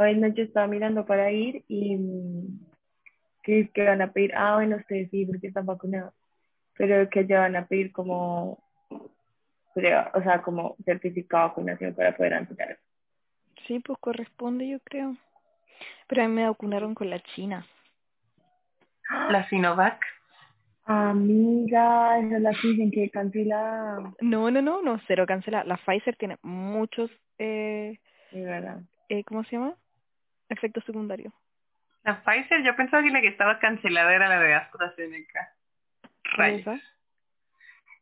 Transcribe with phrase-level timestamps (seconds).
[0.00, 2.60] Hoy no, yo estaba mirando para ir y mm,
[3.42, 6.14] que, que van a pedir, ah, bueno, ustedes sí, porque están vacunados,
[6.76, 8.62] pero que ya van a pedir como,
[9.74, 12.78] prueba, o sea, como certificado de vacunación para poder entrar.
[13.66, 15.16] Sí, pues corresponde, yo creo.
[16.06, 17.66] Pero a mí me vacunaron con la China.
[19.30, 20.00] La Sinovac.
[20.84, 24.14] Amiga, esa es la que dicen que cancela.
[24.20, 25.64] No, no, no, no, cero cancela.
[25.64, 27.98] La Pfizer tiene muchos, eh,
[28.30, 28.80] verdad.
[29.08, 29.74] eh, ¿cómo se llama?
[30.48, 31.32] Efectos secundarios.
[32.04, 35.52] La Pfizer, yo pensaba que la que estaba cancelada era la de AstraZeneca.
[36.36, 36.82] ¿Cuál Rayos.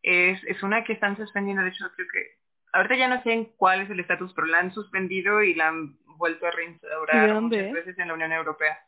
[0.03, 0.45] es?
[0.47, 2.37] Es, una que están suspendiendo, de hecho creo que...
[2.73, 5.69] Ahorita ya no sé en cuál es el estatus, pero la han suspendido y la
[5.69, 7.73] han vuelto a ¿Y de reinstaurar muchas es?
[7.73, 8.79] veces en la Unión Europea.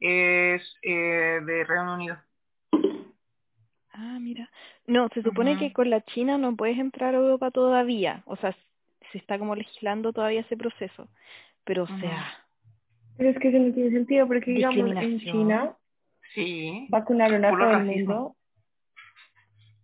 [0.00, 2.18] Es eh, de Reino Unido.
[3.92, 4.50] Ah, mira.
[4.86, 8.22] No, se supone que con la China no puedes entrar a Europa todavía.
[8.26, 8.56] O sea,
[9.12, 11.08] se está como legislando todavía ese proceso.
[11.64, 12.43] Pero, o sea,
[13.16, 15.18] Pero es que eso no tiene sentido porque, digamos, en.
[15.20, 15.76] China
[16.34, 16.86] Sí.
[16.88, 18.36] vacunaron a todo el mundo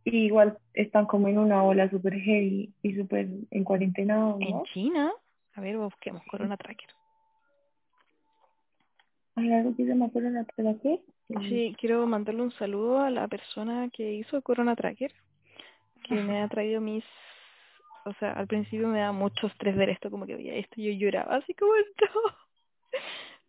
[0.05, 4.39] y igual están como en una ola super heavy y súper en cuarentena, ¿no?
[4.41, 5.12] en China,
[5.55, 6.89] a ver, busquemos Corona Tracker.
[9.37, 11.00] Hay algo que se llama corona tracker.
[11.48, 15.12] Sí, quiero mandarle un saludo a la persona que hizo Corona Tracker,
[16.03, 17.05] que me ha traído mis...
[18.05, 20.92] O sea, al principio me da mucho estrés ver esto, como que veía esto y
[20.98, 22.50] yo lloraba así como no.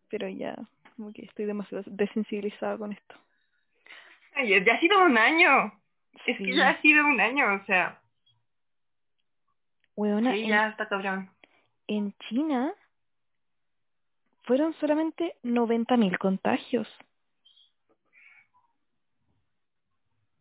[0.09, 0.55] Pero ya,
[0.95, 3.15] como que estoy demasiado desensibilizada con esto.
[4.35, 5.73] Ay, ya ha sido un año.
[6.25, 7.99] Es que ya ha sido un año, o sea.
[9.95, 11.29] Weona, Sí, en, ya está cabrón.
[11.87, 12.73] en China
[14.43, 16.87] fueron solamente 90.000 contagios.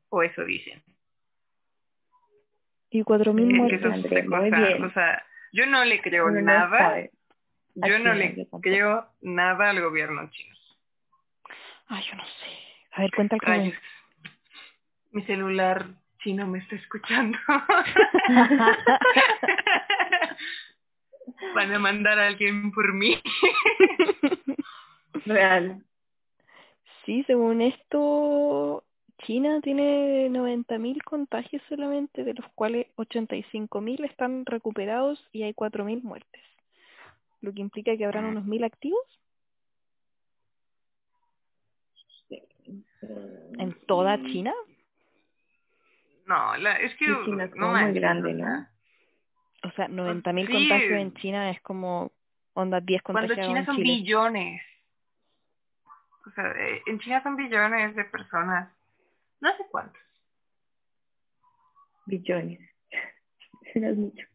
[0.09, 0.83] O eso dicen.
[2.91, 3.79] Y 4.000 Sí, Es que muertos.
[3.81, 4.63] eso es André, otra muy cosa.
[4.69, 4.85] bien.
[4.85, 7.09] O sea, yo no le creo no nada.
[7.87, 10.55] Yo no le creo nada al gobierno chino.
[11.89, 12.47] Ay, yo no sé.
[12.93, 13.75] A ver, cuenta el.
[15.13, 15.87] Mi celular
[16.23, 17.39] chino me está escuchando.
[21.55, 23.17] Van a mandar a alguien por mí.
[25.27, 25.83] Real.
[27.05, 28.85] Sí, según esto,
[29.25, 36.43] China tiene 90.000 contagios solamente, de los cuales 85.000 están recuperados y hay 4.000 muertes.
[37.41, 39.01] Lo que implica que habrán unos 1.000 activos
[43.59, 44.55] en toda China.
[46.27, 48.69] No, la, es que Sí, China es no muy grande, o sea, ¿no?
[49.63, 50.53] O sea, 90.000 Sí.
[50.53, 52.13] contagios en China es como
[52.55, 53.93] onda 10 Cuando contagiados China en son Chile.
[53.93, 54.63] billones.
[56.27, 58.73] O sea, eh, en China son billones de personas.
[59.41, 60.01] No sé cuántos.
[62.07, 62.61] Billones.
[63.75, 64.27] Mucho.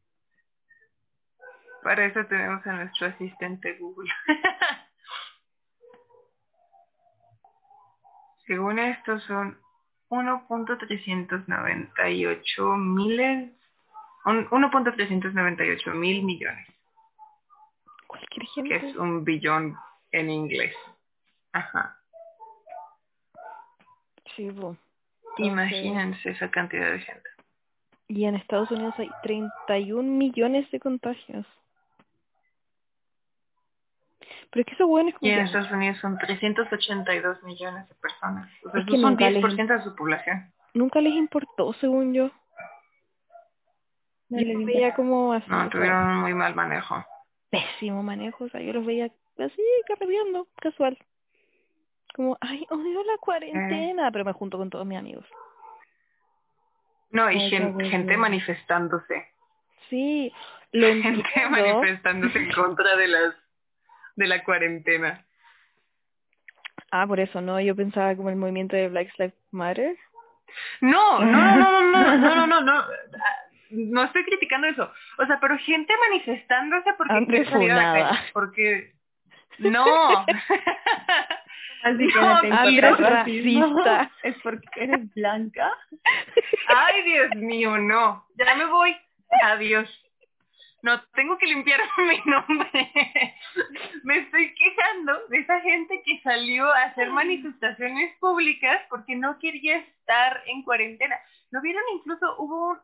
[1.86, 4.10] Para eso tenemos a nuestro asistente Google.
[8.48, 9.60] Según esto son
[10.10, 13.52] 1.398 miles,
[14.26, 16.68] un- 1.398 mil millones,
[18.08, 18.90] Cualquier que gente.
[18.90, 19.78] es un billón
[20.12, 20.76] en inglés.
[21.54, 22.00] Ajá.
[24.18, 24.80] Entonces-
[25.38, 27.30] Imagínense esa cantidad de gente.
[28.08, 31.46] Y en Estados Unidos hay 31 millones de contagios.
[34.56, 38.50] Pero es que esos hueones Y en Estados Unidos son 382 millones de personas.
[38.64, 40.54] O sea, Es que son nunca les- 10% de su población.
[40.74, 42.32] nunca les importó, según yo.
[44.30, 47.04] No yo les veía como así, No, sea, tuvieron un muy mal manejo.
[47.50, 49.06] pésimo manejo, o sea, yo los veía
[49.38, 50.98] así, carreteando, casual.
[52.16, 55.26] Como, ay, odio la cuarentena, pero me junto con todos mis amigos.
[57.12, 57.50] No, y Ay,
[57.90, 59.28] gente manifestándose.
[59.90, 60.32] Sí,
[60.72, 63.36] lo Gente manifestándose en contra de las
[64.16, 65.26] de la cuarentena.
[66.92, 67.60] Ah, por eso, ¿no?
[67.60, 69.98] Yo pensaba como el movimiento de Black Lives Matter.
[70.82, 72.74] No, no, no, no, no, no, no, no, no.
[72.80, 73.36] Ah,
[73.72, 74.92] No estoy criticando eso.
[75.18, 78.10] O sea, pero gente manifestándose porque quiere salir a la funada.
[78.10, 78.30] calle.
[78.34, 78.94] Porque
[79.60, 80.26] no.
[81.84, 83.84] Así que No, no el racismo.
[83.84, 84.12] racista.
[84.24, 85.72] Es porque eres blanca.
[86.68, 88.26] Ay, Dios mío, no.
[88.38, 88.96] Ya me voy.
[89.44, 89.90] Adiós.
[90.86, 92.92] No, tengo que limpiar mi nombre.
[94.04, 99.78] Me estoy quejando de esa gente que salió a hacer manifestaciones públicas porque no quería
[99.78, 101.20] estar en cuarentena.
[101.50, 101.82] ¿No vieron?
[101.96, 102.80] Incluso hubo un,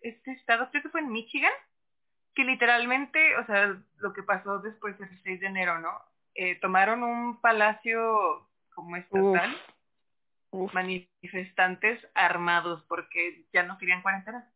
[0.00, 1.52] este estado, creo que fue en Michigan,
[2.34, 5.90] que literalmente, o sea, lo que pasó después del 6 de enero, ¿no?
[6.34, 9.54] Eh, tomaron un palacio como estatal,
[10.50, 10.72] Uf.
[10.72, 14.50] manifestantes armados porque ya no querían cuarentena.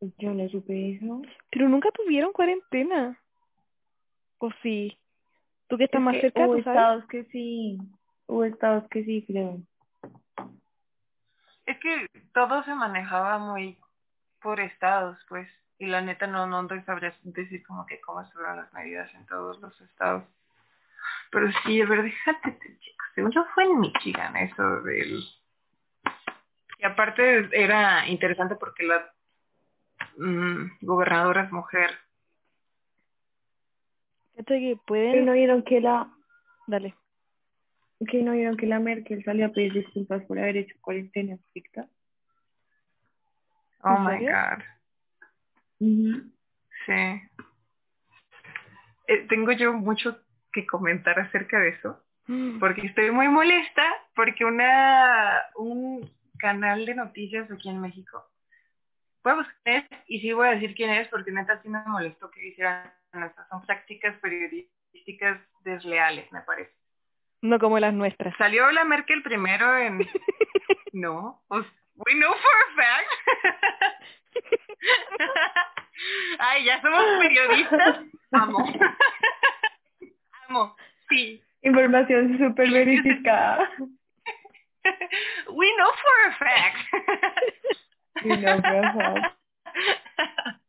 [0.00, 1.22] Yo no supe eso.
[1.50, 3.18] Pero nunca tuvieron cuarentena.
[4.38, 4.96] ¿O sí?
[5.66, 6.78] Tú que estás Es más que cerca, hubo tú sabes.
[6.78, 7.78] estados que sí,
[8.26, 9.58] hubo estados que sí, creo.
[11.66, 13.78] Es que todo se manejaba muy
[14.40, 15.48] por estados, pues.
[15.78, 19.26] Y la neta no, no te sabría decir como que cómo estuvieron las medidas en
[19.26, 20.24] todos los estados.
[21.30, 23.06] Pero sí, a ver, déjate, chicos.
[23.14, 25.22] Según yo fue en Michigan eso del...
[26.78, 29.12] Y aparte era interesante porque la
[30.18, 31.90] mm, gobernadora es mujer.
[34.46, 35.26] Que pueden...
[35.26, 36.08] no vieron que la,
[36.66, 36.94] Dale.
[38.08, 41.88] que no vieron que la Merkel salió a pedir disculpas por haber hecho cuarentena estricta.
[43.82, 44.62] Oh ¿En my god.
[46.86, 46.92] Sí.
[49.08, 50.18] Eh, tengo yo mucho
[50.52, 52.02] que comentar acerca de eso.
[52.60, 53.82] porque estoy muy molesta
[54.14, 58.27] porque una un canal de noticias aquí en México
[59.28, 61.68] voy a buscar quién es, y sí voy a decir quién es porque neta sí
[61.68, 66.72] me molestó que hicieran estas son prácticas periodísticas desleales me parece
[67.42, 68.34] No como las nuestras.
[68.36, 70.06] salió la Merkel primero en
[70.92, 71.66] no pues
[71.96, 73.10] we know for a fact
[76.38, 78.00] ay ya somos periodistas
[78.32, 78.58] amo
[80.48, 80.76] amo
[81.08, 83.68] sí Información súper verificada.
[85.50, 86.78] We know for a fact.
[88.22, 89.38] Fact.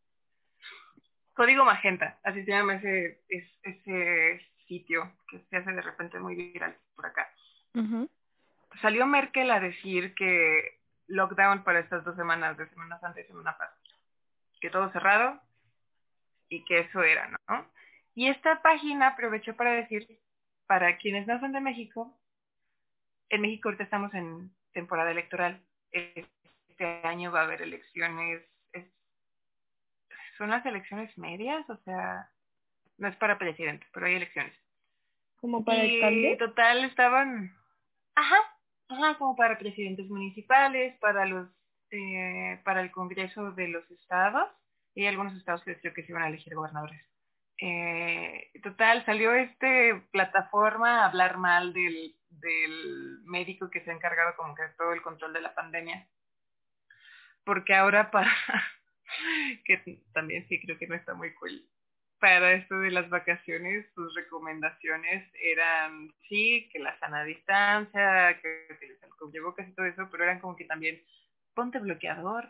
[1.33, 6.35] Código Magenta, así se llama ese, es- ese sitio que se hace de repente muy
[6.35, 7.27] viral por acá.
[8.81, 13.57] Salió Merkel a decir que lockdown para estas dos semanas, de Semana Santa y Semana
[13.57, 13.77] Pasada.
[14.61, 15.39] Que todo cerrado
[16.49, 17.65] y que eso era, ¿no?
[18.15, 20.19] Y esta página aprovechó para decir,
[20.67, 22.19] para quienes no son de México,
[23.29, 25.61] en México ahorita estamos en temporada electoral.
[26.79, 28.41] Este año va a haber elecciones,
[28.71, 28.87] es-
[30.37, 32.29] son las elecciones medias, o sea,
[32.97, 34.53] no es para presidente, pero hay elecciones.
[35.41, 36.37] Como para y alcalde.
[36.37, 37.53] total estaban,
[38.15, 38.37] ajá,
[38.87, 41.49] ajá, como para presidentes municipales, para los,
[41.91, 44.49] eh, para el Congreso de los estados
[44.95, 47.01] y algunos estados que creo que se iban a elegir gobernadores.
[47.57, 54.33] Eh, total, salió este plataforma a hablar mal del, del médico que se ha encargado
[54.37, 56.07] como que todo el control de la pandemia.
[57.43, 58.31] Porque ahora para,
[59.65, 61.63] que también sí creo que no está muy cool,
[62.19, 69.05] para esto de las vacaciones, sus recomendaciones eran, sí, que la sana distancia, que utiliza
[69.05, 71.01] el cubrebocas y todo eso, pero eran como que también
[71.53, 72.49] ponte bloqueador,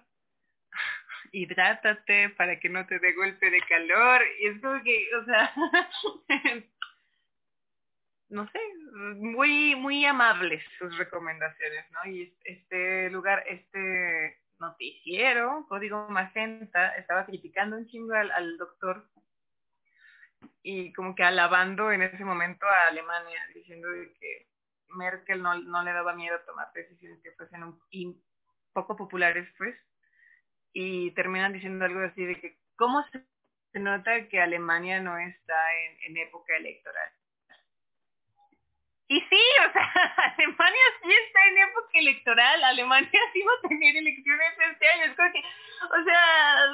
[1.31, 5.53] hidrátate para que no te dé golpe de calor, y es como que, o sea,
[8.29, 8.59] no sé,
[9.15, 12.05] muy, muy amables sus recomendaciones, ¿no?
[12.09, 19.09] Y este lugar, este noticiero, Código Magenta, estaba criticando un chingo al, doctor
[20.63, 24.47] y como que alabando en ese momento a Alemania, diciendo de que
[24.95, 28.21] Merkel no, no le daba miedo tomar decisiones que fuesen un, y
[28.73, 29.75] poco populares, pues,
[30.73, 33.25] y terminan diciendo algo así de que, ¿cómo se,
[33.71, 37.11] se nota que Alemania no está en, en época electoral?
[39.09, 39.91] Y sí, o sea,
[40.37, 45.15] Alemania sí está en época electoral, Alemania sí va a tener elecciones este año, es
[45.15, 46.65] como que, o sea,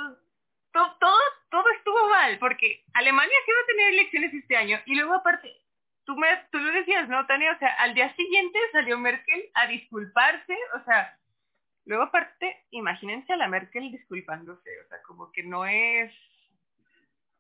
[0.74, 1.18] to- todo,
[1.50, 5.50] todo estuvo mal, porque Alemania sí va a tener elecciones este año, y luego aparte,
[6.06, 7.54] tú, me, tú lo decías, ¿no, Tania?
[7.54, 11.18] O sea, al día siguiente salió Merkel a disculparse, o sea,
[11.86, 16.12] luego aparte, imagínense a la Merkel disculpándose, o sea, como que no es,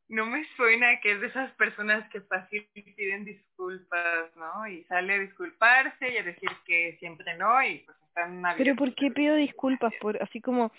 [0.08, 4.68] no me suena que es de esas personas que fácil piden disculpas, ¿no?
[4.68, 8.94] Y sale a disculparse y a decir que siempre no, y pues están Pero ¿por
[8.96, 9.94] qué pido disculpas?
[10.00, 10.72] Por así como,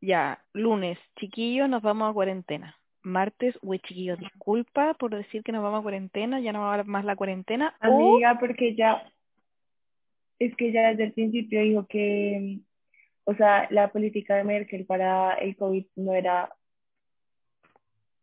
[0.00, 2.76] ya, lunes, chiquillos, nos vamos a cuarentena.
[3.02, 6.74] Martes, güey, chiquillos, disculpa por decir que nos vamos a cuarentena, ya no va a
[6.74, 7.74] haber más la cuarentena.
[7.82, 9.10] O, Amiga, porque ya,
[10.38, 12.58] es que ya desde el principio dijo que,
[13.24, 16.50] o sea, la política de Merkel para el COVID no era,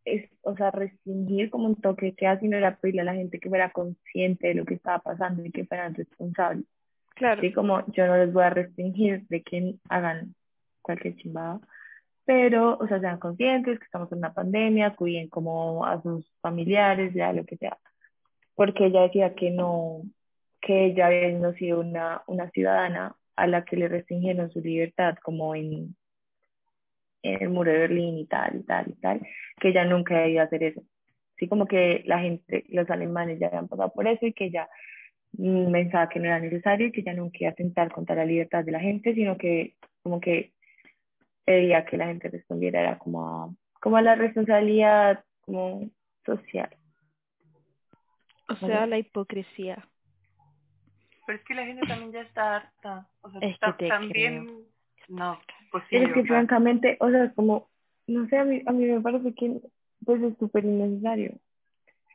[0.08, 3.40] es, o sea, restringir como un toque que así no era pedirle a la gente
[3.40, 6.66] que fuera consciente de lo que estaba pasando y que fueran responsables.
[7.16, 10.34] claro, Así como yo no les voy a restringir de que hagan
[10.82, 11.60] cualquier chimbada,
[12.26, 17.14] pero, o sea, sean conscientes que estamos en una pandemia, cuiden como a sus familiares,
[17.14, 17.78] ya lo que sea.
[18.56, 20.02] Porque ella decía que no,
[20.62, 25.56] que ella había sido una, una ciudadana a la que le restringieron su libertad, como
[25.56, 25.96] en
[27.24, 29.28] el muro de Berlín y tal, y tal, y tal,
[29.60, 30.82] que ella nunca había ido a hacer eso.
[31.36, 34.70] Así como que la gente, los alemanes ya habían pasado por eso y que ella
[35.34, 38.26] mm, pensaba que no era necesario y que ella nunca iba a atentar contra la
[38.26, 40.54] libertad de la gente, sino que como que
[41.46, 45.90] pedía que la gente respondiera era como a, como a la responsabilidad como
[46.26, 46.70] social.
[48.50, 49.88] O sea, la hipocresía.
[51.26, 53.08] Pero es que la gente también ya está harta.
[53.22, 54.66] O sea, Es está que te también...
[55.08, 55.40] No,
[55.72, 55.98] pues sí.
[55.98, 57.68] Es que francamente, o sea, como,
[58.08, 59.60] no sé, a mí, a mí me parece que
[60.06, 61.34] pues es súper innecesario.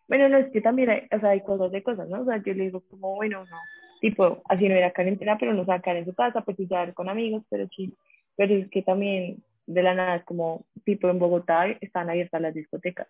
[0.09, 2.21] Bueno, no, es que también hay, o sea, hay cosas de cosas, ¿no?
[2.21, 3.57] O sea, yo le digo como, bueno, no,
[4.01, 7.45] tipo, así no era cuarentena, pero no sacar en su casa, pues quedar con amigos,
[7.49, 7.95] pero sí,
[8.37, 12.55] pero es que también de la nada es como, tipo en Bogotá están abiertas las
[12.55, 13.07] discotecas,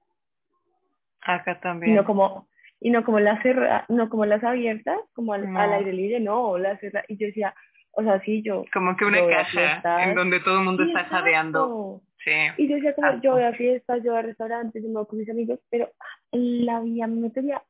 [1.22, 1.94] Acá y también.
[1.94, 2.46] no como,
[2.80, 5.58] y no como las cerra, no como las abiertas, como al, No.
[5.58, 7.54] al aire libre, no, las cerra, y yo decía,
[7.92, 11.04] o sea, sí, yo, Como que una caja en donde todo el mundo Sí, está
[11.04, 12.00] jadeando.
[12.00, 12.12] exacto.
[12.56, 12.62] Sí.
[12.62, 15.06] Y yo decía como, yo voy a fiestas, yo voy a restaurantes, yo me voy
[15.06, 15.90] con mis amigos, pero
[16.30, 17.62] en la vida me metería,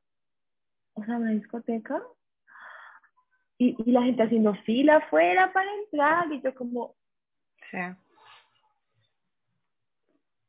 [0.95, 2.03] o sea, a una discoteca
[3.59, 6.95] y, y la gente haciendo fila afuera para entrar y yo como,
[7.71, 7.79] Sí.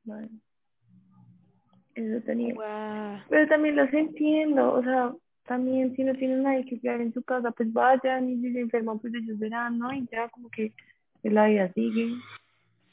[0.03, 0.27] bueno,
[1.95, 2.55] eso tenía.
[3.29, 5.13] Pero también los entiendo, o sea,
[5.45, 8.59] también si no tienen nadie que cuidar en su casa, pues vayan y si se
[8.59, 9.93] enferman, pues ellos verán, ¿no?
[9.93, 10.73] Y ya como que
[11.23, 12.13] la vida sigue.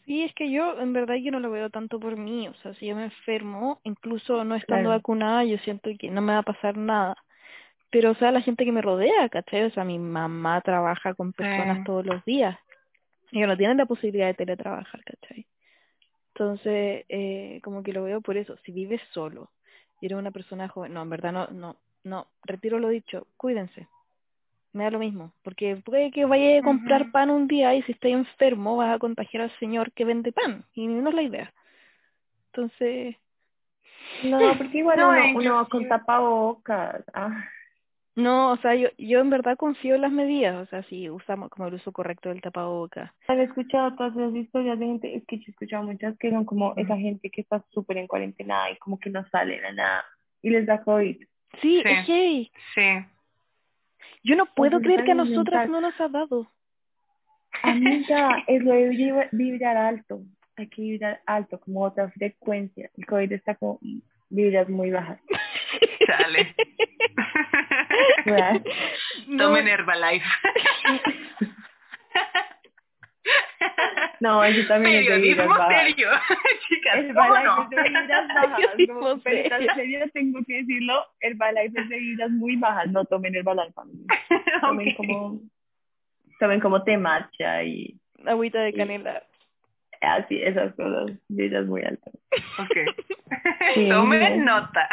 [0.04, 2.74] Sí, es que yo en verdad yo no lo veo tanto por mí, o sea,
[2.74, 4.98] si yo me enfermo, incluso no estando Claro.
[4.98, 7.16] vacunada, yo siento que no me va a pasar nada.
[7.90, 9.64] Pero, o sea, la gente que me rodea, ¿cachai?
[9.64, 12.56] O sea, mi mamá trabaja con personas todos los días.
[13.32, 15.46] Ellos no tienen la posibilidad de teletrabajar, ¿cachai?
[16.34, 18.56] Entonces, eh, como que lo veo por eso.
[18.64, 19.50] Si vives solo
[20.00, 23.88] y eres una persona joven, no, en verdad no, no, no, retiro lo dicho, cuídense.
[24.72, 27.10] Me da lo mismo, porque puede que vayas a comprar Ujú.
[27.10, 30.64] pan un día y si estás enfermo vas a contagiar al señor que vende pan,
[30.74, 31.52] y no es la idea.
[32.52, 33.16] Entonces,
[34.22, 37.04] No, porque igual No, uno, uno con tapabocas.
[37.14, 37.44] Ah,
[38.16, 41.48] no, o sea, yo, yo en verdad confío en las medidas, o sea, si usamos
[41.48, 43.10] como el uso correcto del tapabocas.
[43.28, 46.44] he escuchado todas esas historias de gente, es que yo he escuchado muchas que son
[46.44, 50.04] como esa gente que está súper en cuarentena y como que no salen a nada
[50.42, 51.24] y les da COVID.
[51.60, 52.50] Sí, Sí.
[52.54, 52.62] es.
[52.74, 53.06] Sí.
[54.22, 55.70] Yo no puedo creer que a nosotras mental.
[55.70, 56.50] no nos ha dado.
[57.62, 60.20] Amiga, es lo de vibra- vibrar alto.
[60.56, 62.90] Hay que vibrar alto, como otra frecuencia.
[62.96, 63.78] El COVID está con
[64.28, 65.18] vibras muy bajas.
[69.26, 70.26] No, Tomen Herbalife.
[74.20, 76.08] No, eso también es de serio.
[76.68, 77.62] Chicas, ¿cómo Herbalife no?
[77.62, 78.66] es de vibras bajas.
[78.88, 79.74] Como peritas serio.
[79.74, 82.88] serias tengo que decirlo, Herbalife es de vibras muy bajas.
[82.90, 84.06] No tomen Herbalife, familia.
[84.60, 84.96] Tomen Ok.
[84.96, 85.40] como,
[86.38, 89.22] tomen como té matcha y agüita de canela.
[90.02, 92.14] así, esas cosas, vibras muy altas.
[92.58, 92.76] Ok.
[93.74, 93.88] Sí.
[93.88, 94.88] Tomen nota.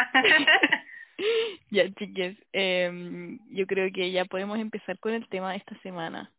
[1.70, 6.30] Ya, chiques, em, yo creo que ya podemos empezar con el tema de esta semana.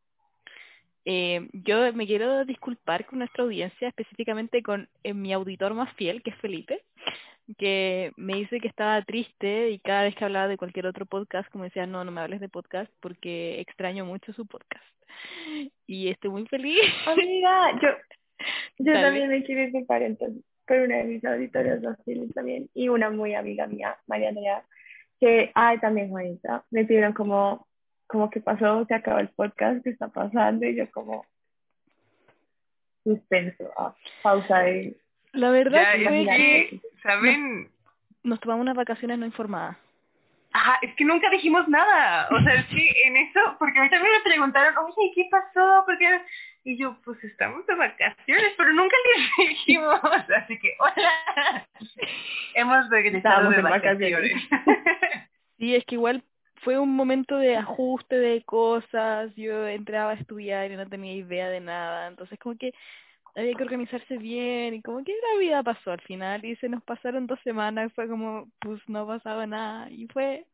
[1.05, 6.21] Eh, yo me quiero disculpar con nuestra audiencia, específicamente con eh, mi auditor más fiel,
[6.21, 6.83] que es Felipe,
[7.57, 11.49] que me dice que estaba triste y cada vez que hablaba de cualquier otro podcast,
[11.51, 14.85] como decía, no, no me hables de podcast porque extraño mucho su podcast.
[15.87, 16.79] Y estoy muy feliz.
[17.07, 17.89] Amiga, yo,
[18.79, 19.01] yo Dale.
[19.01, 23.09] también me quiero disculpar entonces con una de mis auditoras más fieles también y una
[23.09, 24.63] muy amiga mía, María Andrea,
[25.19, 27.67] que, ay, también Juanita, me pidieron como,
[28.09, 30.65] como que pasó, se acabó el podcast, ¿qué está pasando?
[30.65, 31.23] Y yo como,
[33.03, 34.97] suspenso, ah, pausa de,
[35.31, 37.69] La verdad Ya, fue es que ¿saben?
[38.23, 39.77] nos tomamos unas vacaciones no informadas.
[40.51, 42.27] Ajá, es que nunca dijimos nada.
[42.31, 45.83] O sea, es que en eso, porque a mí también me preguntaron, oye, ¿qué pasó?
[45.85, 46.21] ¿Por qué?
[46.63, 48.95] Y yo, pues estamos de vacaciones, pero nunca
[49.37, 50.01] les dijimos.
[50.35, 51.67] Así que, hola.
[52.55, 54.33] Hemos regresado Estábamos de en vacaciones.
[55.59, 56.23] Sí, es que igual
[56.63, 61.49] fue un momento de ajuste de cosas, yo entraba a estudiar y no tenía idea
[61.49, 62.73] de nada, entonces como que
[63.35, 66.83] había que organizarse bien y como que la vida pasó al final y se nos
[66.83, 70.45] pasaron dos semanas, fue como, pues no pasaba nada y fue,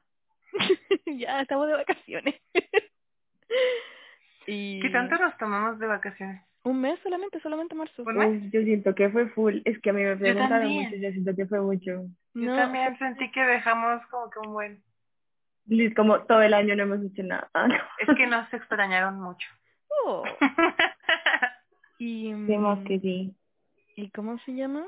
[1.05, 2.35] ya estamos de vacaciones.
[4.47, 6.41] y ¿Qué tanto nos tomamos de vacaciones?
[6.65, 8.03] un mes solamente, solamente marzo.
[8.03, 8.43] ¿Un mes?
[8.43, 11.35] Uf, yo siento que fue full, es que a mí me preguntaron mucho, yo siento
[11.35, 11.91] que fue mucho.
[12.33, 14.83] Yo No, también sentí que dejamos como que un buen...
[15.67, 17.49] Liz, como todo el año no hemos hecho nada.
[17.99, 19.47] Es que nos extrañaron mucho.
[20.05, 20.23] oh,
[21.97, 23.35] y, Vemos mm, que sí.
[23.95, 24.85] ¿Y cómo se llama?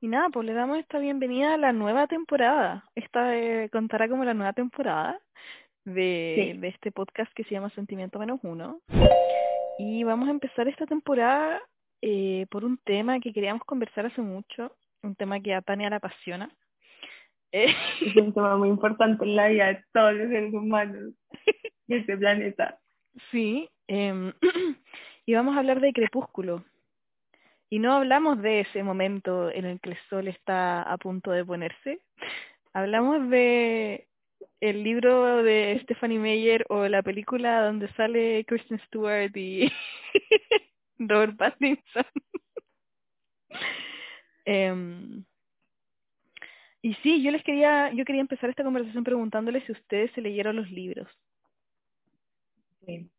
[0.00, 2.84] Y nada, pues le damos esta bienvenida a la nueva temporada.
[2.94, 5.18] Esta eh, contará como la nueva temporada
[5.84, 6.58] de, Sí.
[6.58, 8.80] de este podcast que se llama Sentimiento Menos Uno.
[9.78, 11.60] Y vamos a empezar esta temporada
[12.02, 14.72] eh, por un tema que queríamos conversar hace mucho,
[15.02, 16.50] un tema que a Tania le apasiona.
[17.52, 21.14] Eh, Es un tema muy importante en la vida de todos los seres humanos
[21.86, 22.78] de este planeta.
[23.30, 24.32] Sí, em,
[25.26, 26.64] y vamos a hablar de Crepúsculo.
[27.70, 31.44] Y no hablamos de ese momento en el que el sol está a punto de
[31.44, 32.00] ponerse,
[32.72, 34.06] Hablamos de
[34.60, 39.72] el libro de Stephanie Meyer o la película donde sale Kristen Stewart y
[40.98, 42.04] Robert Pattinson.
[44.44, 45.24] Em,
[46.82, 50.56] y sí, yo les quería, yo quería empezar esta conversación preguntándoles si ustedes se leyeron
[50.56, 51.08] los libros.
[52.86, 53.10] Sí.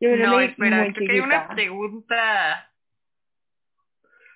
[0.00, 2.70] Yo No, leí espera, creo que hay una pregunta.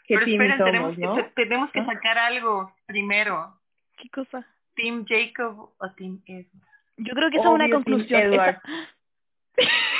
[0.05, 1.15] ¿Qué Pero somos, tenemos, no?
[1.17, 1.87] que, tenemos que ¿Ah?
[1.87, 3.61] sacar algo primero.
[3.97, 4.47] ¿Qué cosa?
[4.75, 6.67] ¿Team Jacob o Team Edward?
[6.97, 8.33] Yo creo que esa es una conclusión.
[8.33, 8.61] Esa-.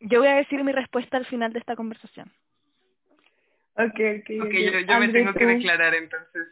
[0.00, 2.32] Yo voy a decir mi respuesta al final de esta conversación.
[3.80, 4.46] Ok, ok.
[4.46, 6.48] Ok, yo, yo me tengo que declarar entonces.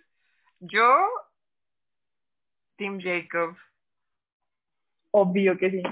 [0.61, 1.07] Yo,
[2.77, 3.57] Team Jacob.
[5.11, 5.83] Obvio que sí.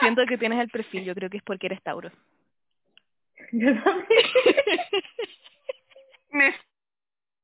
[0.00, 2.10] Siento que tienes el perfil, yo creo que es porque eres Tauro.
[3.52, 4.22] Yo también.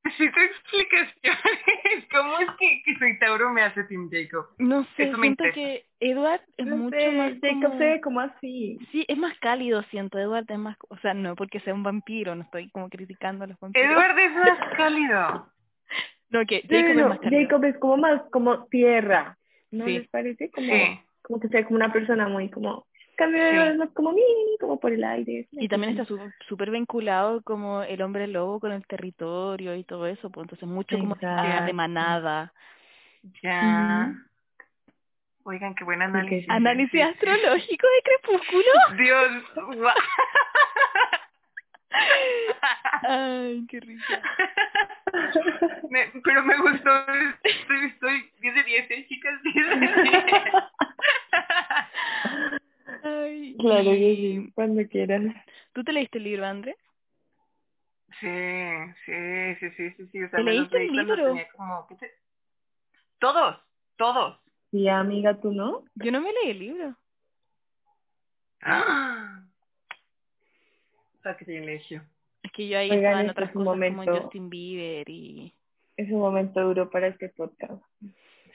[0.05, 2.07] Necesito explicaciones.
[2.13, 4.47] ¿Cómo es que, que soy Tauro me hace Team Jacob?
[4.59, 5.55] No sé, Eso me siento interesa.
[5.55, 7.79] que Edward es No mucho sé, más Jacob como...
[7.79, 8.79] se ve como así.
[8.93, 10.19] Sí, es más cálido, siento.
[10.19, 10.77] Edward es más...
[10.89, 13.91] O sea, no porque sea un vampiro, no estoy como criticando a los vampiros.
[13.91, 15.49] Edward es más cálido.
[16.31, 17.43] No, que Jacob no, es más cálido.
[17.43, 19.39] Jacob es como más como tierra.
[19.71, 19.99] ¿No Sí.
[19.99, 20.51] les parece?
[20.51, 21.01] Como, Sí.
[21.23, 22.87] como que se ve como una persona muy como...
[23.17, 23.89] Cambio Sí.
[23.95, 24.23] como mí,
[24.61, 25.47] como por el aire.
[25.53, 26.13] Y también está
[26.49, 30.99] súper vinculado como el hombre lobo con el territorio y todo eso, pues entonces mucho
[30.99, 31.75] como de Exacto.
[31.75, 32.53] manada.
[33.43, 34.13] Ya.
[35.45, 36.49] Oigan, qué buen análisis.
[36.49, 38.65] Análisis astrológico de crepúsculo.
[38.97, 39.45] Dios.
[39.77, 39.95] guau.
[43.03, 44.23] Ay, qué risa.
[45.91, 46.91] Me- pero me gustó.
[47.45, 49.43] Estoy, estoy 10 de 10, ¿eh, chicas?
[49.43, 50.25] 10 de 10.
[53.05, 55.35] Ay, Claro que y- sí, cuando quieran.
[55.73, 56.77] ¿Tú te leíste el libro, André?
[58.21, 58.27] Sí,
[59.05, 60.23] sí, sí, sí, sí, sí.
[60.23, 61.27] O sea, ¿Te leíste leí el libro?
[61.27, 61.87] tenía como...
[61.89, 62.15] ¿qué te-
[63.19, 63.57] Todos,
[63.97, 64.39] todos.
[64.71, 65.85] Sí, amiga, ¿tú no?
[65.97, 66.97] Yo no me leí el libro.
[68.63, 69.43] ¡Ah!
[71.23, 72.03] Sacrilegio.
[72.43, 75.53] Es que yo ahí Oigan, estaba en este otras cosas como momento- Justin Bieber y...
[75.97, 77.83] Es un momento duro para este podcast.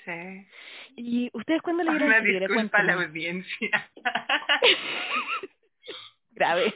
[0.05, 0.47] Sí.
[0.95, 2.47] ¿Y ustedes cuándo leyeron Una el libro?
[2.47, 3.91] disculpa a la audiencia.
[6.31, 6.73] Grave.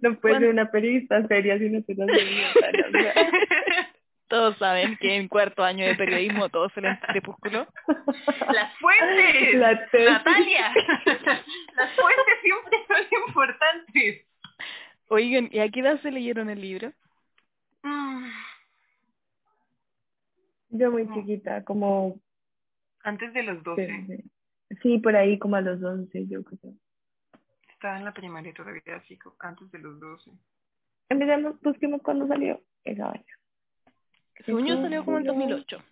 [0.00, 0.40] No puede ¿Cuándo?
[0.40, 1.96] ser una periodista seria si no o sea.
[4.28, 7.68] Todos saben que en cuarto año de periodismo todos se leen crepúsculo.
[8.52, 9.54] Las fuentes.
[9.54, 9.70] La.
[9.72, 10.72] Natalia.
[11.06, 14.26] Las fuentes siempre son importantes.
[15.08, 16.92] Oigan, ¿y a qué edad se leyeron el libro?
[17.84, 18.28] Mm.
[20.78, 22.20] Yo muy chiquita, como...
[23.02, 23.86] Antes de los 12.
[23.86, 24.30] Sí, sí.
[24.82, 26.74] Sí, por ahí como a los 11, yo creo.
[27.70, 29.36] Estaba en la primaria todavía, chico.
[29.38, 30.30] Antes de los 12.
[31.08, 33.24] Empecemos, busquemos cuándo salió esa vaina.
[34.46, 35.56] Yo salió como en Crepúsculo.
[35.56, 35.84] 2008.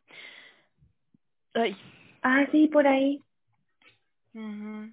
[1.54, 1.76] Ay,
[2.22, 3.22] Ah, sí, por ahí.
[4.32, 4.92] Ujú.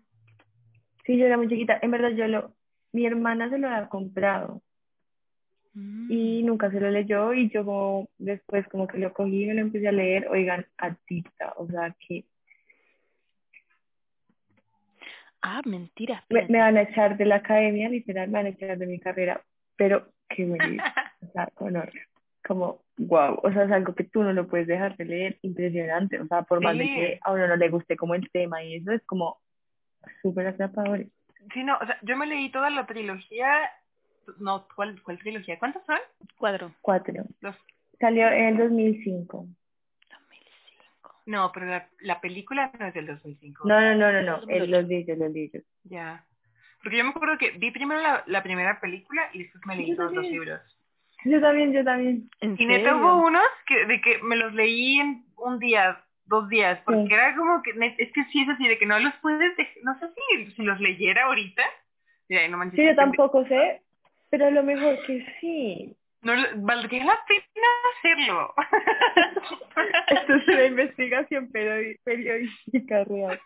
[1.06, 1.80] Sí, yo era muy chiquita.
[1.82, 2.54] En verdad, yo lo...
[2.92, 4.62] Mi hermana se lo había comprado.
[5.74, 9.54] Y nunca se lo leyó y yo como después como que lo cogí y me
[9.54, 12.26] lo empecé a leer, oigan, adicta, o sea que
[15.44, 16.24] Ah, mentira.
[16.30, 19.42] me, van a echar de la academia, literal, me van a echar de mi carrera,
[19.76, 20.84] pero qué bonito,
[21.22, 21.74] o sea, con
[22.46, 26.20] como wow, o sea, es algo que tú no lo puedes dejar de leer, impresionante,
[26.20, 28.76] o sea, por más de que a uno no le guste como el tema y
[28.76, 29.40] eso es como
[30.22, 31.06] súper atrapador.
[31.54, 33.48] Sí, no, o sea, yo me leí toda la trilogía.
[34.40, 35.58] No, ¿cuál, cuál trilogía?
[35.60, 36.00] ¿Cuántos son?
[36.38, 36.72] Cuatro.
[37.42, 37.56] Los...
[38.00, 39.46] Salió en el 2005.
[40.10, 41.22] 2005.
[41.26, 43.68] No, pero la, la película no es del 2005.
[43.68, 44.64] No, no, no, no, no, 2008.
[44.64, 45.64] el, los libros, los libros.
[45.84, 46.26] Ya.
[46.82, 49.96] Porque yo me acuerdo que vi primero la, la primera película y después me leí
[49.96, 50.60] todos los libros.
[51.26, 52.30] Yo también, yo también.
[52.40, 56.50] ¿En Y neta hubo unos que de que me los leí en un día, dos
[56.50, 57.14] días, porque Sí.
[57.14, 60.00] era como que, es que sí es así, de que no los puedes, dej- no
[60.00, 61.62] sé si, si los leyera ahorita.
[62.28, 63.84] Mira, no manches, Sí, yo tampoco sé,
[64.32, 65.96] pero a lo mejor que sí.
[66.24, 68.54] No, valdría la pena hacerlo.
[70.10, 73.40] Esto es una investigación periodística real.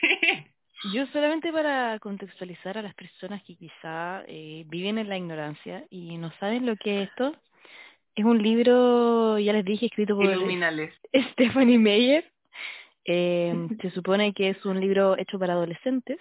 [0.00, 0.46] sí.
[0.92, 6.18] Yo solamente para contextualizar a las personas que quizá eh, viven en la ignorancia y
[6.18, 7.34] no saben lo que es esto,
[8.14, 10.92] es un libro, ya les dije, escrito por Iluminales.
[11.32, 12.30] Stephanie Meyer.
[13.06, 16.18] Eh, se supone que es un libro hecho para adolescentes.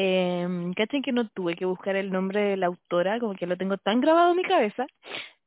[0.00, 3.56] Eh, cachen que no tuve que buscar el nombre de la autora, como que lo
[3.56, 4.86] tengo tan grabado en mi cabeza.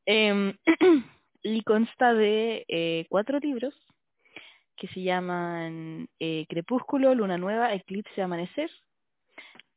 [0.05, 0.53] Eh,
[1.43, 3.73] y consta de eh, cuatro libros
[4.75, 8.69] que se llaman eh, Crepúsculo, Luna Nueva, Eclipse, Amanecer.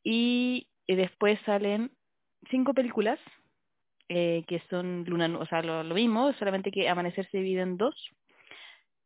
[0.03, 1.93] Y eh, después salen
[2.51, 3.21] cinco películas
[4.09, 7.95] que son Luna, o sea, lo, mismo, solamente que Amanecer se divide en dos.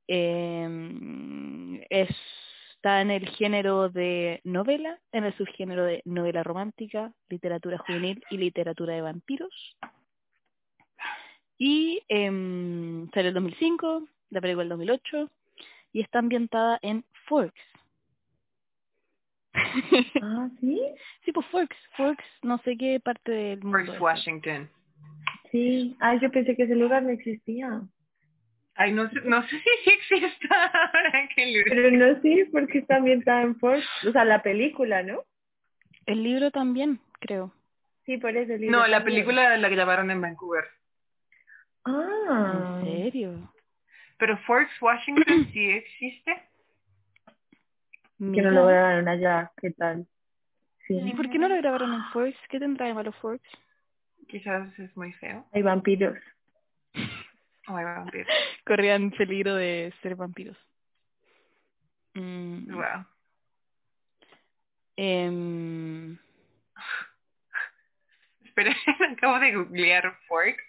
[0.09, 1.87] Eh,
[2.79, 8.37] está en el género de novela, en el subgénero de novela romántica, literatura juvenil y
[8.37, 9.77] literatura de vampiros.
[11.59, 15.29] Y em, salió el 2005, la película el 2008,
[15.93, 17.61] y está ambientada en Forks.
[20.23, 20.81] Ah, ¿sí?
[21.25, 23.93] sí, pues Forks, Forks, no sé qué parte del mundo.
[23.93, 24.01] Es.
[24.01, 24.71] Washington.
[25.51, 25.97] Sí.
[25.99, 27.83] Ah, yo pensé que ese lugar no existía.
[28.81, 32.79] Ay, no sé, no sé si sí exista ahora que lo- Pero no sí, porque
[32.79, 33.81] está ambientada en Ford.
[34.07, 35.25] O sea, la película, ¿no?
[36.07, 37.53] El libro también, creo.
[38.07, 40.65] Sí, por eso el libro No, la película la grabaron en Vancouver.
[41.85, 42.81] Ah.
[42.85, 43.53] ¿En serio?
[44.19, 46.43] Pero Forks Washington sí existe.
[48.19, 49.51] Que no lo grabaron allá.
[49.61, 50.07] ¿Qué tal?
[50.87, 50.99] Sí.
[50.99, 52.39] ¿Y por qué no lo grabaron en Forks?
[52.49, 53.49] ¿Qué tendrá de malo Forks?
[54.29, 55.45] Quizás es muy feo.
[55.53, 56.17] Hay vampiros.
[57.69, 58.27] Oh, vampiros.
[58.67, 60.57] Corrían peligro de ser vampiros.
[62.15, 63.07] Mm, Wow.
[64.97, 66.19] em,
[68.45, 68.75] Espera,
[69.17, 70.63] acabo de googlear Forks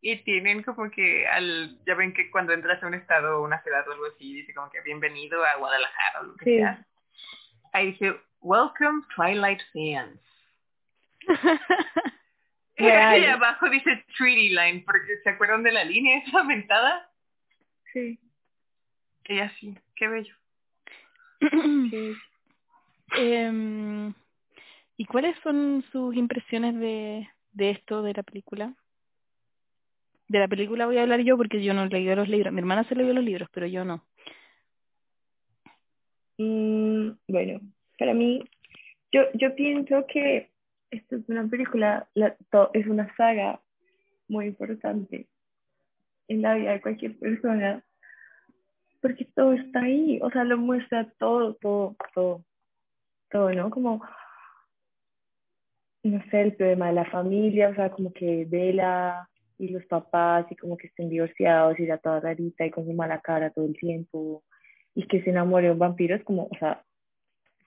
[0.00, 3.60] y tienen como que al ya ven que cuando entras a un estado o una
[3.62, 6.56] ciudad o algo así dice como que bienvenido a Guadalajara o lo que Sí.
[6.58, 6.86] sea.
[7.72, 10.20] Ahí dice Welcome Twilight fans.
[12.78, 13.20] Real.
[13.20, 17.10] Y abajo dice Treaty Line porque se acuerdan de la línea esa aumentada
[17.92, 18.18] Sí.
[19.28, 20.34] y así, qué bello.
[21.90, 22.14] sí.
[23.16, 24.12] Em,
[24.96, 28.74] ¿Y cuáles son sus impresiones de, de esto, de la película?
[30.28, 32.52] De la película voy a hablar yo porque yo no he leído los libros.
[32.52, 34.04] Mi hermana se leyó los libros, pero yo no.
[36.36, 37.60] Mm, bueno,
[37.98, 38.44] para mí,
[39.10, 40.50] yo, yo pienso que
[40.90, 43.60] esto es una película, la- to- es una saga
[44.28, 45.26] muy importante
[46.28, 47.82] en la vida de cualquier persona,
[49.00, 52.44] porque todo está ahí, o sea, lo muestra todo, todo, todo,
[53.30, 53.70] todo, ¿no?
[53.70, 54.02] Como,
[56.02, 60.46] no sé, el problema de la familia, o sea, como que Bella y los papás,
[60.50, 63.66] y como que estén divorciados, y la toda rarita, y con su mala cara todo
[63.66, 64.42] el tiempo,
[64.94, 66.82] y que se enamore de un vampiro, es como, o sea,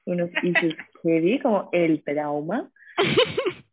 [0.05, 2.69] unos issues heavy, como el trauma.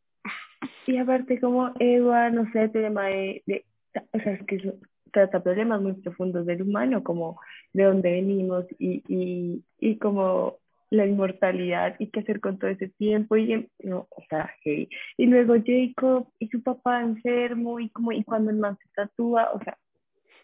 [0.87, 3.67] Y aparte como Edward, no sé, tema de, de
[4.13, 4.73] o sea, es que
[5.13, 7.39] trata problemas muy profundos del humano, como
[7.75, 10.57] de dónde venimos y, y, y como
[10.91, 14.89] la inmortalidad y qué hacer con todo ese tiempo y no, o sea, heavy.
[15.19, 19.51] Y luego Jacob y su papá enfermo y como y cuando el man se tatúa,
[19.53, 19.77] o sea,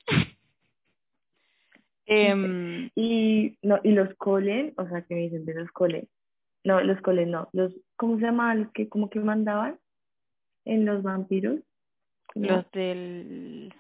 [2.07, 6.07] Em, y no, y los Colen, o sea, que me dicen de los Colen.
[6.65, 9.79] No, los Colen no, los ¿cómo se llamaban los que como que mandaban
[10.65, 11.61] en los vampiros?
[12.35, 13.73] Los del...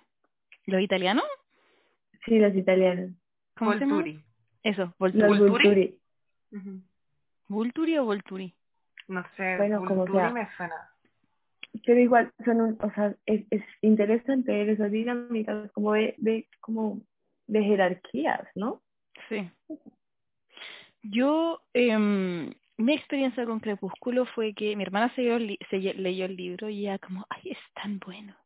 [0.67, 1.25] ¿Los italianos?
[2.25, 3.11] Sí, los italianos.
[3.57, 3.95] ¿Cómo se llama?
[3.97, 4.25] Volturi.
[4.63, 5.99] Eso, Los Volturi.
[6.53, 6.81] Ujú.
[7.49, 8.55] ¿Vulturi o Volturi?
[9.09, 10.31] No sé, Bueno, como Volturi sea.
[10.31, 10.91] me suena.
[11.85, 16.49] Pero igual, son un- o sea, es, es interesante ver esas dinámicas como de, de,
[16.61, 17.03] como
[17.47, 18.81] de jerarquías, ¿no?
[19.29, 19.51] Sí.
[21.03, 26.81] Yo, em, mi experiencia con Crepúsculo fue que mi hermana se, leyó el libro y
[26.81, 28.37] ella como, ay, es tan bueno.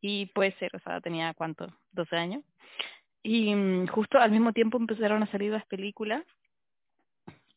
[0.00, 2.44] Y puede ser, o sea, tenía cuánto, 12 años.
[3.22, 6.22] Y mm, justo al mismo tiempo empezaron a salir las películas.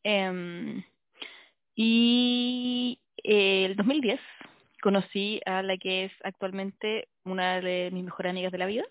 [0.04, 0.84] Em,
[1.76, 4.20] y eh, el 2010
[4.82, 8.86] conocí a la que es actualmente una de mis mejores amigas de la vida.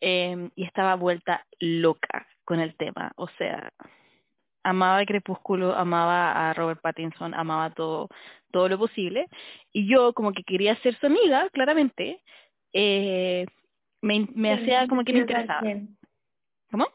[0.00, 3.12] Em, y estaba vuelta loca con el tema.
[3.16, 3.72] O sea,
[4.62, 8.08] amaba Crepúsculo, amaba a Robert Pattinson, amaba todo,
[8.50, 9.28] todo lo posible.
[9.72, 12.22] Y yo, como que quería ser su amiga, claramente,
[12.72, 13.46] eh,
[14.00, 15.60] me, me hacía como que me interesaba.
[15.60, 15.96] ¿Quién?
[16.70, 16.86] ¿Cómo?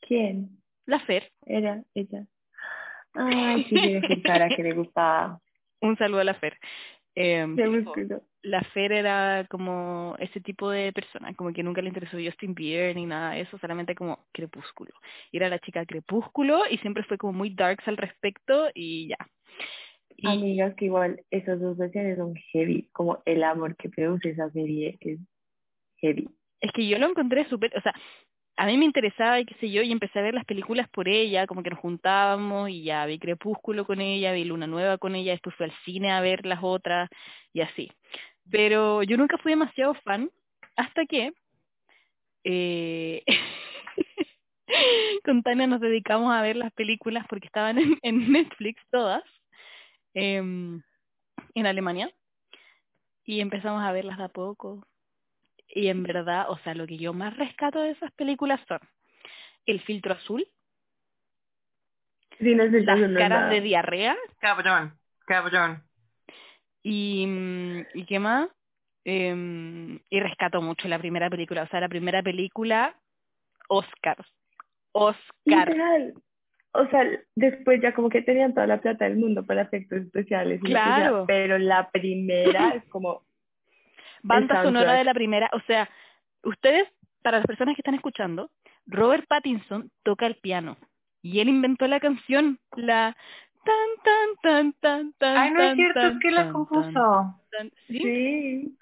[0.00, 0.58] ¿Quién?
[0.86, 1.30] La Fer.
[1.44, 2.26] Era ella.
[3.14, 5.40] Ay, sí, tiene cara que le gustaba.
[5.80, 6.58] Un saludo a la Fer.
[7.14, 7.56] Em,
[8.42, 12.94] La Fer era como ese tipo de persona, como que nunca le interesó Justin Bieber
[12.94, 14.92] ni nada de eso, solamente como Crepúsculo.
[15.32, 19.18] Y era la chica Crepúsculo y siempre fue como muy darks al respecto y ya.
[20.16, 24.50] Y Amigas, que igual esas dos versiones son heavy, como el amor que produce esa
[24.50, 25.18] serie es
[25.98, 26.28] heavy.
[26.60, 27.94] es que yo lo encontré súper, o sea,
[28.58, 31.08] a mí me interesaba y qué sé yo, y empecé a ver las películas por
[31.08, 35.14] ella, como que nos juntábamos y ya vi Crepúsculo con ella, vi Luna Nueva con
[35.14, 37.08] ella, después fui al cine a ver las otras
[37.52, 37.92] y así.
[38.50, 40.28] Pero yo nunca fui demasiado fan
[40.74, 41.32] hasta que
[42.42, 43.22] eh,
[45.24, 49.22] con Tania nos dedicamos a ver las películas porque estaban en, Netflix todas
[50.14, 50.82] em,
[51.54, 52.10] en Alemania
[53.24, 54.84] y empezamos a verlas de a poco
[55.68, 58.80] y en verdad, o sea, lo que yo más rescato de esas películas son
[59.66, 60.46] el filtro azul,
[62.38, 63.48] Sí, no es las caras nada.
[63.50, 64.92] de diarrea Cabrón,
[65.26, 65.82] cabrón.
[66.82, 68.48] y, mm, ¿y qué más?
[69.04, 72.94] Em, y rescato mucho la primera película, o sea, la primera película,
[73.68, 74.16] Oscar.
[74.92, 75.68] Oscar.
[75.68, 76.14] Literal.
[76.72, 77.02] O sea,
[77.34, 80.60] después ya como que tenían toda la plata del mundo para efectos especiales.
[80.62, 81.24] y Claro.
[81.26, 83.24] pero la primera es como,
[84.22, 85.88] Banda sonora de la primera, o sea,
[86.44, 86.88] ustedes,
[87.22, 88.50] para las personas que están escuchando,
[88.86, 90.76] Robert Pattinson toca el piano
[91.22, 93.16] y él inventó la canción, la
[93.64, 95.36] tan tan tan tan tan.
[95.36, 97.40] Ay, no es tan, cierto, tan, es que la tan, compuso.
[97.50, 97.98] tan, ¿Sí?
[97.98, 98.78] sí,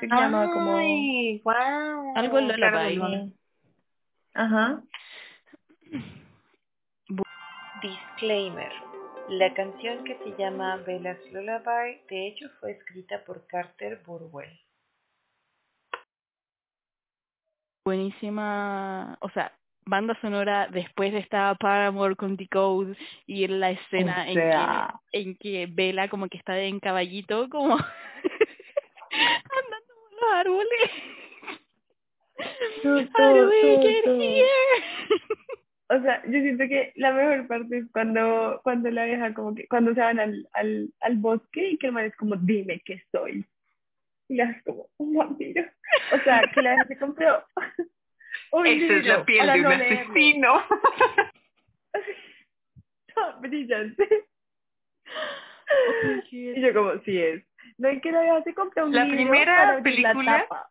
[0.00, 2.12] Se llama como- Ay, wow.
[2.16, 2.48] Algo en.
[2.48, 2.88] Luna.
[3.24, 3.32] sí.
[4.34, 4.82] Ajá.
[7.80, 8.72] Disclaimer.
[9.28, 14.56] La canción que se llama Bella's Lullaby de hecho fue escrita por Carter Burwell.
[17.84, 19.52] Buenísima, o sea,
[19.84, 25.66] banda sonora después estaba Paramore con Decode y la escena O en que en que
[25.70, 27.74] Bella como que está en caballito como
[29.34, 30.90] andando por los árboles.
[32.82, 33.50] Tú, tú,
[34.04, 34.18] tú?
[35.88, 39.68] O sea, yo siento que la mejor parte es cuando, cuando la vieja como que,
[39.68, 43.02] cuando se van al, al, al bosque y que el man es como, dime qué
[43.12, 43.44] soy.
[44.28, 45.64] Y la es como, un vampiro.
[46.12, 47.44] O sea, que la vieja se compró
[48.52, 50.62] un Esa es la piel de un asesino.
[53.40, 54.26] Brillante.
[56.30, 57.42] Y yo como, sí es.
[57.78, 60.38] No hay que la vieja se compra un La libro primera para abrir la película-
[60.42, 60.70] tapa.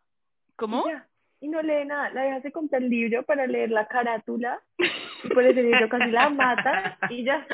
[0.56, 0.84] ¿Cómo?
[0.86, 1.06] Y ya.
[1.40, 2.10] Y no lee nada.
[2.10, 4.60] La vieja se compra el libro para leer la carátula.
[4.78, 6.98] Y por ese libro casi la mata.
[7.10, 7.46] Y ya.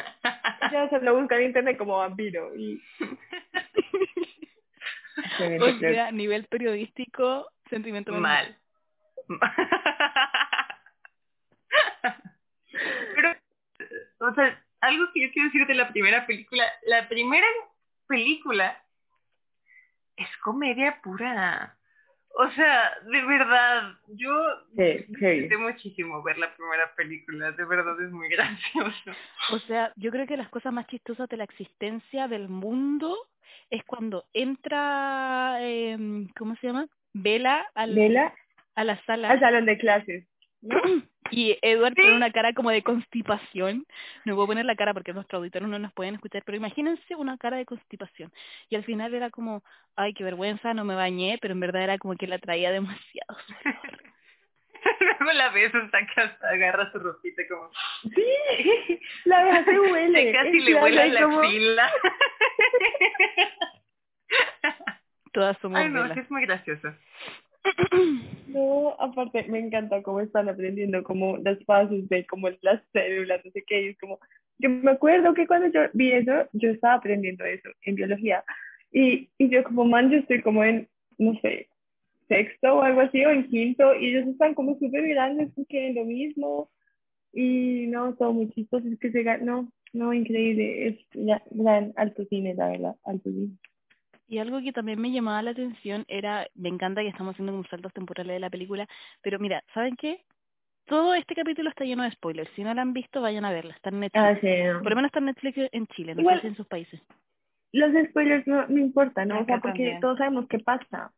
[0.70, 2.54] Ya se lo busca en internet como vampiro.
[2.56, 2.80] Y...
[5.60, 8.56] O sea, nivel periodístico, sentimiento Mal.
[13.14, 13.36] Pero,
[14.20, 17.46] o sea, algo que yo quiero decir de la primera película, la primera
[18.06, 18.82] película
[20.16, 21.76] es comedia pura.
[22.34, 24.32] O sea, de verdad, yo
[24.76, 25.26] Sí, sí.
[25.26, 29.10] disfruté muchísimo ver la primera película, de verdad es muy gracioso.
[29.50, 33.16] O sea, yo creo que las cosas más chistosas de la existencia del mundo
[33.70, 35.96] es cuando entra, eh,
[36.36, 36.86] ¿cómo se llama?
[37.12, 38.34] Vela al, Vela
[38.74, 40.26] a la sala al salón de clases.
[40.62, 40.80] ¿No?
[41.30, 42.02] y Edward Sí.
[42.08, 43.86] una cara como de constipación.
[44.24, 47.36] No puedo poner la cara porque nuestros auditores no nos pueden escuchar, pero imagínense una
[47.38, 48.32] cara de constipación.
[48.68, 49.62] Y al final era como,
[49.96, 53.36] ay, qué vergüenza, no me bañé, pero en verdad era como que la traía demasiado.
[55.00, 57.70] Luego la ves hasta que hasta agarra su ropita como...
[58.02, 60.32] Sí, la vieja se huele.
[60.32, 61.92] casi en le y la como- axila.
[65.32, 66.92] Todas somos Ay, no, es muy gracioso.
[68.48, 73.50] No, aparte me encanta cómo están aprendiendo como las fases de como las células, no
[73.50, 74.18] sé qué, y es como,
[74.58, 78.44] yo me acuerdo que cuando yo vi eso, yo estaba aprendiendo eso en biología,
[78.92, 81.68] y, y yo como, man, yo estoy como en, no sé,
[82.28, 85.94] sexto o algo así, o en quinto, y ellos están como súper grandes porque es
[85.94, 86.70] lo mismo,
[87.32, 90.98] y no, todo muy chistoso, es que se no, no, increíble, es
[91.50, 93.56] gran alto cine, la verdad, alto cine.
[94.32, 97.64] Y algo que también me llamaba la atención era, me encanta que estamos haciendo como
[97.64, 98.88] saltos temporales de la película,
[99.20, 100.24] pero mira, ¿saben qué?
[100.86, 102.50] Todo este capítulo está lleno de spoilers.
[102.56, 103.74] Si no la han visto, vayan a verla.
[103.74, 104.24] Está en Netflix.
[104.24, 104.48] Ah, sí.
[104.82, 106.98] Por lo menos está en Netflix en Chile, no sé si en sus países.
[107.72, 109.40] los spoilers no, no importan, ¿no?
[109.40, 110.00] O sea, porque también.
[110.00, 111.12] todos sabemos qué pasa.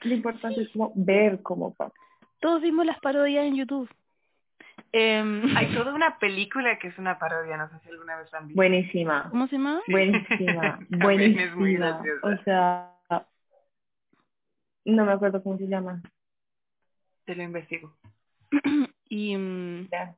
[0.00, 1.92] Lo importante es como ver cómo pasa.
[2.40, 3.90] Todos vimos las parodias en YouTube.
[4.98, 8.38] Em, Hay toda una película que es una parodia, no sé si alguna vez la
[8.38, 8.56] han visto.
[8.56, 9.82] Buenísima, ¿Cómo se llama?
[9.84, 9.92] Sí.
[9.92, 11.98] buenísima, También es muy buenísima.
[12.02, 12.26] graciosa.
[12.28, 13.26] O sea,
[14.86, 16.00] no me acuerdo cómo se llama.
[17.26, 17.94] Te lo investigo.
[19.08, 20.14] y, mm, Ya.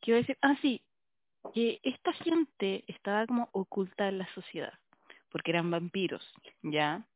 [0.00, 0.38] ¿qué iba a decir?
[0.42, 0.82] Ah, sí,
[1.54, 4.72] que esta gente estaba como oculta en la sociedad,
[5.30, 7.06] porque eran vampiros, ¿ya?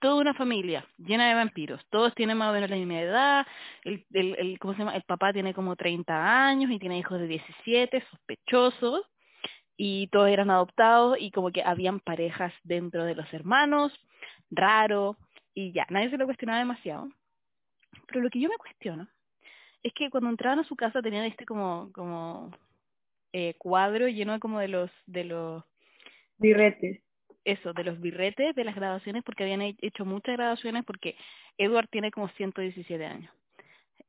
[0.00, 3.46] Toda una familia llena de vampiros, todos tienen más o menos la misma edad,
[3.84, 4.96] el, el, el, ¿cómo se llama?
[4.96, 9.02] El papá tiene como 30 años y tiene hijos de 17, sospechosos,
[9.76, 13.92] y todos eran adoptados y como que habían parejas dentro de los hermanos,
[14.50, 15.16] raro,
[15.54, 17.08] y ya, nadie se lo cuestionaba demasiado.
[18.06, 19.08] Pero lo que yo me cuestiono
[19.82, 22.50] es que cuando entraban a su casa tenían este como, como
[23.32, 25.64] eh, cuadro lleno como de los, de los,
[26.40, 27.02] Birretes.
[27.52, 31.16] Eso, de los birretes de las graduaciones, porque habían he- hecho muchas graduaciones, porque
[31.58, 33.30] Edward tiene como 117 años.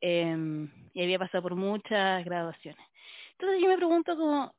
[0.04, 2.84] em, y había pasado por muchas graduaciones.
[3.34, 4.52] Entonces yo me pregunto como,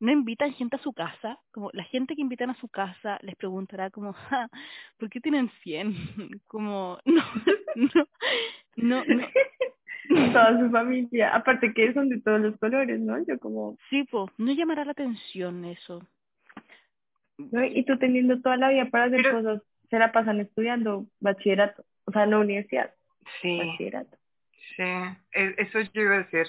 [0.00, 1.38] ¿no invitan gente a su casa?
[1.52, 4.48] Como la gente que invitan a su casa les preguntará como, "Ja,
[4.98, 5.94] ¿por qué tienen 100?
[6.46, 7.22] Como, no,
[7.76, 8.08] no,
[8.76, 9.26] no, no.
[10.32, 11.34] Toda su familia.
[11.34, 13.16] Aparte que son de todos los colores, ¿no?
[13.26, 16.06] Yo como, Sí, po, no llamará la atención eso.
[17.38, 17.64] ¿No?
[17.64, 21.84] Y tú teniendo toda la vida para hacer Pero- cosas, se la pasan estudiando bachillerato.
[22.06, 22.92] O sea, no universidad,
[23.40, 24.16] Sí, bachillerato.
[24.76, 24.82] sí,
[25.32, 26.46] e- eso yo iba a decir.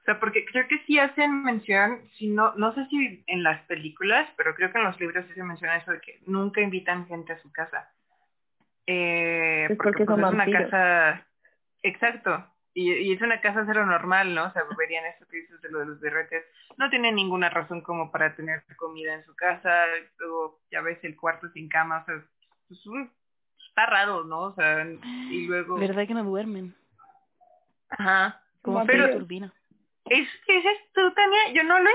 [0.00, 3.60] O sea, porque creo que sí hacen mención, si no, no sé si en las
[3.66, 7.06] películas, pero creo que en los libros sí se menciona eso de que nunca invitan
[7.06, 7.90] gente a su casa.
[8.86, 11.26] Eh, Es porque pues, son es una casa,
[11.82, 12.46] exacto,
[12.78, 14.46] y, y es una casa cero normal, ¿no?
[14.46, 16.44] O sea, verían eso que dices de lo de los derretes.
[16.76, 19.84] No tienen ninguna razón como para tener comida en su casa,
[20.18, 22.14] luego ya ves el cuarto sin cama, o sea,
[22.68, 23.10] pues, un-
[23.68, 24.40] está raro, ¿no?
[24.42, 24.84] O sea,
[25.30, 25.76] y luego...
[25.76, 26.74] ¿Verdad que no duermen?
[27.90, 28.42] Ajá.
[28.62, 29.52] Como turbina.
[30.06, 30.64] Es que es
[30.94, 31.90] tú, Tania, yo no lo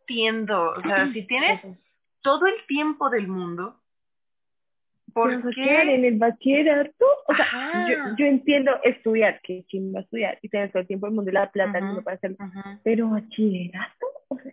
[0.00, 0.70] entiendo.
[0.70, 1.60] O sea, si tienes
[2.22, 3.80] todo el tiempo del mundo,
[5.14, 7.06] ¿por ¿Qué quedar en el bachillerato?
[7.28, 7.86] O sea, Ajá.
[7.88, 11.14] yo, yo entiendo estudiar, que quién va a estudiar y tener todo el tiempo del
[11.14, 12.36] mundo y la plata mundo para hacerlo.
[12.82, 14.52] Pero bachillerato, o sea,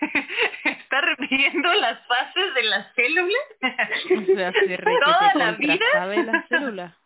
[0.64, 3.42] ¿Está reviviendo las fases de las células?
[3.62, 5.78] O sea, se ¿Toda la vida?
[5.78, 6.98] contrasabe la célula.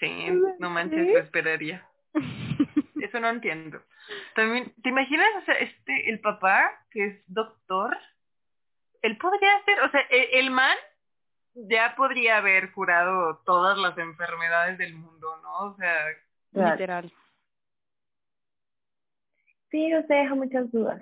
[0.00, 0.26] Sí,
[0.58, 1.86] no manches, lo esperaría.
[3.00, 3.82] Eso no entiendo.
[4.34, 7.96] También, ¿te imaginas, o sea, este, el papá, que es doctor,
[9.02, 10.76] él podría ser, o sea, el, el man
[11.54, 15.58] ya podría haber curado todas las enfermedades del mundo, ¿no?
[15.72, 15.94] O sea,
[16.52, 16.70] Claro.
[16.72, 17.12] Literal.
[19.70, 21.00] sí, no se deja muchas dudas.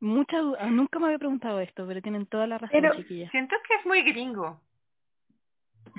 [0.00, 0.64] Mucha duda.
[0.70, 3.30] Nunca me había preguntado esto, pero tienen toda la razón, Pero- chiquillas.
[3.30, 4.60] siento que es muy gringo.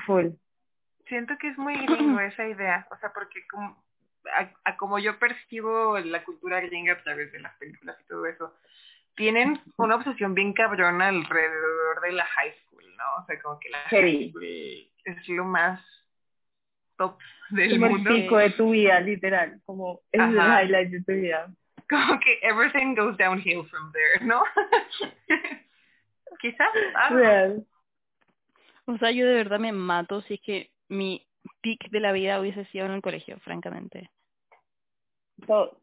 [0.06, 0.30] Full.
[1.08, 3.84] Siento que es muy gringo esa idea, o sea, porque como,
[4.36, 8.26] a, a como yo percibo la cultura gringa a través de las películas y todo
[8.26, 8.56] eso,
[9.16, 13.24] tienen una obsesión bien cabrona alrededor de la high school, ¿no?
[13.24, 15.82] O sea, como que la high school es lo más
[16.98, 17.18] top
[17.50, 18.10] del Como el mundo.
[18.10, 19.62] pico de tu vida, literal.
[19.66, 21.52] Como es el highlight de tu vida.
[21.90, 24.44] Como que everything goes downhill from there, ¿no?
[26.40, 26.70] Quizás.
[27.10, 27.66] Real.
[28.86, 31.28] O sea, yo de verdad me mato si es que mi
[31.62, 34.10] pick de la vida hubiese sido en el colegio, francamente.
[35.46, 35.80] Todo,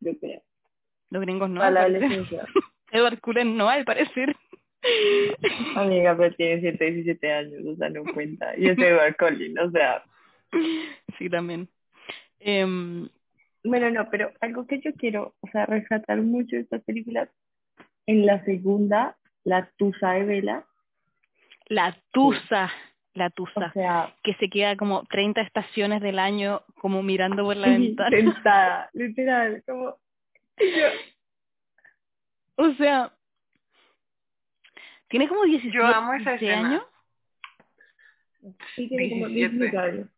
[0.00, 0.42] yo creo.
[1.10, 1.68] Los gringos no.
[1.70, 2.46] La adolescencia.
[2.92, 4.34] Edward Cullen no, al parecer.
[5.76, 8.56] Amiga, pero tiene 117 años, o sea, no cuenta.
[8.56, 10.02] Y es Edward Collins, o sea.
[11.18, 11.68] sí, también.
[12.38, 13.08] Em,
[13.62, 17.28] Bueno, no, pero algo que yo quiero, o sea, rescatar mucho de estas películas,
[18.06, 20.64] en la segunda, la tusa de Vela,
[21.66, 22.72] la tusa,
[23.14, 27.56] la o tusa, sea, que se queda como 30 estaciones del año como mirando por
[27.56, 28.16] la ventana.
[28.16, 29.96] sentada, literal, como...
[30.58, 30.88] yo-
[32.62, 33.10] O sea,
[35.08, 36.68] tiene como 17 Yo amo esa escena.
[36.68, 36.82] años.
[38.76, 39.56] sí, tiene como 17.
[39.56, 40.08] 17 años.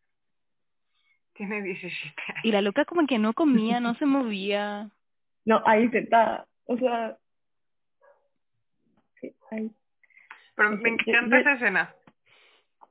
[1.35, 2.45] Tiene 17 años.
[2.45, 4.91] Y la loca como que no comía, no se movía.
[5.45, 7.17] No, ahí sentada, o sea...
[9.21, 9.71] sí, ahí.
[10.57, 11.95] Pero me encanta yo- esa escena.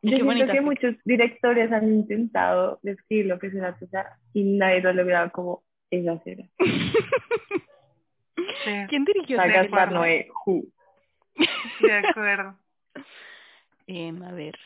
[0.02, 4.44] Yo qué bonita que muchos directores han intentado describir lo que es una tusa y
[4.46, 6.48] nadie lo ha logrado como esa escena.
[8.36, 9.91] Sí, ¿Quién dirigió esa Gaspar película?
[9.91, 10.63] Noé, who.
[11.82, 12.56] de acuerdo.
[13.88, 14.58] Em, a ver.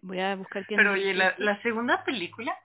[0.00, 2.56] Voy a buscar quién Pero oye, la, la segunda película.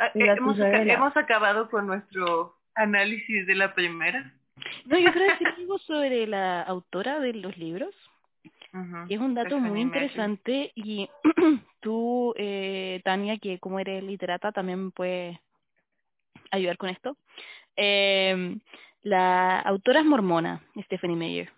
[0.00, 4.32] Ah, eh, hemos, hemos acabado con nuestro análisis de la primera.
[4.86, 7.94] No, yo quiero decir algo sobre la autora de los libros.
[9.08, 11.08] Que es un dato muy interesante y
[11.80, 15.36] tú, eh, Tania, que como eres literata, también puedes
[16.52, 17.16] ayudar con esto.
[17.82, 18.58] Eh,
[19.02, 21.50] la autora es mormona, Stephanie Meyer,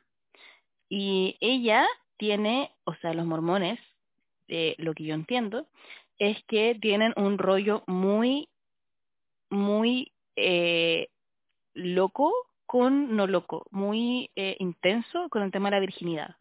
[0.88, 3.80] y ella tiene, o sea, los mormones,
[4.46, 5.66] eh, lo que yo entiendo,
[6.18, 8.48] es que tienen un rollo muy,
[9.50, 11.08] muy eh,
[11.74, 12.32] loco
[12.66, 16.36] con no loco, muy eh, intenso con el tema de la virginidad.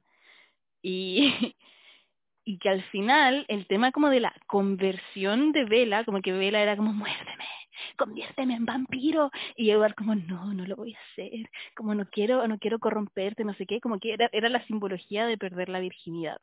[0.82, 1.34] Y,
[2.46, 6.62] y que al final el tema como de la conversión de Vela, como que Vela
[6.62, 7.46] era como muérdeme,
[8.06, 12.48] conviérteme en vampiro y Edward como no, no lo voy a hacer, como no quiero,
[12.48, 15.80] no quiero corromperte, no sé qué, como que era, era la simbología de perder la
[15.80, 16.38] virginidad.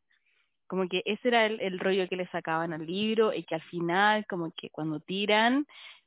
[0.67, 3.63] Como que ese era el, el rollo que le sacaban al libro y que al
[3.63, 5.67] final como que cuando tiran,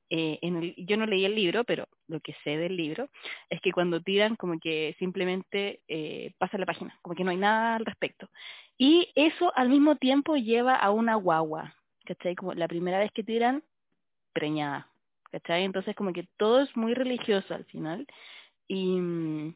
[0.09, 0.39] eh,
[0.77, 3.09] yo no leí el libro, pero lo que sé del libro
[3.49, 7.37] es que cuando tiran como que simplemente eh, pasa la página, como que no hay
[7.37, 8.29] nada al respecto.
[8.77, 11.75] Y eso al mismo tiempo lleva a una guagua
[12.05, 12.35] ¿cachai?
[12.35, 13.63] Como la primera vez que tiran,
[14.33, 14.90] preñada,
[15.31, 15.63] ¿cachai?
[15.63, 18.05] Entonces como que todo es muy religioso al final.
[18.67, 19.55] Y, mm,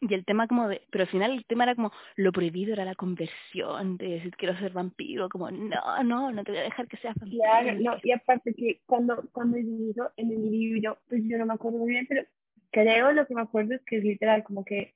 [0.00, 2.84] y el tema como de, pero al final el tema era como, lo prohibido era
[2.84, 6.88] la conversión, de decir quiero ser vampiro, como, no, no, no te voy a dejar
[6.88, 7.42] que seas vampiro.
[7.42, 11.54] Claro, no, y aparte que cuando, cuando hizo en el libro, pues yo no me
[11.54, 12.24] acuerdo muy bien, pero
[12.70, 14.94] creo lo que me acuerdo es que es literal como que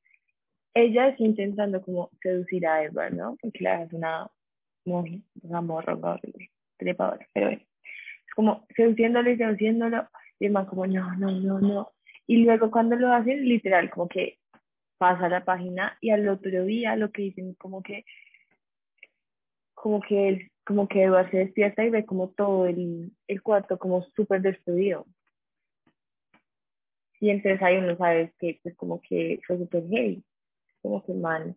[0.74, 3.36] ella está intentando como seducir a Edward, ¿no?
[3.40, 4.30] Porque la es una
[4.84, 5.96] una morra,
[6.76, 7.62] trepadora, pero bueno,
[8.37, 10.07] como seduciéndolo y seduciéndolo,
[10.39, 11.93] y el man como, no, no, no, no,
[12.26, 14.39] y luego cuando lo hacen, literal, como que
[14.99, 18.05] pasa la página y al otro día lo que dicen como que
[19.74, 23.78] como que él, como que Eduardo se despierta y ve como todo el, el cuarto
[23.78, 25.07] como súper destruido.
[27.20, 30.24] Y entonces ahí uno sabe que pues como que fue súper heavy,
[30.82, 31.55] como que mal,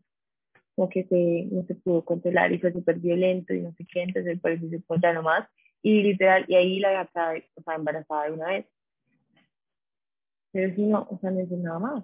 [0.75, 4.03] como que se, no se pudo controlar y fue súper violento y no sé qué,
[4.03, 5.49] entonces por eso se ya nomás.
[5.81, 8.65] Y literal, y ahí la gata estaba embarazada de una vez.
[10.51, 12.03] Pero si no, o sea, no es nada más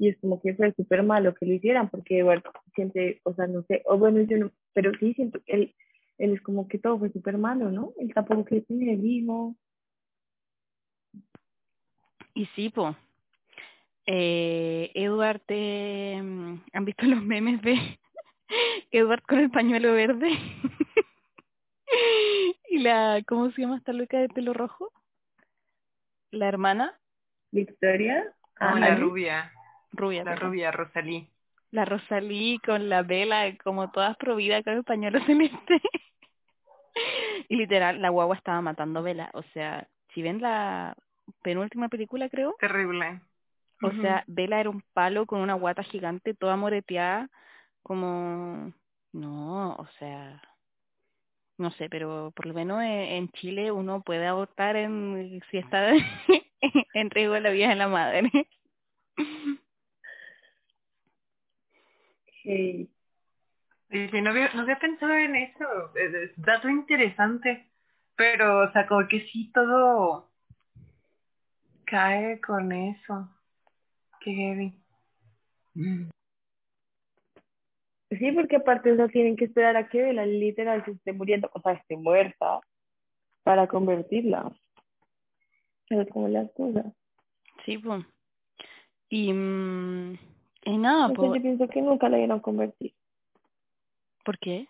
[0.00, 2.42] y es como que fue súper malo que lo hicieran porque bueno,
[2.74, 5.74] siempre, o sea, no sé, o bueno, yo pero sí siento él,
[6.16, 7.92] él es como que todo fue súper malo, ¿no?
[7.98, 9.54] Él tampoco tiene el hijo.
[12.34, 12.96] Y sí, po.
[14.06, 17.76] Eh, Edward, eh, ¿han visto los memes de
[18.90, 20.30] Edward con el pañuelo verde?
[22.70, 24.92] y la, ¿cómo se llama esta loca de pelo rojo?
[26.30, 26.98] La hermana.
[27.50, 28.32] Victoria.
[28.58, 29.52] Ah, la rubia.
[29.92, 30.24] Rubia.
[30.24, 30.50] La perdón.
[30.50, 31.28] rubia Rosalí.
[31.72, 35.80] La Rosalí con la vela, como todas prohibidas con el pañuelo celeste.
[37.48, 39.30] y literal, la guagua estaba matando vela.
[39.34, 40.96] O sea, si ven la
[41.42, 43.20] penúltima película, creo, Terrible.
[43.82, 47.28] o sea, Vela era un palo con una guata gigante, toda moreteada,
[47.82, 48.72] como...
[49.12, 50.42] No, o sea...
[51.60, 55.90] No sé, pero por lo menos en, en Chile uno puede abortar en, si está
[56.94, 58.30] en riesgo la vida de la madre.
[62.42, 62.90] Sí.
[63.90, 65.94] No había, no había pensado en eso.
[65.96, 67.68] Es, es dato interesante.
[68.16, 70.30] Pero, o sea, como que sí todo
[71.84, 73.28] cae con eso.
[74.20, 74.74] Qué heavy.
[78.10, 81.60] Sí, porque aparte no tienen que esperar a que Bella literal se esté muriendo, o
[81.60, 82.60] sea, esté muerta,
[83.44, 84.52] para convertirla.
[85.88, 86.86] Es como las cosas.
[87.64, 88.04] Sí, pues.
[89.08, 90.18] Y, mm,
[90.64, 92.92] y nada, No pues, yo pienso que nunca la iban a convertir.
[94.24, 94.68] ¿por qué?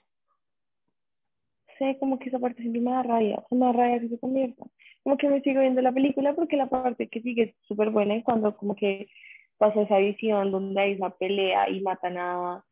[1.78, 4.64] sé como que esa parte siempre me da rabia, me da rabia que se convierta.
[5.02, 8.16] Como que me sigo viendo la película porque la parte que sigue es súper buena
[8.16, 9.08] y cuando como que
[9.56, 12.64] pasa esa visión donde hay esa pelea y matan a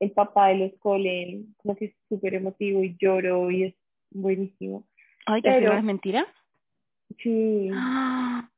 [0.00, 3.74] el papá de los Colen, como que es súper emotivo y lloro y es
[4.10, 4.84] buenísimo.
[5.26, 6.26] Ay, al Pero- es mentira.
[7.18, 8.48] Sí, ¡Ah!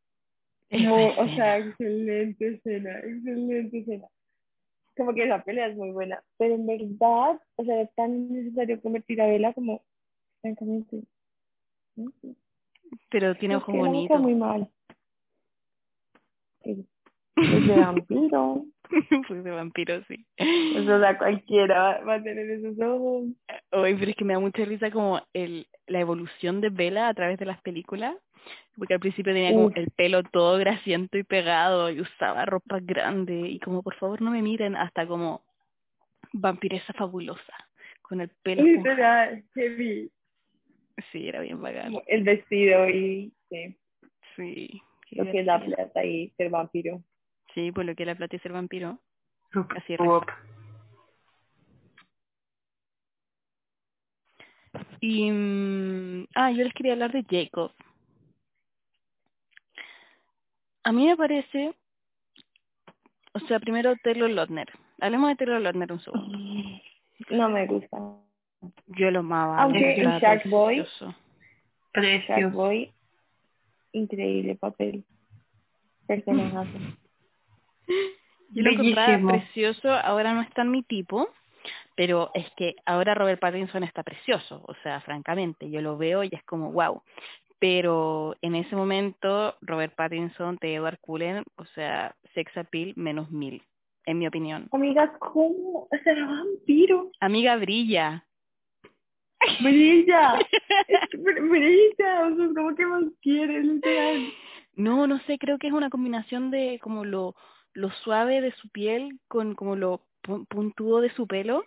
[0.73, 4.07] O sea, excelente escena, excelente escena.
[4.97, 8.81] Como que esa pelea es muy buena, pero en verdad, o sea, es tan necesario
[8.81, 9.83] convertir a Bella como,
[10.43, 11.03] francamente.
[13.11, 14.21] Pero tiene ojos bonitos.
[14.21, 14.69] muy mal.
[16.63, 16.79] Es,
[17.43, 18.65] es de vampiro.
[19.29, 20.27] pues de vampiro, sí.
[20.77, 23.29] O sea, cualquiera va, a tener esos ojos.
[23.73, 27.15] Oye, pero es que me da mucha risa como el, la evolución de Bella a
[27.15, 28.15] través de las películas.
[28.77, 33.39] Porque al principio tenía como el pelo todo grasiento y pegado y usaba ropa grande
[33.49, 35.43] y como por favor no me miren hasta como
[36.33, 37.55] vampiresa fabulosa
[38.01, 40.11] con el pelo será heavy.
[41.13, 43.77] sí era bien bacán El vestido y sí,
[44.37, 44.83] sí
[45.13, 45.77] lo que es la divertido.
[45.77, 47.03] plata y ser vampiro.
[47.55, 48.99] Sí por lo que la plata y ser vampiro
[49.77, 50.01] Así es.
[55.01, 57.73] y mm, ah yo les quería hablar de Jacob
[60.85, 61.75] a mí me parece
[63.33, 64.69] o sea primero Taylor Lautner
[65.01, 66.39] hablemos de Taylor Lautner un segundo
[67.31, 67.99] No me gusta.
[68.87, 71.15] yo lo amaba Aunque estaba en Shark Boy- precioso.
[72.27, 72.53] Shark.
[72.53, 72.93] Boy,
[73.93, 75.05] increíble papel.
[76.07, 76.79] Personajazo.
[78.53, 81.29] Yo lo encontraba precioso, ahora no es tan mi tipo,
[81.95, 86.31] pero es que ahora Robert Pattinson está precioso, o sea, francamente, yo lo veo y
[86.33, 87.03] es como wow.
[87.61, 93.63] Pero en ese momento, Robert Pattinson de Edward Cullen, o sea, sex appeal menos mil,
[94.07, 94.69] en mi opinión.
[94.73, 95.87] Amiga, ¿cómo?
[96.03, 97.13] Será vampiro.
[97.21, 98.27] Amiga, brilla.
[99.61, 100.39] Brilla.
[101.13, 102.27] Br- Brilla.
[102.27, 104.33] O sea, ¿cómo que más quieres, literal?
[104.75, 107.35] No, no sé, creo que es una combinación de como lo,
[107.81, 111.65] lo suave de su piel con como lo pu- puntudo de su pelo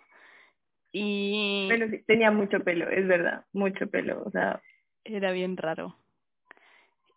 [0.92, 4.60] Y Bueno, sí, tenía mucho pelo, es verdad, mucho pelo, o sea,
[5.04, 5.98] era bien raro.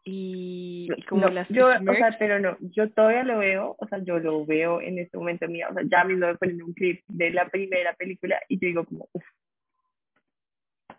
[0.03, 3.87] Y, y como no, las yo, o sea, pero no, yo todavía lo veo, o
[3.87, 6.73] sea, yo lo veo en este momento mío, o sea, ya mismo me ponen un
[6.73, 9.25] clip de la primera película y yo digo como, uff,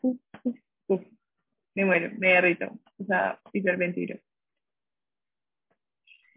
[0.02, 0.56] uf, uf,
[0.88, 1.02] uf,
[1.74, 4.16] me muero, me derrito, o sea, hiperventilo.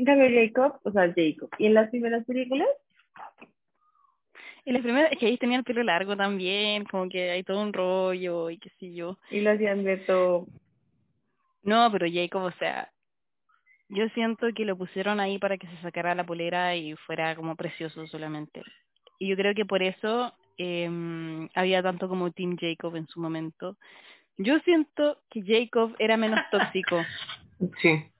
[0.01, 2.67] En cambio, Jacob, o sea, Jacob, y en las primeras películas,
[4.65, 7.61] Y la primera es que ahí tenía el pelo largo también, como que hay todo
[7.61, 9.19] un rollo y qué sé yo.
[9.29, 10.47] y lo hacían ver todo,
[11.61, 12.89] No, pero Jacob, o sea,
[13.89, 17.55] yo siento que lo pusieron ahí para que se sacara la polera y fuera como
[17.55, 18.63] precioso solamente.
[19.19, 23.77] Y yo creo que por eso em, había tanto como Team Jacob en su momento.
[24.39, 27.03] Yo siento que Jacob era menos tóxico.
[27.83, 28.11] Sí.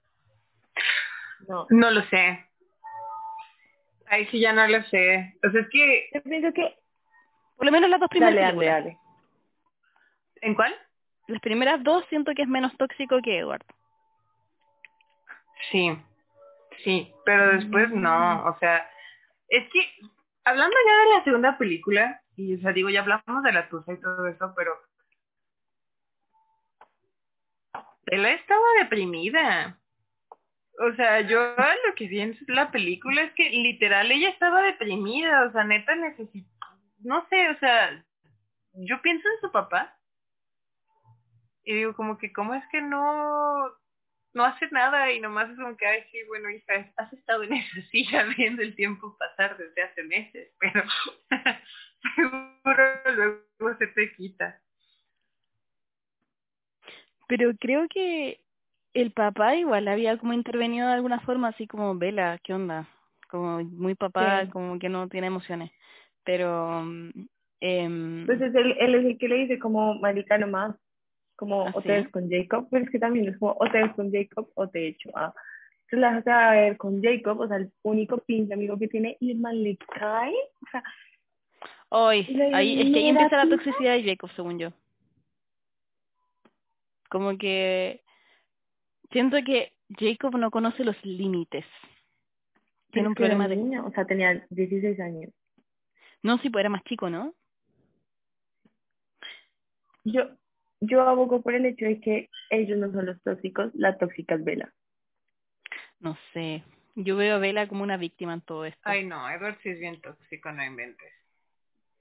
[1.48, 1.66] No.
[1.70, 2.46] No lo sé.
[4.06, 5.38] Ahí sí ya no lo sé.
[5.46, 6.10] O sea, es que...
[6.14, 6.76] Yo pienso que,
[7.56, 8.98] Por lo menos las dos primeras dale, dale, dale.
[10.42, 10.74] ¿En cuál?
[11.28, 13.64] Las primeras dos siento que es menos tóxico que Edward.
[15.70, 15.96] Sí.
[16.84, 18.44] Sí, pero después no.
[18.46, 18.88] O sea,
[19.48, 19.80] es que...
[20.44, 23.92] Hablando ya de la segunda película, y o sea, digo, ya hablamos de la tusa
[23.92, 24.72] y todo eso, pero...
[28.06, 29.78] Ella estaba deprimida.
[30.78, 35.44] O sea, yo lo que vi en la película es que literal ella estaba deprimida,
[35.44, 36.48] o sea, neta necesita,
[37.00, 38.04] no sé, o sea,
[38.74, 39.96] yo pienso en su papá
[41.64, 43.70] y digo como que cómo es que no
[44.34, 47.52] no hace nada y nomás es como que ay sí bueno hija has estado en
[47.52, 50.82] esa silla viendo el tiempo pasar desde hace meses pero
[52.16, 54.60] seguro luego se te quita
[57.32, 58.44] Pero creo que
[58.94, 62.88] el papá igual había como intervenido de alguna forma, así como, Vela, ¿qué onda?
[63.28, 64.50] Como muy papá, Sí.
[64.50, 65.70] como que no tiene emociones.
[66.24, 67.10] Pero, mm,
[67.60, 70.76] em, Pues es él, él es el que le dice como, marica, nomás,
[71.36, 71.94] como, ¿Ah, o te sí?
[71.94, 74.68] ves con Jacob, pero es que también es como, o te ves con Jacob o
[74.68, 75.34] te echo a...
[75.90, 79.16] Entonces la vas a ver con Jacob, o sea, el único pinche amigo que tiene,
[79.20, 80.82] y el man le cae, o sea,
[81.90, 84.72] hoy, ahí, es que ahí empieza la toxicidad de Jacob, según yo.
[87.10, 88.02] Como que
[89.12, 91.64] siento que Jacob no conoce los límites.
[92.90, 93.56] Tiene un problema de...
[93.56, 95.30] niño, o sea, tenía 16 años.
[96.22, 97.34] No, sí, pues era más chico, ¿no?
[100.04, 100.28] Yo,
[100.80, 104.44] yo abogo por el hecho de que ellos no son los tóxicos, la tóxica es
[104.44, 104.72] Bella.
[106.00, 106.64] No sé.
[106.94, 108.80] Yo veo a Bella como una víctima en todo esto.
[108.84, 111.10] ay no Edward sí es bien tóxico no inventes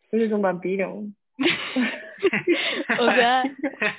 [0.10, 1.04] Pues es un vampiro.
[3.00, 3.44] o sea,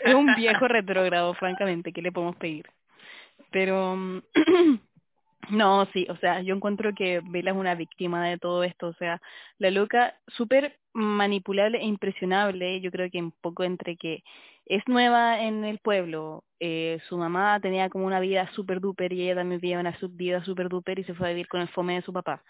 [0.04, 2.66] es un viejo retrógrado, francamente, ¿qué le podemos pedir?
[3.52, 4.22] Pero, mm,
[5.50, 8.94] no, sí, o sea, yo encuentro que Bella es una víctima de todo esto, o
[8.94, 9.20] sea,
[9.58, 14.22] la loca, súper manipulable e impresionable, yo creo que un poco entre que
[14.66, 19.22] es nueva en el pueblo, eh, su mamá tenía como una vida súper duper y
[19.24, 21.94] ella también vivía una vida súper duper y se fue a vivir con el fome
[21.96, 22.42] de su papá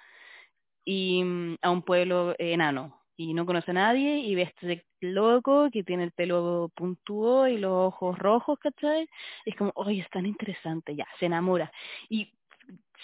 [0.85, 4.47] y mm, a un pueblo eh, enano y no conoce a nadie y ve a
[4.47, 9.09] este loco que tiene el pelo puntúo y los ojos rojos, ¿cachai?
[9.45, 11.71] Es como, oye, es tan interesante, ya, se enamora.
[12.09, 12.33] Y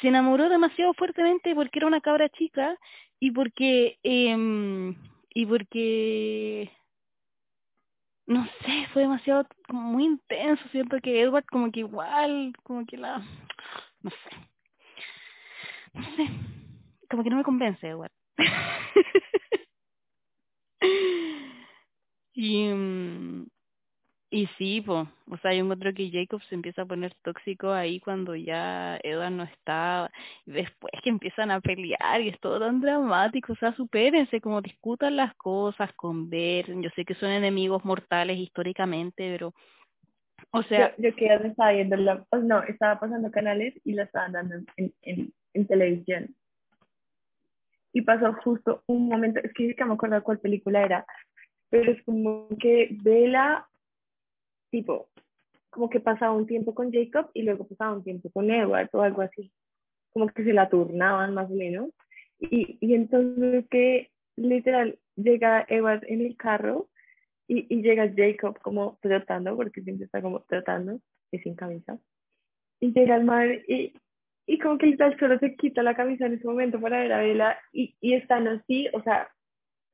[0.01, 2.77] se enamoró demasiado fuertemente porque era una cabra chica
[3.21, 4.95] y porque, em,
[5.35, 6.71] y porque,
[8.27, 12.97] no sé, fue demasiado, como muy intenso, siento que Edward como que igual, como que
[12.97, 13.19] la,
[14.03, 14.31] no sé,
[15.95, 16.29] no sé,
[17.11, 18.13] como que no me convence Edward.
[22.35, 23.47] y, mm,
[24.31, 27.99] y sí, po, o sea, yo encuentro que Jacob se empieza a poner tóxico ahí
[27.99, 30.11] cuando ya Edward no está,
[30.45, 34.61] y después que empiezan a pelear y es todo tan dramático, o sea, supérense, como
[34.61, 39.55] discutan las cosas, conversen, yo sé que son enemigos mortales históricamente, pero,
[40.51, 43.95] o sea, yo, yo que ya estaba viendo la, oh, no, estaba pasando canales y
[43.95, 46.35] la estaban dando en, en, en televisión.
[47.93, 51.07] Y pasó justo un momento, es que siquiera me acuerdo cuál película era,
[51.71, 53.67] pero es como que Bella,
[54.71, 55.09] tipo,
[55.71, 59.03] como que pasaba un tiempo con Jacob y luego pasaba un tiempo con Edward o
[59.03, 59.53] algo así.
[60.13, 61.91] Como que se la turnaban más o menos.
[62.39, 66.89] Y, y entonces que literal llega Edward en el carro
[67.47, 71.99] y, y llega Jacob como trotando, porque siempre está como trotando, y sin camisa.
[72.81, 73.95] Y llega el mar y,
[74.49, 77.19] y como que literal solo se quita la camisa en ese momento para ver a
[77.19, 79.31] Bella y, y están así, o sea,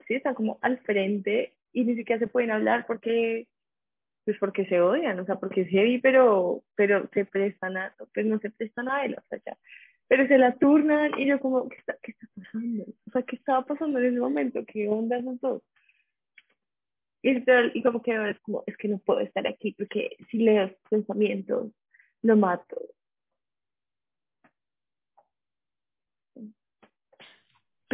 [0.07, 3.49] sí están como al frente y ni siquiera se pueden hablar porque
[4.25, 8.25] pues porque se odian, o sea, porque es heavy, pero, pero se prestan a, pues
[8.27, 9.59] no se prestan a él, o sea.
[10.07, 12.85] Pero se la turnan y yo como, ¿qué está, qué está pasando?
[12.85, 14.65] O sea, ¿qué estaba pasando en ese momento?
[14.67, 15.63] ¿Qué onda son todos?
[17.23, 17.43] Y,
[17.75, 21.73] y como que es como, es que no puedo estar aquí porque si leo pensamientos,
[22.23, 22.81] lo mato.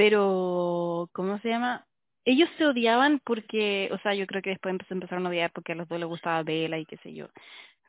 [0.01, 1.85] Pero, ¿cómo se llama?
[2.25, 5.73] Ellos se odiaban porque, o sea, yo creo que después empezó- empezaron a odiar porque
[5.73, 7.29] a los dos les gustaba Bella y qué sé yo.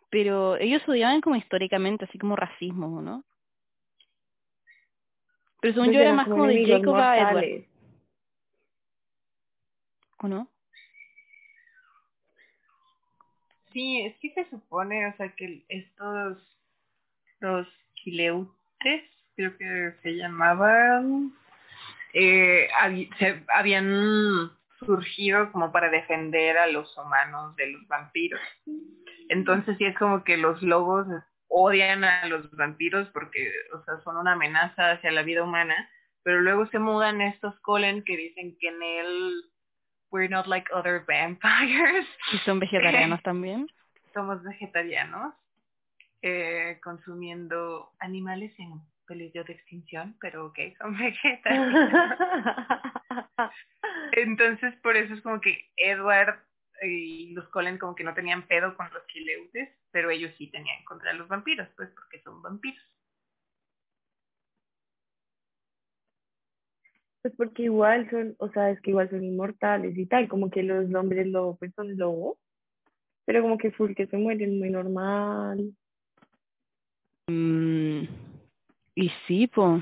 [0.09, 3.23] Pero ellos se odiaban como históricamente, así como racismo, ¿no?
[5.61, 7.65] Pero según Pues yo era más como de Jacob a Edward.
[10.17, 10.49] ¿o no?
[13.71, 16.59] Sí, es que se supone, o sea, que estos,
[17.39, 19.03] los quileutes,
[19.37, 21.33] creo que se llamaban,
[22.13, 22.69] eh,
[23.19, 28.41] se, habían surgido como para defender a los humanos de los vampiros.
[29.29, 31.07] Entonces sí es como que los lobos
[31.47, 35.89] odian a los vampiros porque, o sea, son una amenaza hacia la vida humana,
[36.23, 39.43] pero luego se mudan estos Colen que dicen que en él
[40.11, 42.05] we're not like other vampires.
[42.33, 43.67] Y son vegetarianos también.
[44.13, 45.33] Somos vegetarianos,
[46.21, 48.81] eh, consumiendo animales en
[49.11, 52.17] peligro de extinción, pero ok, son vegetarianos.
[54.13, 56.39] Entonces, por eso es como que Edward
[56.81, 60.83] y los Colen como que no tenían pedo con los Quileutes, pero ellos sí tenían
[60.85, 62.83] contra los vampiros, pues porque son vampiros.
[67.21, 70.63] Pues porque igual son, o sea, es que igual son inmortales y tal, como que
[70.63, 72.39] los hombres lobo pues son lobos,
[73.25, 75.75] pero como que full que se mueren muy normal.
[77.27, 78.30] Mm,
[78.95, 79.81] y sí, po.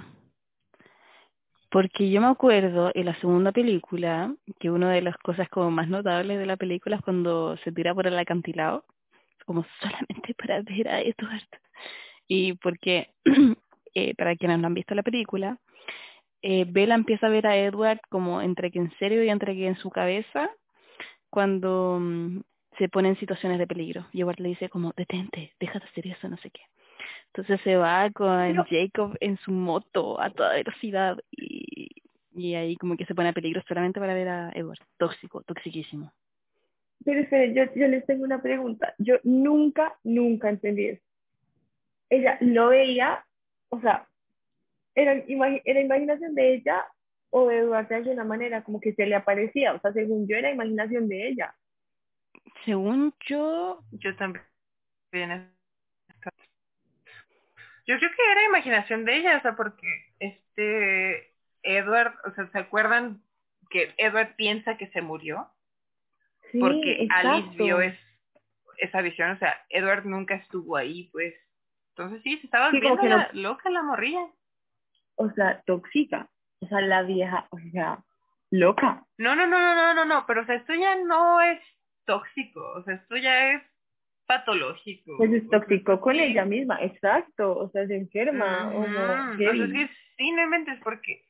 [1.72, 5.88] Porque yo me acuerdo en la segunda película que una de las cosas como más
[5.88, 8.86] notables de la película es cuando se tira por el acantilado,
[9.46, 11.48] como solamente para ver a Edward.
[12.28, 13.10] Y porque,
[13.94, 15.60] eh, para quienes no han visto la película,
[16.42, 19.68] eh, Bella empieza a ver a Edward como entre que en serio y entre que
[19.68, 20.50] en su cabeza
[21.30, 22.42] cuando mm,
[22.78, 24.08] se pone en situaciones de peligro.
[24.14, 26.62] Y Edward le dice como, detente, deja de hacer eso, no sé qué.
[27.34, 31.88] Entonces se va con Pero- Jacob en su moto a toda velocidad y,
[32.36, 34.80] y ahí como que se pone a peligro solamente para ver a Edward.
[34.98, 36.12] Tóxico, toxiquísimo.
[37.06, 38.94] Pero esperen, yo, yo les tengo una pregunta.
[38.98, 41.02] Yo nunca, nunca entendí eso.
[42.10, 43.24] Ella lo veía,
[43.70, 44.08] o sea,
[44.96, 46.84] era, imagi- era imaginación de ella
[47.30, 49.74] o de Eduardo de alguna manera, como que se le aparecía.
[49.76, 51.56] O sea, según yo, era imaginación de ella.
[52.66, 54.44] Según yo, Yo también.
[57.90, 59.88] Yo creo que era imaginación de ella, o sea, porque
[60.20, 61.34] este
[61.64, 63.24] Edward, o sea, ¿se acuerdan
[63.72, 65.50] que Edward piensa que se murió?
[66.52, 67.64] Sí, Porque Alice exacto.
[67.64, 67.98] vio es,
[68.80, 71.36] esa visión, o sea, Edward nunca estuvo ahí, pues.
[71.96, 74.28] Entonces sí, se estaba Sí, viendo que la, no- loca la morrilla.
[75.16, 76.30] O sea, tóxica.
[76.62, 78.04] O sea, la vieja, o sea,
[78.52, 79.06] loca.
[79.18, 81.60] No, no, no, no, no, no, no, pero o sea, esto ya no es
[82.06, 83.64] tóxico, o sea, esto ya es
[84.30, 85.18] patológico.
[85.18, 87.58] Pues es tóxico con sí- ella misma, exacto.
[87.58, 89.02] O sea, se enferma, o no.
[89.34, 91.24] o sea, es que sí, no inventes, porque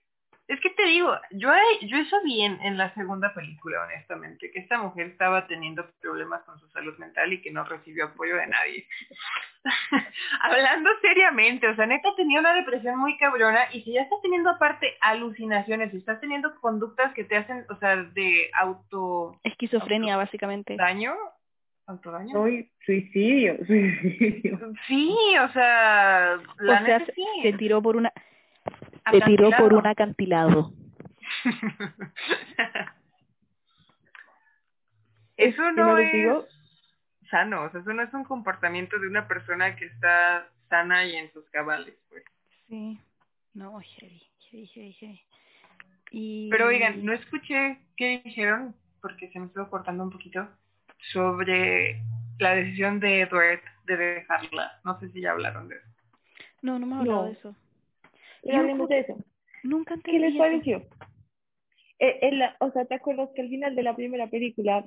[0.50, 1.50] es que te digo, yo,
[1.84, 6.41] yo eso vi en, en la segunda película, honestamente, que esta mujer estaba teniendo problemas
[6.43, 8.88] con su salud mental y que no recibió apoyo de nadie.
[10.41, 14.50] Hablando seriamente, o sea, neta tenía una depresión muy cabrona y si ya estás teniendo
[14.50, 20.76] aparte alucinaciones, si estás teniendo conductas que te hacen, o sea, de auto esquizofrenia básicamente.
[20.76, 21.14] daño,
[21.90, 22.32] autodaño.
[22.32, 24.60] Soy suicidio, suicidio.
[24.88, 25.14] Sí,
[25.44, 27.26] o sea, la o sea, sí.
[27.44, 28.14] se tiró por una
[29.12, 30.72] se tiró por un acantilado.
[35.38, 36.46] Eso ¿Qué no es digo?
[37.30, 41.16] sano, o sea, eso no es un comportamiento de una persona que está sana y
[41.16, 42.24] en sus cabales, pues.
[42.68, 43.00] Sí.
[43.54, 45.22] No, heavy, heavy, heavy, heavy.
[46.12, 46.50] Y...
[46.50, 50.50] Pero oigan, no escuché qué dijeron, porque se me estuvo cortando un poquito,
[51.14, 52.02] sobre
[52.39, 54.80] la decisión de Edward de dejarla.
[54.84, 55.88] No sé si ya hablaron de eso.
[56.62, 57.26] No, no me ha hablado No.
[57.28, 57.56] de eso.
[58.43, 59.18] Y hablemos de eso.
[59.64, 60.39] Nunca ¿Qué entendí les eso.
[60.39, 60.84] pareció?
[62.00, 64.86] Eh, en la- o sea, ¿te acuerdas que al final de la primera película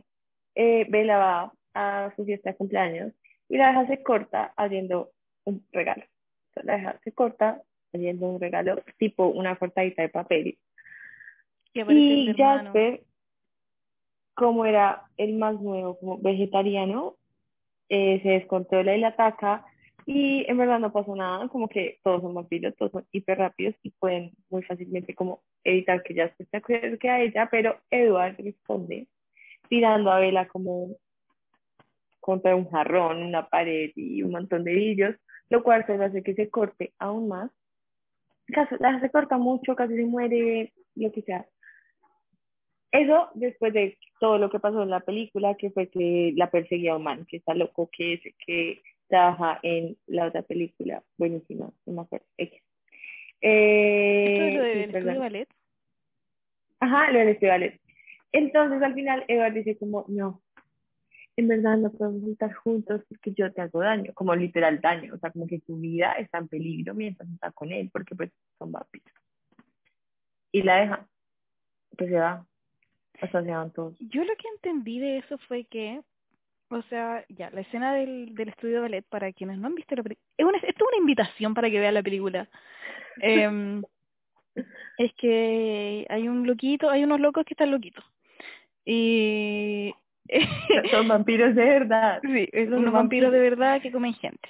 [0.54, 3.12] eh, Bella va a su fiesta de cumpleaños
[3.48, 5.10] y la deja se corta abriendo
[5.44, 6.04] un regalo?
[6.04, 7.60] O sea, la deja se corta
[7.92, 10.58] abriendo un regalo tipo una cortadita de papel.
[11.74, 12.34] Y Y.
[12.36, 13.02] Jasper,
[14.34, 17.16] como era el más nuevo, como vegetariano,
[17.88, 19.64] eh, se descontrola y la ataca.
[20.04, 23.76] Y en verdad no pasó nada, como que todos son vampiros, todos son hiper rápidos
[23.82, 29.06] y pueden muy fácilmente como evitar que Jasper se acerque a ella, pero Edward responde
[29.68, 30.96] tirando a Bella como
[32.20, 35.16] contra un jarrón, una pared y un montón de vidrios,
[35.48, 37.50] lo cual se hace que se corte aún más.
[38.46, 41.46] Casi, se corta mucho, casi se muere, lo que sea.
[42.92, 46.94] Eso después de todo lo que pasó en la película, que fue que la perseguía
[46.94, 51.92] un man, que está loco, que es que trabaja en la otra película, buenísima, no
[51.92, 52.26] me acuerdo.
[52.36, 52.62] X.
[53.40, 55.48] Eh, ¿Esto es lo del estudio ballet?
[56.80, 57.80] Ajá, lo del estudio ballet.
[58.30, 60.42] Entonces al final Edward dice como, no,
[61.36, 65.18] en verdad no podemos estar juntos porque yo te hago daño, como literal daño, o
[65.18, 68.70] sea, como que tu vida está en peligro mientras está con él, porque pues son
[68.70, 69.12] vampiros.
[70.52, 71.08] Y la deja,
[71.96, 72.46] pues se va,
[73.74, 73.94] todos.
[74.00, 76.00] Yo lo que entendí de eso fue que,
[76.68, 79.94] o sea, ya, la escena del, del estudio de ballet, para quienes no han visto
[79.94, 82.48] la película, es una, esto es una invitación para que vean la película.
[83.20, 83.82] Em,
[84.96, 88.04] es que hay un loquito, hay unos locos que están loquitos.
[88.84, 89.94] Y...
[90.90, 92.20] Son vampiros de verdad.
[92.22, 94.48] Sí, unos vampiros de verdad que comen gente.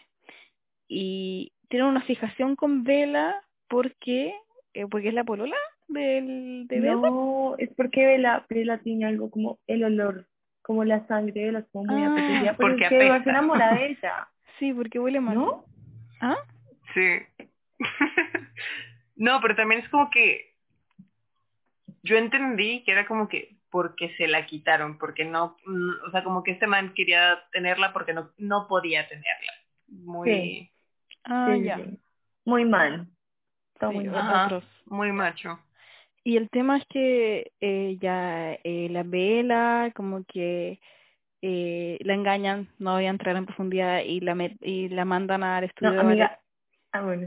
[0.87, 4.35] Y tienen una fijación con Vela porque,
[4.75, 5.57] eh, porque es la polola
[5.93, 7.01] del, de Edward.
[7.11, 10.27] No, es porque Bella, Bella tiene algo como el olor,
[10.63, 13.25] como la sangre de Bella, es como muy Ah, apetecida, pero porque es que Edward
[13.25, 13.31] se apesta.
[13.31, 14.29] enamora de ella,
[14.59, 15.35] Sí, porque huele mal.
[15.35, 15.65] ¿no?
[16.21, 16.37] ¿Ah?
[16.95, 17.19] Sí.
[19.17, 20.55] no, pero también es como que
[22.03, 25.57] yo entendí que era como que porque se la quitaron, porque no,
[26.07, 29.53] o sea, como que este man quería tenerla porque no, no podía tenerla.
[29.89, 30.71] Muy, Sí.
[31.25, 31.77] Ah, Sí, ya.
[31.77, 31.99] sí.
[32.45, 33.09] Muy mal.
[33.75, 34.19] Está Sí, muy mal.
[34.19, 34.61] Ajá.
[34.87, 35.59] muy macho.
[36.25, 40.79] Y el tema es que eh, ya eh, la vela, como que
[41.43, 45.43] eh, la engañan, no voy a entrar en profundidad, y la, met- y la mandan
[45.43, 46.31] al estudio No, de ballet.
[46.93, 47.27] Ah, bueno,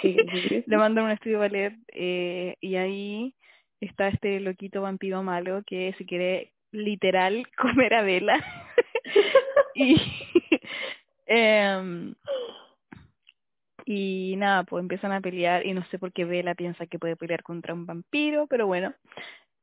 [0.00, 0.64] sí, sigue.
[0.66, 3.34] le mandan a un estudio de ballet eh, y ahí
[3.80, 8.42] está este loquito vampiro malo que se quiere literal comer a Vela
[9.74, 9.96] y
[11.26, 12.14] em,
[13.92, 17.16] y nada pues empiezan a pelear y no sé por qué Vela piensa que puede
[17.16, 18.94] pelear contra un vampiro pero bueno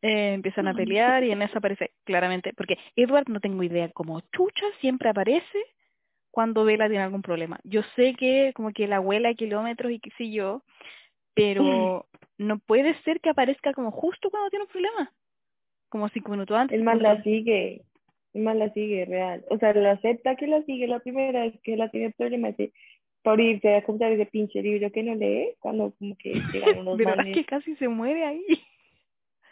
[0.02, 4.22] eh, empiezan a pelear y en eso aparece claramente porque Edward no tengo idea como
[4.32, 5.60] chucha siempre aparece
[6.32, 7.60] cuando Vela tiene algún problema.
[7.64, 10.64] Yo sé que como que la abuela a kilómetros y qué sé yo,
[11.34, 12.08] pero
[12.38, 15.12] no puede ser que aparezca como justo cuando tiene un problema.
[15.90, 16.78] Como cinco minutos antes.
[16.78, 17.82] El mal la sigue.
[18.34, 19.44] El mal la sigue, real.
[19.50, 22.72] O sea, la acepta que la sigue la primera vez que la tiene problemas de
[23.24, 26.98] por irse a comprar ese pinche libro que no lee, cuando como que llegan unos
[26.98, 28.46] ¿Verdad manes que casi se muere ahí?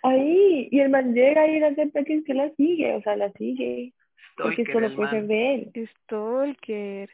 [0.03, 3.15] ahí, y el man llega y la acepta que es que la sigue, o sea,
[3.15, 3.93] la sigue,
[4.38, 5.72] porque solo puede ser de él.
[6.03, 7.09] Stalker.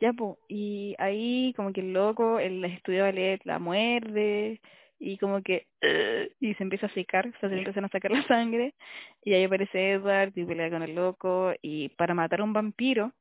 [0.00, 0.38] Ya, po.
[0.48, 4.60] Y ahí como que el loco, el estudio de ballet la muerde
[4.98, 5.66] y como que
[6.40, 8.74] y se empieza a secar, o sea, se empiezan a sacar la sangre
[9.24, 13.12] y ahí aparece Edward y pelea con el loco y para matar a un vampiro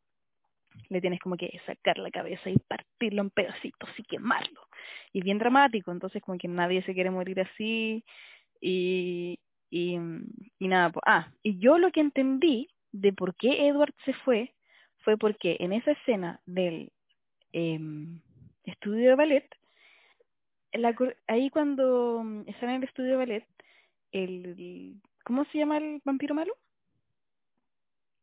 [0.90, 4.62] le tienes como que sacar la cabeza y partirlo en pedacitos y quemarlo.
[5.14, 8.04] Y bien dramático, entonces como que nadie se quiere morir así
[8.62, 9.98] y, y,
[10.60, 10.92] y nada.
[10.92, 11.02] po.
[11.06, 14.54] Ah, y yo lo que entendí de por qué Edward se fue
[15.00, 16.92] fue porque en esa escena del
[17.54, 18.22] em,
[18.66, 19.50] estudio de ballet,
[20.74, 20.96] la
[21.28, 23.48] ahí cuando mm, están en el estudio de ballet,
[24.12, 26.54] el, ¿cómo se llama el vampiro malo?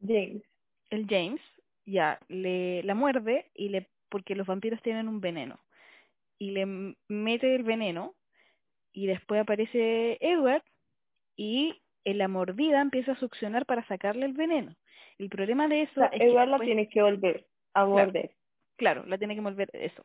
[0.01, 0.43] James.
[0.91, 1.41] el James
[1.87, 5.59] ya le la muerde y le porque los vampiros tienen un veneno
[6.39, 8.15] y le mete el veneno
[8.93, 10.63] y después aparece Edward
[11.37, 14.77] y en la mordida empieza a succionar para sacarle el veneno.
[15.19, 17.85] El problema de O eso sea, es que Edward la después- tiene que volver a
[17.85, 18.31] morder.
[18.77, 20.05] claro, la tiene que volver eso.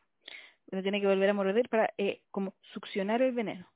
[0.67, 3.67] La tiene que volver a morder para eh, como succionar el veneno.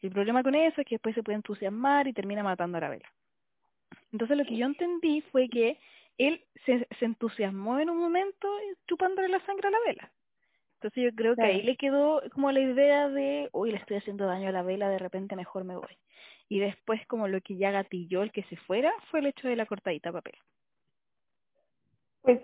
[0.00, 2.88] El problema con eso es que después se puede entusiasmar y termina matando a la
[2.90, 3.12] vela.
[4.12, 5.78] Entonces lo que yo entendí fue que
[6.18, 8.48] él se, se entusiasmó en un momento
[8.86, 10.12] chupándole la sangre a la vela.
[10.74, 14.26] Entonces yo creo que ahí le quedó como la idea de, uy, le estoy haciendo
[14.26, 15.96] daño a la vela, de repente mejor me voy.
[16.48, 19.54] Y después como lo que ya gatilló el que se fuera fue el hecho de
[19.54, 20.34] la cortadita de papel.
[22.22, 22.40] Pues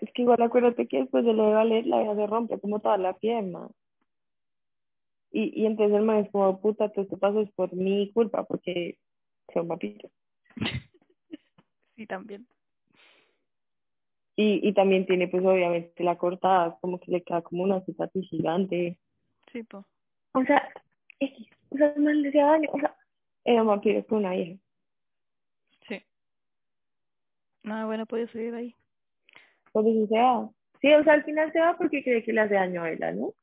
[0.00, 2.80] es que igual acuérdate que después de lo de ballet la vieja se rompe como
[2.80, 3.68] toda la pierna.
[5.30, 8.44] Y, y entonces el man es como, puta, todo esto pasó es por mi culpa,
[8.44, 8.98] porque
[9.54, 10.10] son vampiro.
[11.96, 12.46] Sí, también.
[14.42, 18.26] Y, y también tiene pues obviamente la cortada, como que le queda como una cicatriz
[18.30, 18.96] gigante.
[19.52, 19.84] Sí, po.
[20.32, 20.66] O sea,
[21.18, 22.96] X, o sea, man le hacía daño, o sea,
[23.44, 24.58] era un vampiro con una vieja.
[25.86, 26.02] Sí.
[27.64, 28.74] Nada bueno puede salir de ahí.
[29.72, 30.50] Por eso se va.
[30.80, 33.12] Sí, o sea, al final se va porque cree que le hace daño a ella,
[33.12, 33.34] ¿no?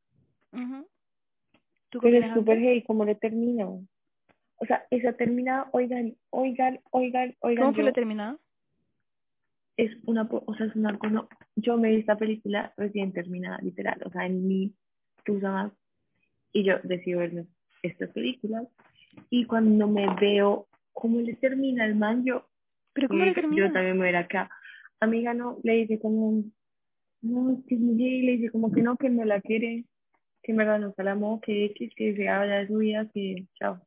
[1.89, 3.67] ¿Tú qué Pero es súper heavy cómo le termina.
[3.67, 7.65] O sea, esa terminada, oigan, oigan, oigan, oigan.
[7.65, 8.39] ¿Cómo yo- la terminada?
[9.77, 13.59] Es una, po- o sea, es una cosa, yo me vi esta película recién terminada,
[13.61, 14.73] literal, o sea, en mi
[15.23, 15.71] tusa más,
[16.53, 17.45] y yo decido verme
[17.83, 18.67] estas películas,
[19.29, 22.25] y cuando me veo ¿cómo le termina el man?
[22.25, 22.47] Yo,
[22.93, 23.71] Pero ¿cómo le yo termina?
[23.71, 24.49] también me voy a ir acá.
[24.99, 26.43] Amiga, no, le dice como,
[27.21, 29.85] no, que gay, le dice como que no, que no la quiere,
[30.41, 33.79] que me ganó la amó, que X, que se habla de su vida, que chao.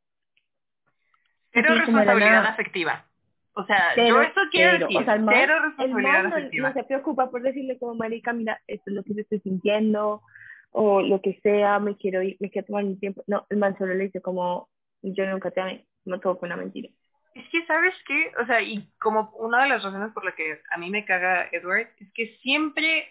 [1.53, 3.10] La responsabilidad afectiva.
[3.55, 4.87] O sea, Cero, yo eso quiero cero.
[4.87, 4.99] decir.
[5.01, 8.33] O sea, el man- cero El responsabilidad man no, se preocupa por decirle como, marica,
[8.33, 10.23] mira, esto es lo que yo estoy sintiendo,
[10.71, 13.25] o lo que sea, me quiero ir, me quiero tomar mi tiempo.
[13.27, 14.69] No, el man solo le dice como,
[15.03, 16.89] yo nunca te amé, no todo fue una mentira.
[17.35, 18.33] Es que, ¿sabes qué?
[18.43, 21.49] O sea, y como una de las razones por la que a mí me caga
[21.53, 23.09] Edward, es que siempre,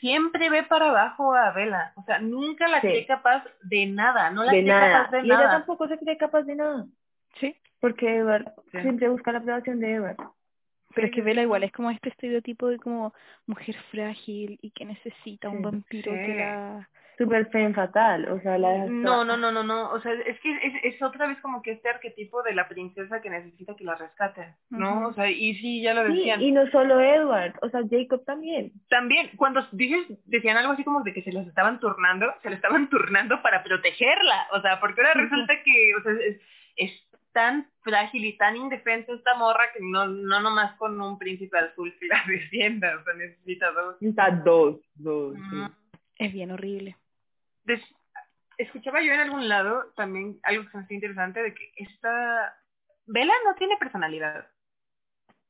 [0.00, 1.92] siempre ve para abajo a Bella.
[1.96, 2.86] O sea, nunca la Sí.
[2.88, 4.30] cree capaz de nada.
[4.30, 5.04] No la de cree nada.
[5.04, 5.50] capaz de y ella nada.
[5.52, 6.86] tampoco se cree capaz de nada,
[7.36, 7.54] Sí.
[7.80, 8.80] Porque Edward Sí.
[8.82, 10.16] siempre busca la aprobación de Edward.
[10.94, 13.14] Pero es que Vela igual es como este estereotipo de como
[13.46, 16.34] mujer frágil y que necesita un Sí, vampiro que sí.
[16.34, 16.88] la...
[17.16, 19.90] Súper fem fatal, o sea, la No, no, no, no, no.
[19.90, 23.20] O sea, es que es, es otra vez como que este arquetipo de la princesa
[23.20, 25.08] que necesita que la rescate, ¿no?
[25.08, 26.40] O sea, y sí, ya lo Sí, decían.
[26.40, 28.72] y no solo Edward, o sea, Jacob también.
[28.88, 32.56] También, cuando dices, decían algo así como de que se les estaban turnando, se le
[32.56, 34.46] estaban turnando para protegerla.
[34.52, 36.40] O sea, porque ahora resulta que, o sea, es,
[36.76, 41.58] es tan frágil y tan indefensa esta morra que no, no nomás con un príncipe
[41.58, 43.96] azul que la defienda, o sea, necesita dos.
[44.02, 45.34] Está dos, dos.
[45.50, 45.56] sí.
[46.16, 46.96] Es bien horrible.
[47.64, 47.94] Des-
[48.58, 52.54] escuchaba yo en algún lado también algo que se me hacía interesante de que esta
[53.06, 54.46] Vela no tiene personalidad.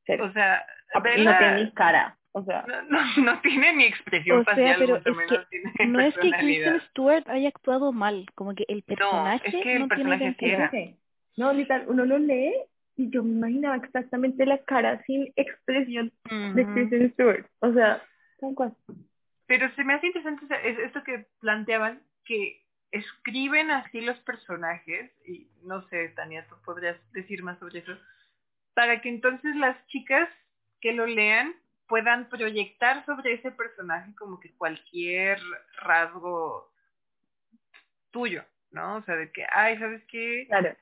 [0.06, 0.26] Cero.
[0.26, 0.64] O sea,
[1.02, 4.54] Bella No tiene ni cara, o sea, no, no, no tiene ni expresión O sea,
[4.54, 6.30] facial, pero mucho es menos que tiene No es que.
[6.30, 10.96] Kristen Stewart haya actuado mal, como que el personaje es que el no personaje tiene.
[11.40, 12.52] No literal, uno lo lee
[12.96, 16.12] y yo me imaginaba exactamente la cara sin expresión
[16.54, 16.66] de.
[16.66, 17.46] Kristen Stewart.
[17.60, 18.04] O sea,
[18.38, 18.76] tal cual.
[19.46, 20.44] Pero se me hace interesante
[20.84, 27.42] esto que planteaban, que escriben así los personajes, y no sé, Tania, tú podrías decir
[27.42, 27.96] más sobre eso,
[28.74, 30.28] para que entonces las chicas
[30.80, 31.54] que lo lean
[31.88, 35.40] puedan proyectar sobre ese personaje como que cualquier
[35.82, 36.70] rasgo
[38.10, 38.96] tuyo, ¿no?
[38.96, 40.44] O sea, de que, ay, ¿sabes qué?
[40.48, 40.76] Claro.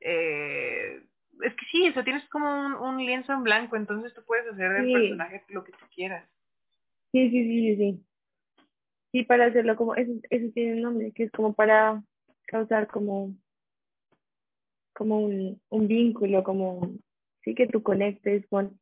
[0.00, 1.02] Eh,
[1.42, 4.46] es que sí, o sea, tienes como un, un lienzo en blanco, entonces tú puedes
[4.46, 4.92] hacer del Sí.
[4.92, 6.28] personaje lo que tú quieras.
[7.12, 8.06] Sí, sí, sí, sí, sí.
[9.12, 12.02] Sí, para hacerlo como, eso, eso tiene un nombre, que es como para
[12.46, 13.34] causar como,
[14.94, 16.92] como un, un vínculo, como,
[17.42, 18.78] sí, que tú conectes con,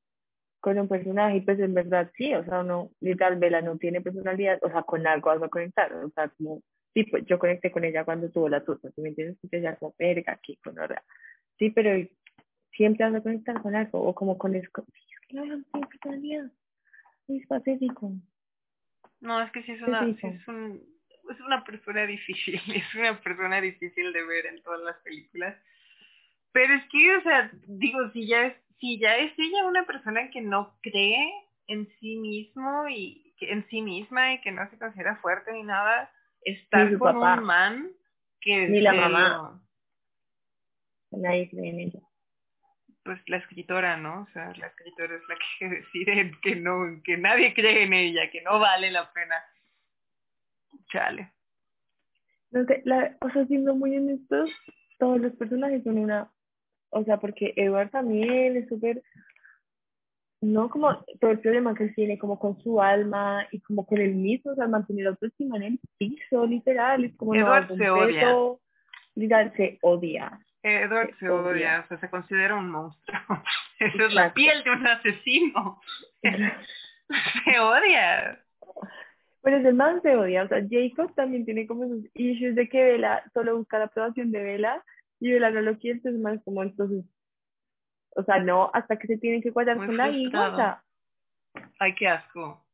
[0.61, 4.03] con un personaje, y pues en verdad sí, o sea, uno, literal, Vela no tiene
[4.03, 6.63] personalidad, o sea, con algo vas a conectar, o sea, como,
[6.99, 9.39] sí, pues yo conecté con ella cuando tuvo la tusa, ¿sí me entiendes?
[9.43, 11.03] Y ya como, verga, aquí, con verdad.
[11.59, 11.91] Sí, pero
[12.73, 14.83] siempre vas a conectar con algo, o como con eso, que
[15.37, 16.51] no no tiene personalidad,
[17.29, 18.13] es pacífico.
[19.21, 20.27] No, es que sí es una, sí.
[20.27, 20.83] es un,
[21.31, 25.57] es una persona difícil, es una persona difícil de ver en todas las películas.
[26.53, 30.31] Pero es que, o sea, digo, si ya es, si ya es ella una persona
[30.31, 31.33] que no cree
[31.69, 35.63] en sí mismo y que en sí misma y que no se considera fuerte ni
[35.63, 36.11] nada,
[36.43, 37.39] estar con papá.
[37.41, 37.91] un man
[38.41, 39.63] que Ni la mamá.
[41.11, 42.01] Nadie cree en ella.
[43.05, 44.23] pues la escritora, ¿no?
[44.23, 48.31] O sea, la escritora es la que decide que no, que nadie cree en ella,
[48.31, 49.37] que no vale la pena.
[50.89, 51.33] Chale.
[52.51, 54.51] No sé, la, o sea, siendo muy honestos,
[54.99, 56.31] todos los personajes son una,
[56.91, 59.03] o sea, porque Edward también es súper,
[60.41, 63.99] no como todo el problema que él tiene como con su alma y como con
[63.99, 67.77] él mismo, o sea, mantener la autoestima en el piso, literal, es como Edward no,
[67.77, 68.61] se completo,
[69.15, 70.41] literal, se odia.
[70.63, 71.85] Edward Se se odia, odia.
[71.85, 73.21] o sea, se considera un monstruo.
[73.81, 75.81] Esa es la piel de un asesino.
[76.23, 78.45] se odia.
[79.43, 82.69] Pero es el man se odia, o sea, Jacob también tiene como esos issues de
[82.69, 84.85] que Bella solo busca la aprobación de Bella
[85.21, 87.05] y Bella no lo quiere, entonces es como entonces,
[88.17, 90.57] o sea, no, hasta que se tienen que cuadrar Muy con la hija, o frustrado.
[90.57, 90.83] sea,
[91.79, 92.65] Ay, qué asco.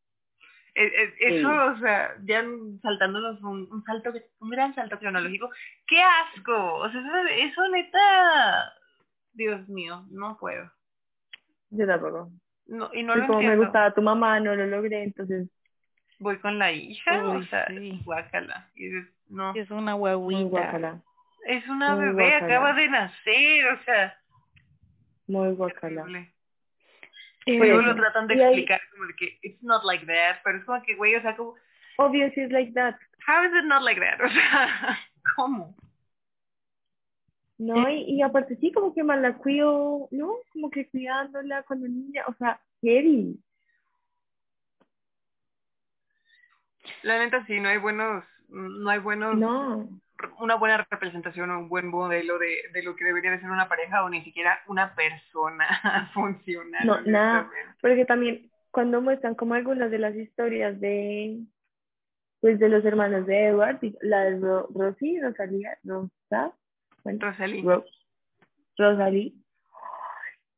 [0.74, 1.44] Eso, Sí.
[1.44, 2.44] o sea, ya
[2.82, 5.48] saltándonos un, un salto, un gran salto cronológico.
[5.86, 6.74] ¡Qué asco!
[6.76, 8.72] O sea, eso, eso neta,
[9.32, 10.70] Dios mío, no puedo.
[11.70, 12.30] yo tampoco.
[12.66, 15.48] No, y no Y lo como me gustaba tu mamá, no lo logré, entonces,
[16.18, 18.00] Voy con la hija, o Uy, sea, sí.
[18.04, 18.70] guácala.
[18.74, 21.02] Y dices, no, Es una guaguita.
[21.46, 22.46] es una muy bebé, guácala.
[22.46, 24.18] acaba de nacer, o sea,
[25.26, 26.02] muy guacala.
[27.46, 30.40] Eh, Y Pues luego lo tratan de explicar como de que it's not like that,
[30.44, 31.54] pero es como que, güey, o sea, como,
[31.98, 32.94] Obvio, si es like that,
[33.26, 34.20] how is it not like that?
[34.24, 34.98] O sea,
[35.36, 35.74] ¿cómo?
[37.58, 37.88] ¿no?
[37.90, 40.34] Y, y aparte sí, como que mal la cuido, ¿no?
[40.52, 43.38] Como que cuidándola cuando niña, o sea, heavy.
[47.02, 49.88] La neta sí, no hay buenos, no hay buenos No,
[50.38, 53.68] una buena representación o un buen modelo de, de lo que debería de ser una
[53.68, 56.86] pareja o ni siquiera una persona funcional.
[56.86, 57.50] No, nada,
[57.80, 61.40] porque también cuando muestran como algunas de las historias de
[62.40, 66.54] pues de los hermanos de Edward, la de Ro Rosy, Rosalía, Rosa,
[67.02, 67.62] bueno, Rosalí.
[67.62, 67.84] Ro
[68.76, 69.42] Rosalí,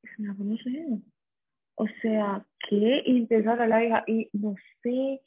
[0.03, 0.87] es una buena mujer.
[1.77, 3.03] O sea, ¿qué?
[3.07, 5.21] Y empezó a la hija, y no sé,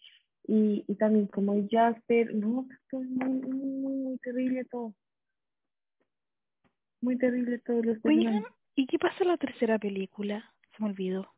[0.52, 4.96] y, y también como Jasper, no, esto es muy, muy, muy terrible todo.
[7.02, 8.44] Muy terrible todos los Oigan.
[8.76, 10.52] ¿y qué pasa en la tercera película?
[10.76, 11.32] Se me olvidó.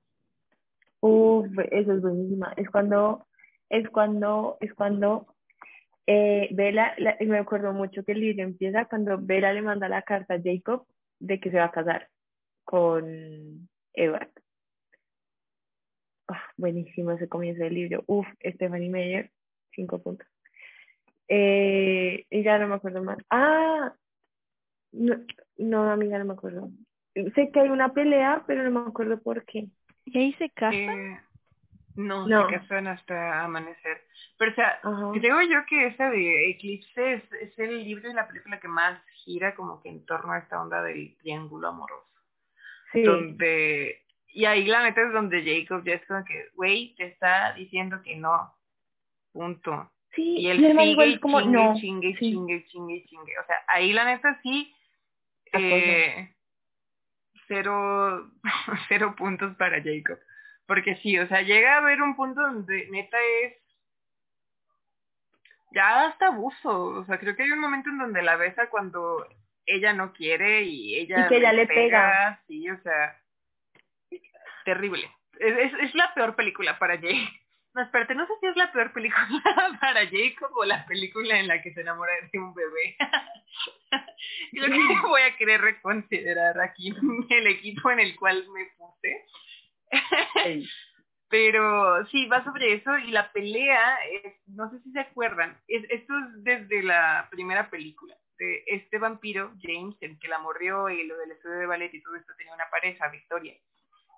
[1.01, 2.53] Uf, eso es buenísima.
[2.55, 3.27] Es cuando,
[3.69, 5.35] es cuando, es cuando
[6.07, 10.03] eh, Bella, la- me acuerdo mucho que el libro empieza cuando Bella le manda la
[10.03, 10.85] carta a Jacob
[11.19, 12.07] de que se va a casar
[12.63, 14.31] con Edward.
[16.33, 18.03] Ah, buenísimo ese comienzo del libro.
[18.07, 19.31] Uf, Stephanie Meyer,
[19.75, 20.27] cinco puntos.
[21.27, 23.17] Eh, y ya no me acuerdo más.
[23.29, 23.93] Ah,
[24.91, 25.15] no,
[25.57, 26.69] no, amiga, no me acuerdo.
[27.35, 29.67] Sé que hay una pelea, pero no me acuerdo por qué.
[30.05, 30.77] ¿Y ahí se casan?
[30.77, 31.21] Eh,
[31.95, 32.47] no, No.
[32.49, 34.01] se casan hasta amanecer.
[34.37, 35.11] Pero, o sea, Ajá.
[35.13, 39.01] creo yo que esa de Eclipse es, es el libro y la película que más
[39.23, 42.07] gira como que en torno a esta onda del triángulo amoroso.
[42.93, 43.03] Sí.
[43.03, 44.01] Donde,
[44.33, 48.01] y ahí la neta es donde Jacob ya es como que, güey, te está diciendo
[48.03, 48.53] que no.
[49.31, 49.91] Punto.
[50.13, 52.31] Sí, Y él y sigue y como, chingue, no, chingue, sí.
[52.31, 53.39] chingue, chingue, chingue.
[53.39, 54.75] O sea, ahí la neta sí,
[55.53, 56.33] eh,
[57.47, 58.29] cero,
[58.89, 60.19] cero puntos para Jacob.
[60.65, 63.55] Porque sí, o sea, llega a haber un punto donde neta es
[65.73, 66.85] ya hasta abuso.
[66.85, 69.25] O sea, creo que hay un momento en donde la besa cuando
[69.65, 72.41] ella no quiere y ella Y que ella le pega.
[72.47, 73.20] Sí, o sea,
[74.63, 75.09] terrible.
[75.39, 77.41] Es, es, es la peor película para Jacob.
[77.73, 79.23] No, espérate, no sé si es la peor película
[79.79, 82.97] para Jacob o la película en la que se enamora de un bebé.
[84.51, 86.93] Creo que voy a querer reconsiderar aquí
[87.29, 89.25] el equipo en el cual me puse.
[91.29, 95.85] Pero sí, va sobre eso y la pelea, es, no sé si se acuerdan, es,
[95.89, 98.17] esto es desde la primera película.
[98.37, 102.01] De este vampiro, James, el que la mordió y lo del estudio de ballet y
[102.01, 103.55] todo esto tenía una pareja, Victoria.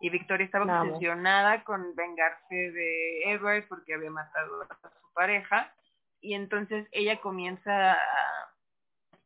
[0.01, 5.73] Y Victoria estaba obsesionada con vengarse de Edward porque había matado a su pareja.
[6.19, 7.97] Y entonces ella comienza a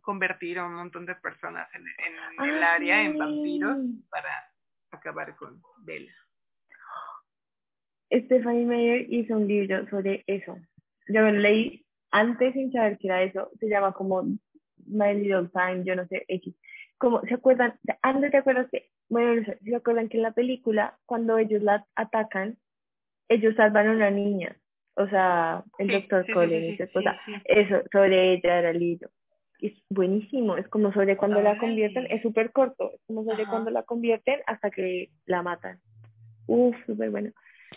[0.01, 3.77] convertir a un montón de personas en, en el Ah, área en vampiros
[4.09, 4.29] para
[4.91, 6.13] acabar con Bella.
[8.11, 10.57] Stephanie Meyer hizo un libro sobre eso.
[11.07, 13.51] Yo lo leí antes sin saber qué era eso.
[13.59, 14.23] Se llama como
[14.85, 16.55] My Little Time, yo no sé, X.
[16.97, 17.77] Como, ¿se acuerdan?
[18.01, 21.61] Antes te acuerdas que, bueno, no sé, ¿se acuerdan que en la película, cuando ellos
[21.63, 22.57] la atacan,
[23.29, 24.57] ellos salvan a una niña?
[24.95, 27.17] O sea, el Sí, doctor sí, Cullen sí, y su esposa.
[27.25, 27.41] sí, sí.
[27.45, 29.09] Eso, sobre ella era el libro.
[29.59, 33.51] Es buenísimo, es como sobre cuando la convierten, es súper corto, es como sobre Ajá.
[33.51, 35.79] cuando la convierten hasta que la matan.
[36.47, 37.31] Uf, súper bueno.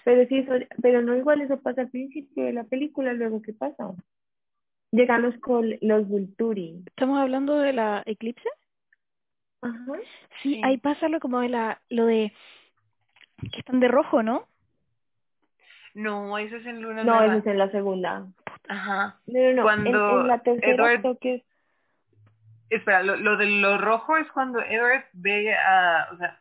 [0.04, 0.52] Pero sí, eso,
[0.82, 3.92] pero no igual eso pasa al principio de la película, luego ¿qué pasa?
[4.92, 6.82] Llegan los, col, los Vulturi.
[6.86, 8.48] ¿Estamos hablando de la eclipse?
[9.62, 9.92] Ajá.
[10.42, 10.62] Sí, Sí.
[10.64, 12.32] ahí pasa lo como de la, lo de
[13.52, 14.46] que están de rojo, ¿no?
[15.94, 18.26] No, eso es en Luna No, eso es en la segunda.
[18.68, 19.18] Ajá.
[19.26, 19.62] No, no, no.
[19.62, 21.42] Cuando en, en la tercera Edward-
[22.70, 26.08] Espera, lo, lo de lo rojo es cuando Edward ve a...
[26.12, 26.40] O sea,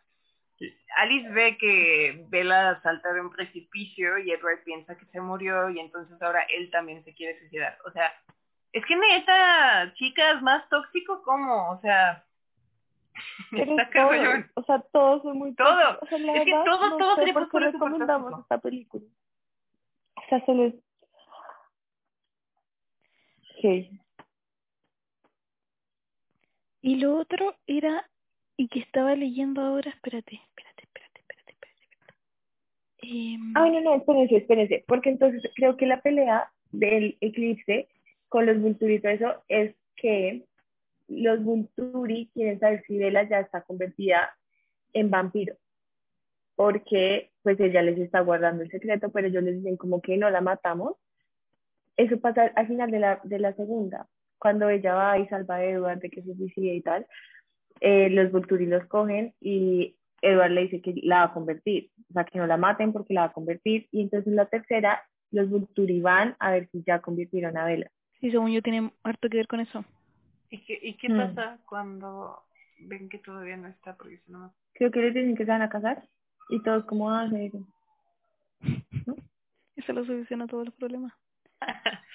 [0.97, 5.79] Alice ve que Bella salta de un precipicio y Edward piensa que se murió y
[5.79, 7.77] entonces ahora él también se quiere suicidar.
[7.85, 8.13] O sea,
[8.73, 12.23] es que neta, chicas, más tóxico como, o sea...
[13.51, 14.51] Pero todo, cabrón.
[14.55, 15.67] o sea, todos son muy Todo.
[15.67, 16.01] tóxicos.
[16.01, 18.41] O sea, la Es que verdad, todo- no todo sé por qué recomendamos tóxico.
[18.41, 19.05] esta película.
[20.15, 20.73] O sea, solo es...
[23.61, 23.89] Sí.
[26.81, 28.09] Y lo otro era,
[28.55, 31.83] y que estaba leyendo ahora, espérate, espérate, espérate, espérate, espérate.
[31.83, 32.17] espérate.
[33.01, 37.89] Em, Ay, no, no, espérense, espérense, porque entonces creo que la pelea del eclipse
[38.29, 40.45] con los Vulturi y todo eso es que
[41.09, 44.31] los Vulturi quieren saber si Bella ya está convertida
[44.93, 45.55] en vampiro,
[46.55, 50.29] porque pues ella les está guardando el secreto, pero ellos les dicen como que no
[50.29, 50.95] la matamos.
[51.97, 54.07] Eso pasa al final de la, de la segunda,
[54.37, 57.05] cuando ella va y salva a Edward de que se suicide y tal,
[57.81, 62.13] eh, los Vulturi los cogen y Edward le dice que la va a convertir, o
[62.13, 65.03] sea, que no la maten porque la va a convertir, y entonces en la tercera
[65.31, 67.89] los Vulturi van a ver si ya convirtieron a Bella.
[68.19, 69.85] sí, según yo tiene harto que ver con eso.
[70.49, 71.17] ¿Y qué, y qué Mm.
[71.17, 72.43] pasa cuando
[72.79, 73.95] ven que todavía no está?
[73.95, 74.53] Porque si no...
[74.73, 76.07] Creo que les dicen que se van a casar,
[76.49, 77.65] y todos como, ah, sí, sí".
[79.75, 81.13] Eso lo soluciona todos los problemas.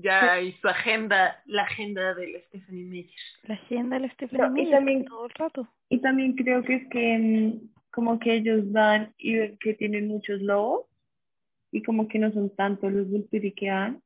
[0.00, 3.10] Ya y su agenda, la agenda de la Stephanie Meyer.
[3.42, 5.68] La agenda del Stephanie No, y Meyer también- todo el rato.
[5.88, 10.06] Y también creo que es que mm, como que ellos van y ven que tienen
[10.06, 10.86] muchos lobos
[11.72, 14.00] y como que no son tantos los Vulturi que dan,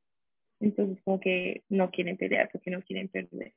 [0.62, 3.54] entonces como que no quieren pelear porque no quieren perder.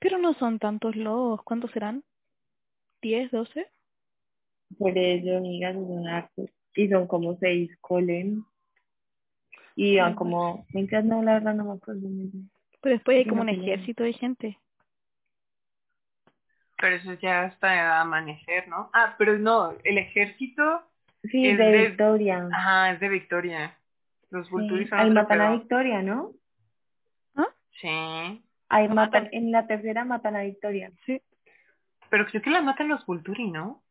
[0.00, 1.42] Pero no son tantos lobos.
[1.44, 2.02] ¿Cuántos serán?
[3.02, 3.68] ¿10, 12?
[4.78, 6.50] Por ello, amigas, son hartos.
[6.74, 8.44] Y son como seis colen.
[9.76, 12.08] Y van como, mientras no, la verdad no me acuerdo.
[12.82, 14.58] Pero después hay como no un ejército de gente.
[16.78, 18.90] Pero eso ya hasta amanecer, ¿no?
[18.92, 20.82] Ah, pero no, el ejército,
[21.22, 22.46] Sí, Es de de- Victoria.
[22.50, 23.79] ajá, es de Victoria.
[24.30, 24.88] Los Sí.
[24.92, 25.58] Ahí matan a pedo.
[25.58, 26.32] Victoria, ¿no?
[27.80, 27.88] Sí.
[27.88, 29.28] Ahí La matan, matan.
[29.32, 30.92] en la tercera matan a Victoria.
[31.06, 31.20] Sí.
[32.10, 33.82] Pero creo que la matan los Vulturi, ¿no?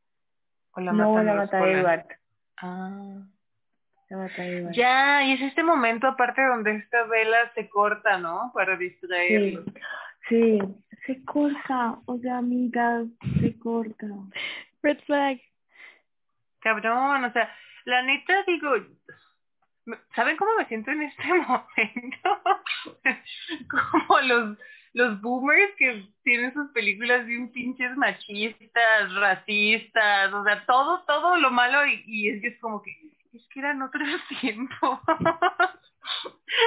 [0.74, 1.76] O la no, matan la los mata Colan.
[1.76, 2.06] Edward.
[2.58, 3.22] Ah.
[4.10, 4.74] La mata Edward.
[4.74, 8.52] Ya, y es este momento aparte donde esta vela se corta, ¿no?
[8.54, 9.66] Para Sí, distraerlos.
[10.30, 10.60] sí,
[11.06, 12.42] se corta, o sea,
[13.42, 14.06] se corta.
[14.84, 15.42] Red flag.
[16.60, 17.50] Cabrón, o sea,
[17.86, 18.70] la neta digo,
[20.16, 22.42] ¿saben cómo me siento en este momento?
[23.70, 24.58] Como los
[24.94, 31.52] los boomers que tienen sus películas bien pinches machistas, racistas, o sea, todo, todo lo
[31.52, 32.92] malo y, es que es como que,
[33.34, 34.08] es que eran otros
[34.42, 35.00] tiempos.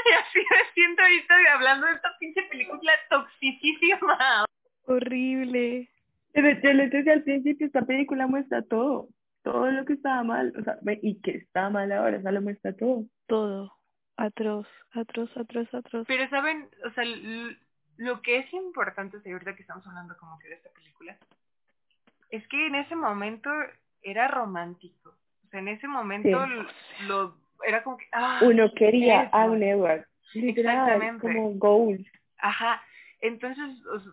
[0.06, 4.44] y así me siento ahorita hablando de esta pinche película toxicísima.
[4.86, 5.88] Horrible.
[6.32, 9.08] Pero yo les decía al principio, esta película muestra todo,
[9.43, 12.43] todo lo que estaba mal, o sea, y que está mal ahora, o sea, lo
[12.43, 13.05] muestra todo.
[13.26, 13.72] Todo.
[14.16, 16.07] Atroz, atroz, atroz, atroz.
[16.07, 17.05] Pero saben, o sea,
[17.97, 21.16] lo que es importante, de ahorita que estamos hablando como que de esta película,
[22.30, 23.51] es que en ese momento
[24.03, 25.11] era romántico.
[25.45, 27.07] O sea, en ese momento Sí.
[27.07, 31.20] lo era como que ah, Uno quería a un Edward, literal, Exactamente.
[31.20, 32.07] como goals.
[32.38, 32.82] Ajá.
[33.20, 34.12] Entonces, o sea,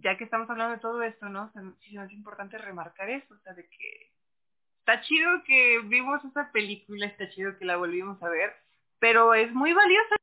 [0.00, 1.44] ya que estamos hablando de todo esto, ¿no?
[1.44, 4.12] O sea, sí es importante remarcar eso, o sea, de que
[4.88, 8.52] está chido que vimos esa película, está chido que la volvimos a ver,
[8.98, 10.16] pero es muy valiosa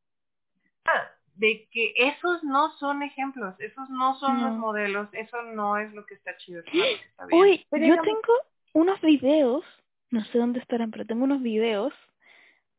[1.35, 4.49] de que esos no son ejemplos, esos no son No.
[4.49, 7.41] los modelos, eso no es lo que está chido, que está bien.
[7.41, 8.37] Uy, Pero yo digamos- tengo
[8.73, 9.63] unos videos,
[10.09, 11.93] no sé dónde estarán, pero tengo unos videos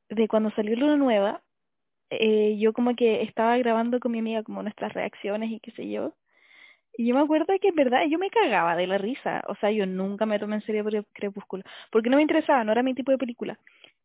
[0.08, 1.42] de cuando salió Luna Nueva.
[2.10, 5.88] Eh, yo como que estaba grabando con mi amiga como nuestras reacciones y qué sé
[5.88, 6.14] yo.
[6.98, 9.42] Y yo me acuerdo que en verdad yo me cagaba de la risa.
[9.48, 11.62] O sea, yo nunca me tomé en serio Cre- Crepúsculo.
[11.90, 13.58] Porque no me interesaba, no era mi tipo de película.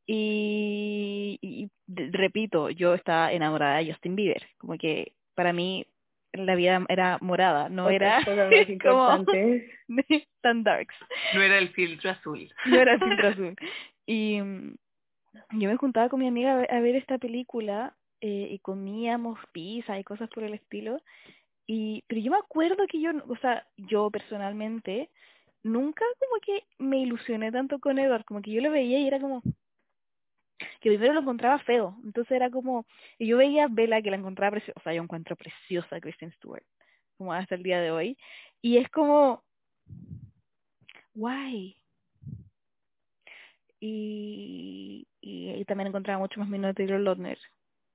[0.05, 4.45] Y, repito, yo estaba enamorada de Justin Bieber.
[4.57, 5.85] Como que para mí
[6.33, 8.19] la vida era morada, no era
[8.83, 9.25] como
[10.41, 10.95] tan darks.
[11.33, 12.53] No era el filtro azul.
[12.65, 13.55] No era filtro azul.
[14.05, 14.75] Y mm,
[15.59, 19.39] yo me juntaba con mi amiga a ver, a ver esta película eh, y comíamos
[19.51, 20.99] pizza y cosas por el estilo.
[21.67, 25.09] Y, pero yo me acuerdo que yo, o sea, yo personalmente
[25.63, 29.19] nunca como que me ilusioné tanto con Edward, como que yo lo veía y era
[29.19, 29.41] como
[30.79, 32.85] que primero lo encontraba feo, entonces era como,
[33.17, 36.01] y yo veía a Bella que la encontraba preciosa, o sea, yo encuentro preciosa a
[36.01, 36.63] Kristen Stewart,
[37.17, 38.17] como hasta el día de hoy,
[38.61, 39.43] y es como,
[41.13, 41.75] guay.
[43.79, 47.39] Y, y, y también encontraba mucho más menos de Taylor Lautner,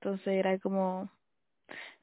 [0.01, 1.11] entonces era como,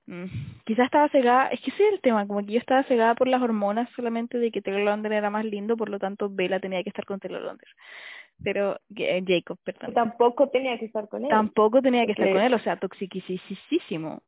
[0.08, 0.26] mm,
[0.66, 3.28] quizás estaba cegada, es que ese es el tema, como que yo estaba cegada por
[3.28, 6.84] las hormonas solamente de que Taylor Lautner era más lindo, por lo tanto Bella tenía
[6.84, 7.70] que estar con Taylor Lautner,
[8.44, 9.94] pero, eh, Jacob, perdón.
[9.94, 11.30] Tampoco tenía que estar con él.
[11.30, 14.22] Tampoco tenía que estar con él, o sea, toxiquísimo.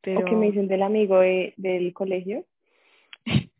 [0.00, 0.20] Pero...
[0.20, 2.44] ¿O que me dicen del amigo de- del colegio?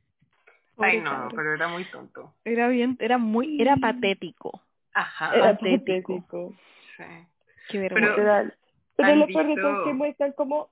[0.78, 2.32] Ay, no, pero era muy tonto.
[2.44, 4.60] Era bien, era muy, era patético.
[4.94, 5.34] Ajá.
[5.34, 6.14] Era patético.
[6.22, 6.54] patético.
[6.96, 7.04] sí.
[7.68, 8.10] Qué Pero- vergüenza.
[8.16, 8.54] Literal.
[9.02, 10.70] Pero ¿Han lo peor de todo es que muestran como,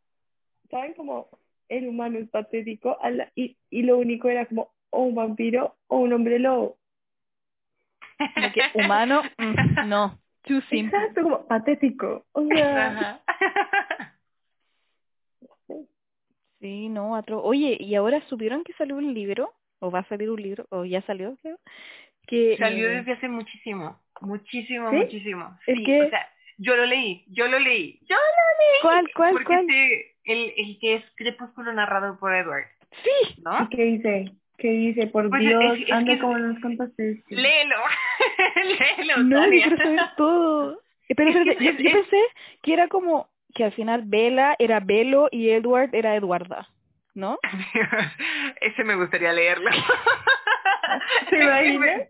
[0.71, 0.95] ¿saben?
[0.95, 1.29] Como
[1.69, 5.77] el humano es patético a la- y, y lo único era como o un vampiro
[5.87, 6.79] o un hombre lobo.
[8.35, 10.19] Como que humano, mm, no.
[10.43, 10.97] Too simple.
[10.99, 12.27] Exacto, como patético.
[12.33, 13.23] O sea.
[16.61, 17.43] Sí, no, atro.
[17.43, 19.55] Oye, ¿y ahora supieron que salió un libro?
[19.79, 20.67] ¿O va a salir un libro?
[20.69, 21.59] ¿O ya salió, creo?
[22.27, 24.97] Que, Salió eh, desde hace muchísimo, muchísimo, ¿Sí?
[24.97, 25.59] muchísimo.
[25.67, 26.29] Es que- o sea,
[26.63, 28.21] yo lo leí, yo lo leí, yo lo
[28.61, 28.81] leí.
[28.83, 29.61] ¿Cuál, cuál, Porque cuál?
[29.61, 32.67] este, el, el que es Crepúsculo narrado por Edward,
[33.03, 33.41] Sí.
[33.43, 33.63] ¿no?
[33.71, 34.33] ¿y ¿qué dice?
[34.59, 35.07] ¿Qué dice?
[35.07, 37.23] Por Pues, Dios, es- es anda que- como nos contaste.
[37.31, 37.77] Léelo,
[38.99, 40.81] léelo, No, yo quiero saber todo.
[41.09, 42.19] Eh, Pero espérate, yo, pensé
[42.63, 46.69] que era como que al final Bella era Belo y Edward era Eduarda,
[47.15, 47.39] ¿no?
[48.61, 49.71] Ese me gustaría leerlo.
[51.31, 52.09] ¿Te imaginas?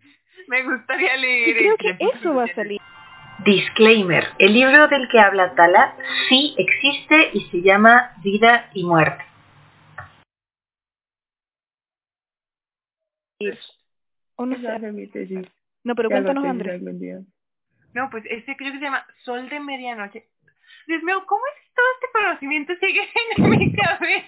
[0.49, 2.81] Me, me gustaría leer Y creo que eso va a salir.
[3.45, 4.25] Disclaimer.
[4.39, 5.97] El libro del que habla Tala
[6.29, 9.25] sí existe y se llama Vida y Muerte.
[14.37, 14.87] O no Esa sé.
[14.87, 15.49] es mi tesis.
[15.85, 16.83] No, pero cuéntanos, Andrés.
[17.95, 20.29] No, pues este creo que se llama Sol de Medianoche.
[20.87, 24.27] Dios mío, ¿cómo es que todo este conocimiento sigue en mi cabeza?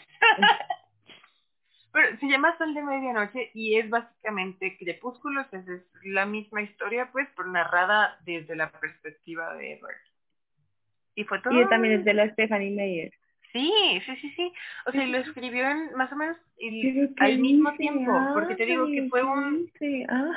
[1.93, 7.11] Pero se llama Sol de Medianoche y es básicamente Crepúsculos, es, es la misma historia,
[7.13, 9.97] pues, pero narrada desde la perspectiva de Edward.
[11.15, 11.61] Y fue todo.
[11.61, 13.13] Y también es de la Stephanie Meyer.
[13.53, 13.71] Sí,
[14.07, 14.53] sí, sí, sí.
[14.87, 17.83] O sea, y lo escribió en más o menos el- Pero ¿qué al mismo dice?
[17.83, 20.07] tiempo, porque te digo que fue ¿qué un dice?
[20.09, 20.33] Ah,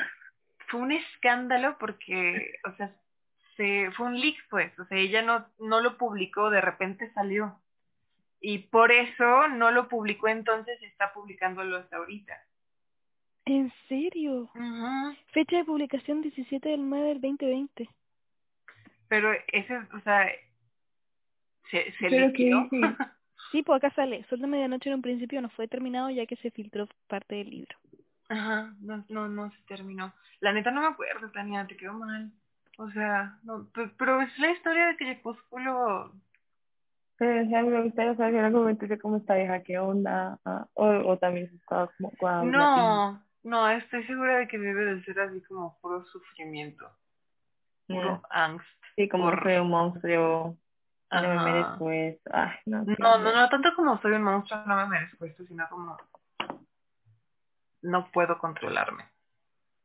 [0.67, 2.91] fue un escándalo porque, o sea,
[3.55, 7.57] se fue un leak, pues, o sea, ella no no lo publicó, de repente salió.
[8.47, 12.39] Y por eso no lo publicó entonces, está publicándolo hasta ahorita.
[13.45, 14.51] ¿En serio?
[14.53, 15.15] Ujú.
[15.33, 17.89] Fecha de publicación 17 del 9 del 2020.
[19.07, 20.29] Pero ese, o sea,
[21.71, 22.67] se, se ¿Pero qué liquidó.
[22.69, 22.81] dice?
[23.51, 24.23] Sí, pues acá sale.
[24.29, 27.49] Sol de Medianoche en un principio no fue terminado ya que se filtró parte del
[27.49, 27.75] libro.
[28.29, 30.13] Ajá, no, no, no se terminó.
[30.39, 32.31] La neta no me acuerdo, Tania, te quedó mal.
[32.77, 36.13] O sea, no, pe- pero es la historia de Crepúsculo.
[37.17, 40.37] Pero o sea, me gustaría saber en algún momento de cómo está vieja, qué onda.
[40.45, 45.03] ah, o, o también estaba como guau, No, no, estoy segura de que debe de
[45.03, 46.89] ser así como puro sufrimiento,
[47.87, 48.21] puro Mm.
[48.31, 48.67] angst.
[48.95, 50.57] Sí, como por- soy un monstruo.
[51.11, 51.43] No me Ajá.
[51.45, 52.29] merezco esto.
[52.33, 52.83] Ay, no.
[52.97, 55.97] No, no, no tanto como soy un monstruo, no me merezco esto, sino como
[57.83, 59.03] no puedo controlarme.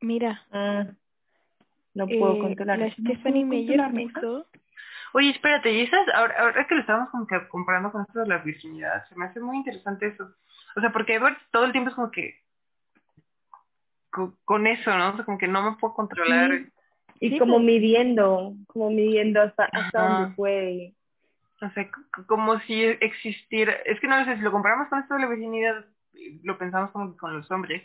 [0.01, 0.87] Mira, Ah,
[1.95, 2.79] no puedo eh, controlar.
[2.79, 4.43] la Stephanie Meyer controlarme.
[5.13, 8.29] Oye, espérate, y esas, ahora, ahora que lo estábamos como que comparando con esto de
[8.29, 10.35] la virginidad, se me hace muy interesante eso.
[10.77, 12.41] O sea, porque Edward todo el tiempo es como que
[14.11, 15.11] co- con, eso, ¿no?
[15.11, 16.51] O sea, como que no me puedo controlar.
[16.51, 16.69] Sí.
[17.23, 17.65] Y Sí, como pues.
[17.65, 20.09] midiendo, como midiendo hasta, hasta Ajá.
[20.09, 20.95] donde puede.
[21.61, 21.91] O sea,
[22.27, 25.27] como si existiera, es que no lo sé, si lo comparamos con esto de la
[25.29, 25.85] virginidad,
[26.43, 27.83] lo pensamos como que con los hombres.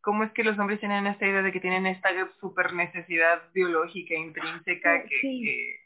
[0.00, 2.08] ¿Cómo es que los hombres tienen esta idea de que tienen esta
[2.40, 5.42] super necesidad biológica intrínseca que, sí.
[5.44, 5.76] que,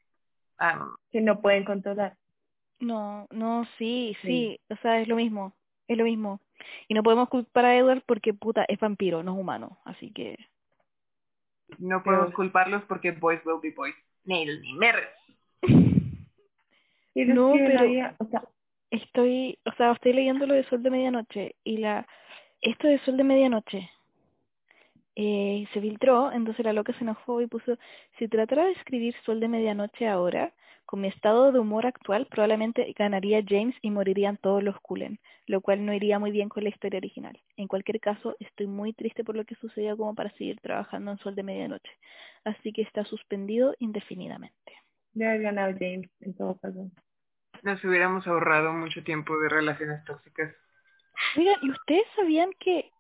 [0.59, 2.17] ah, Que no pueden controlar.
[2.81, 4.27] No, no, sí, Sí.
[4.29, 5.55] sí, o sea, es lo mismo,
[5.89, 6.41] es lo mismo.
[6.89, 10.37] Y no podemos culpar a Edward porque, puta, es vampiro, no es humano, así que...
[11.79, 13.95] no podemos culparlos porque boys will be boys.
[14.25, 15.09] Nail ni merres.
[17.15, 18.43] Pero No, pero- o sea,
[18.89, 22.07] Estoy, o sea, estoy leyendo lo de Sol de Medianoche y la,
[22.61, 23.91] esto de Sol de Medianoche
[25.17, 27.79] eh, se filtró, entonces la loca se enojó y puso,
[28.19, 30.55] si tratara de escribir Sol de Medianoche ahora,
[30.87, 35.61] con mi estado de humor actual, probablemente ganaría James y morirían todos los Cullen, lo
[35.63, 37.41] cual no iría muy bien con la historia original.
[37.57, 41.19] En cualquier caso, estoy muy triste por lo que sucedió como para seguir trabajando en
[41.19, 41.91] Sol de Medianoche,
[42.45, 44.73] así que está suspendido indefinidamente.
[45.15, 46.91] debe haber ganado James, en todo caso.
[47.63, 50.55] Nos hubiéramos ahorrado mucho tiempo de relaciones tóxicas.
[51.37, 52.93] Oigan, ¿y ustedes sabían que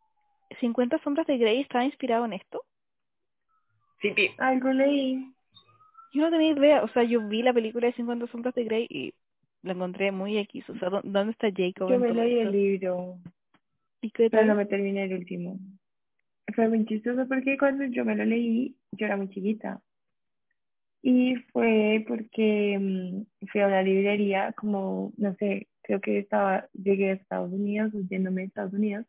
[0.61, 2.65] 50 sombras de Grey estaba inspirado en esto?
[4.01, 5.33] Sí, pi- Algo leí.
[6.12, 8.87] Yo no tenía idea, o sea, yo vi la película de 50 sombras de Grey
[8.91, 9.15] y
[9.62, 12.53] la encontré muy X, o sea, ¿dó- ¿dónde está Jacob Yo en me leí el
[12.53, 13.19] libro,
[14.01, 14.47] ¿Y qué pero tal?
[14.47, 15.59] no me terminé el último.
[16.55, 19.83] Fue muy chistoso porque cuando yo me lo leí, yo era muy chiquita.
[21.03, 27.11] Y fue porque mm, fui a una librería, como, no sé, creo que estaba, llegué
[27.11, 29.07] a Estados Unidos, huyéndome de Estados Unidos.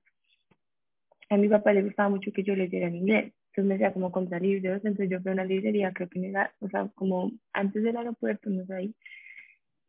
[1.29, 3.33] A mi papá le gustaba mucho que yo leyera en inglés.
[3.47, 4.77] Entonces me decía como comprar libros.
[4.83, 8.49] Entonces yo fui a una librería, creo que en o sea, como antes del aeropuerto,
[8.49, 8.95] no sé ahí.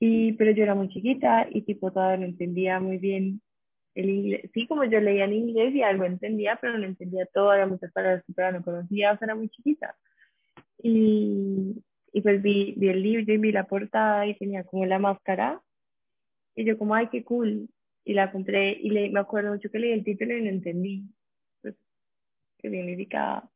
[0.01, 3.43] Y, pero yo era muy chiquita y tipo todavía no entendía muy bien
[3.95, 4.51] el inglés.
[4.55, 7.93] Sí, como yo leía en inglés y algo entendía, pero no entendía todo, había muchas
[7.93, 9.97] palabras que no conocía, o sea, era muy chiquita.
[10.83, 11.83] Y,
[12.13, 15.61] y pues vi, vi el libro y vi la portada y tenía como la máscara.
[16.55, 17.69] Y yo como, ay, qué cool.
[18.05, 21.05] Y la compré y le, me acuerdo mucho que leí el título y no entendí.
[22.59, 23.49] Qué significaba.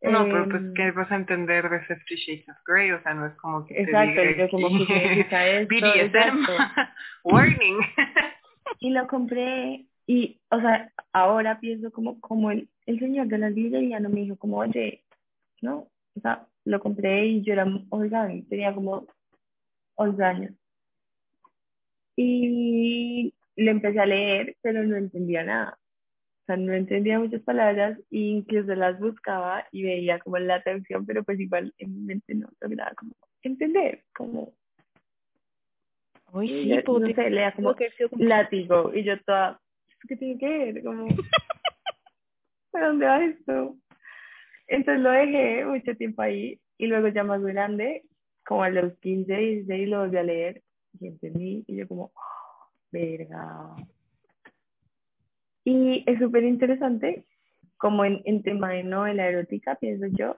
[0.00, 2.92] No, pero pues, Em, ¿qué vas a entender de Fifty Shades of Grey?
[2.92, 5.74] O sea, no es como que Exacto, te diga como, ¿qué significa esto?
[5.74, 6.46] BDSM.
[7.24, 7.78] Warning.
[8.78, 13.50] Y lo compré y, o sea, ahora pienso como, como el, el señor de la
[13.50, 15.02] librería no me dijo como, oye,
[15.60, 19.06] no, o sea, lo compré y yo era, oigan, tenía como
[19.96, 20.52] 11 años.
[22.16, 25.78] Y le empecé a leer, pero no entendía nada.
[26.48, 31.22] Sea, no entendía muchas palabras e incluso las buscaba y veía como la traducción, pero
[31.22, 33.12] pues igual en mi mente no lograba como
[33.42, 34.54] entender, como,
[36.32, 39.60] Uy, sí, no, sé, lea como que como- látigo y yo toda,
[40.08, 40.82] ¿qué tiene que ver?
[40.82, 41.06] Como,
[42.70, 43.76] ¿para dónde va esto?
[44.68, 48.04] Entonces lo dejé mucho tiempo ahí y luego ya más grande
[48.46, 50.62] como a los 15, 16 lo volví a leer
[50.98, 53.76] y entendí y yo como, "Oh, verga.
[55.68, 57.24] Y es súper interesante,
[57.76, 60.36] como en, en tema de novela erótica, pienso yo,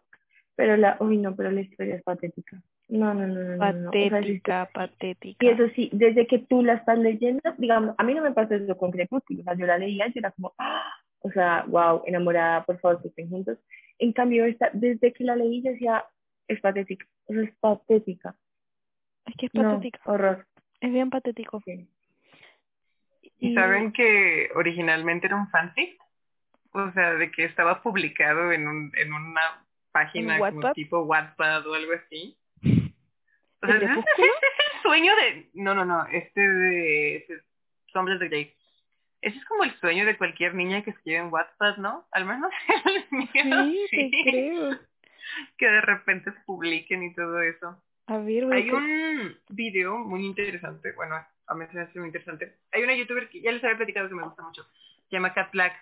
[0.57, 2.61] pero la, uy no, pero la historia es patética.
[2.89, 3.91] No, no, no, no, no, no.
[3.91, 5.45] O sea, sí, Patética, patética.
[5.45, 8.55] y eso sí, desde que tú la estás leyendo, digamos, a mí no me pasó
[8.55, 10.93] eso con Crepúsculo, o sea, yo la leía y era como, ¡ah!
[11.21, 13.59] o sea, wow, enamorada, por favor, que estén juntos.
[14.01, 16.05] En cambio, esta, desde que la leí, yo decía,
[16.49, 18.35] es patética, es patética.
[19.27, 20.01] Es que es No, patética.
[20.07, 20.47] horror.
[20.81, 21.61] Es bien patético.
[21.65, 21.87] Sí.
[23.41, 25.99] ¿Y saben que originalmente era un fanfic?
[26.73, 31.75] O sea, de que estaba publicado en, un, en una página como tipo Wattpad o
[31.75, 32.37] algo así.
[32.63, 34.27] O ¿De sea, Crepúsculo?
[34.27, 35.51] es el sueño de...
[35.55, 37.17] No, no, no, este de...
[37.17, 37.41] Este,
[37.93, 38.55] Sombras de Grey.
[39.21, 42.07] Ese es como el sueño de cualquier niña que escribe en Wattpad, ¿no?
[42.13, 42.51] Al menos
[43.35, 44.79] el mío, Sí, creo.
[45.59, 47.83] Que de repente se publiquen y todo eso.
[48.07, 51.17] A ver, Hay un video muy interesante, bueno,
[51.51, 52.57] a mí se me hace muy interesante.
[52.73, 55.51] Hay una youtuber que ya les había platicado que me gusta mucho, se llama Kat
[55.53, 55.75] Black.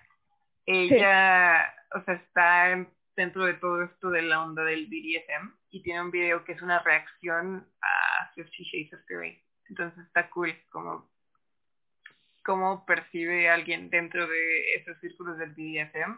[0.66, 5.82] Ella, o sea, está en- dentro de todo esto de la onda del BDSM y
[5.82, 9.42] tiene un video que es una reacción a Fifty Shades of Grey.
[9.68, 11.08] Entonces está cool como
[12.44, 16.16] cómo percibe alguien dentro de esos círculos del BDSM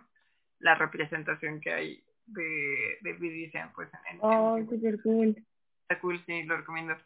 [0.60, 5.36] la representación que hay de, del BDSM pues en, en- Oh, en- súper cool.
[5.82, 6.96] está cool, sí, lo recomiendo.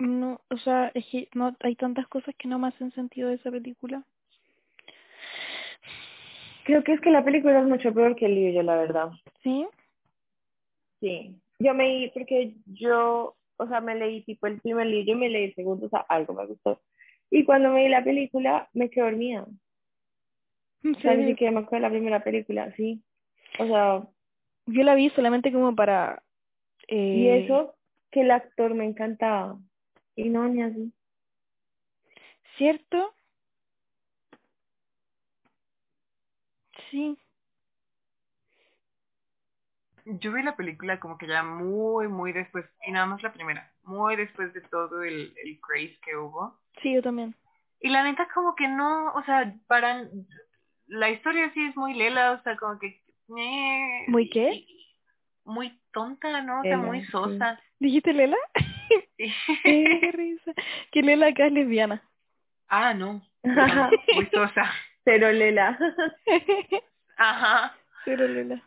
[0.00, 3.34] No, o sea, es que no, hay tantas cosas que no me hacen sentido de
[3.34, 4.02] esa película.
[6.64, 9.10] Creo que es que la película es mucho peor que el libro, la verdad.
[9.42, 9.66] ¿Sí?
[11.00, 11.36] Sí.
[11.58, 15.44] Yo me, porque yo, o sea, me leí tipo el primer libro y me leí
[15.44, 16.80] el segundo, o sea, algo me gustó.
[17.30, 19.46] Y cuando me vi la película, me quedé dormida.
[20.82, 23.02] ¿En O sea, ni siquiera me acuerdo de la primera película, sí.
[23.58, 24.02] O sea,
[24.64, 26.22] Yo la vi solamente como para...
[26.88, 27.74] Eh, y eso,
[28.10, 29.58] que el actor me encantaba.
[30.20, 30.92] Y no, ni así.
[32.58, 33.14] ¿Cierto?
[36.90, 37.18] Sí.
[40.04, 43.72] Yo vi la película como que ya muy, muy después, y nada más la primera,
[43.84, 46.58] muy después de todo el, el craze que hubo.
[46.82, 47.34] Sí, yo también.
[47.80, 50.06] Y la neta como que no, o sea, para,
[50.86, 53.02] la historia sí es muy lela, o sea, como que...
[53.38, 54.66] eh, ¿Muy qué?
[55.44, 56.60] Muy tonta, ¿no?
[56.60, 57.10] O sea, muy sí.
[57.10, 57.58] sosa.
[57.78, 58.36] ¿Dijiste Lela?
[59.16, 59.32] Sí.
[59.64, 60.52] Qué risa.
[60.90, 62.02] Que Lela acá es lesbiana.
[62.68, 63.22] ah, no.
[63.42, 64.72] no, Muy sosa.
[65.04, 65.78] Pero Lela.
[67.16, 67.76] Ajá.
[68.04, 68.62] Pero Lela.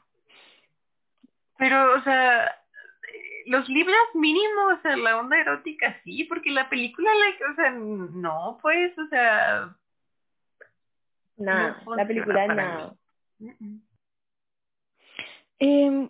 [1.58, 6.70] Pero, o sea, eh, los libros mínimo, o sea, la onda erótica sí, porque la
[6.70, 9.76] película, like, o sea, no, pues, o sea...
[11.38, 12.96] Nada, no la película.
[13.40, 13.82] Mm, mm.
[15.60, 16.10] Em,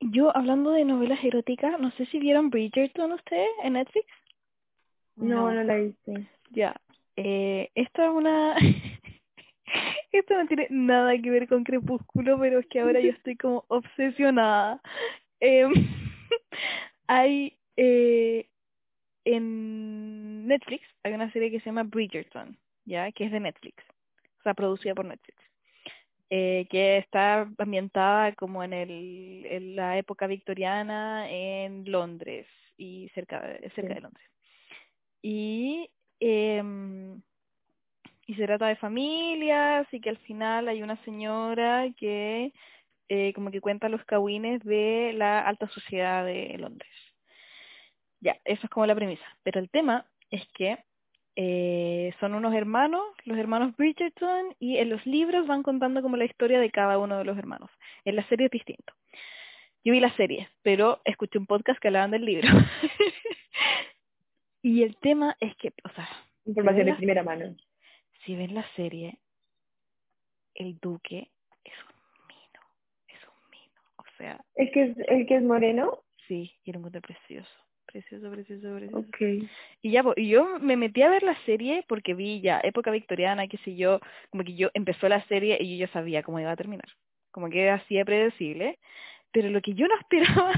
[0.00, 4.06] yo, hablando de novelas eróticas, no sé si vieron Bridgerton ustedes en Netflix.
[5.16, 6.28] No, no la viste.
[6.50, 6.74] Ya.
[7.16, 8.56] Eh, esta es una...
[10.12, 13.64] Esto no tiene nada que ver con Crepúsculo, pero es que ahora yo estoy como
[13.68, 14.80] obsesionada.
[15.40, 15.72] Em,
[17.06, 18.46] hay eh,
[19.24, 23.10] en Netflix, hay una serie que se llama Bridgerton, ¿ya?
[23.12, 23.84] Que es de Netflix,
[24.38, 25.36] o sea, producida por Netflix.
[26.28, 33.40] Eh, que está ambientada como en, el, en la época victoriana en Londres y cerca
[33.40, 33.94] de, cerca Sí.
[33.94, 34.26] de Londres.
[35.22, 35.88] Y,
[36.18, 37.22] em,
[38.26, 42.52] y se trata de familias y que al final hay una señora que
[43.08, 46.90] eh, como que cuenta los cagüines de la alta sociedad de Londres.
[48.20, 49.24] Ya, eso es como la premisa.
[49.44, 50.76] Pero el tema es que
[51.36, 56.24] eh, son unos hermanos, los hermanos Bridgerton, y en los libros van contando como la
[56.24, 57.70] historia de cada uno de los hermanos.
[58.06, 58.94] En la serie es distinto.
[59.84, 62.48] Yo vi la serie, pero escuché un podcast que hablaban del libro.
[64.62, 66.08] y el tema es que, o sea,
[66.46, 67.54] Información de primera mano.
[68.24, 69.18] si ven la serie,
[70.54, 71.30] el duque
[71.64, 72.60] es un mino,
[73.08, 73.80] es un mino.
[73.98, 76.02] O sea, ¿El que es, el que es moreno?
[76.26, 78.98] sí, y era un precioso, precioso, precioso, precioso.
[78.98, 79.48] Ok.
[79.82, 83.48] Y ya, y yo me metí a ver la serie porque vi ya época victoriana,
[83.48, 84.00] qué sé yo,
[84.30, 86.88] como que yo empezó la serie y yo ya sabía cómo iba a terminar.
[87.30, 88.78] Como que era así de predecible.
[89.32, 90.52] Pero lo que yo no esperaba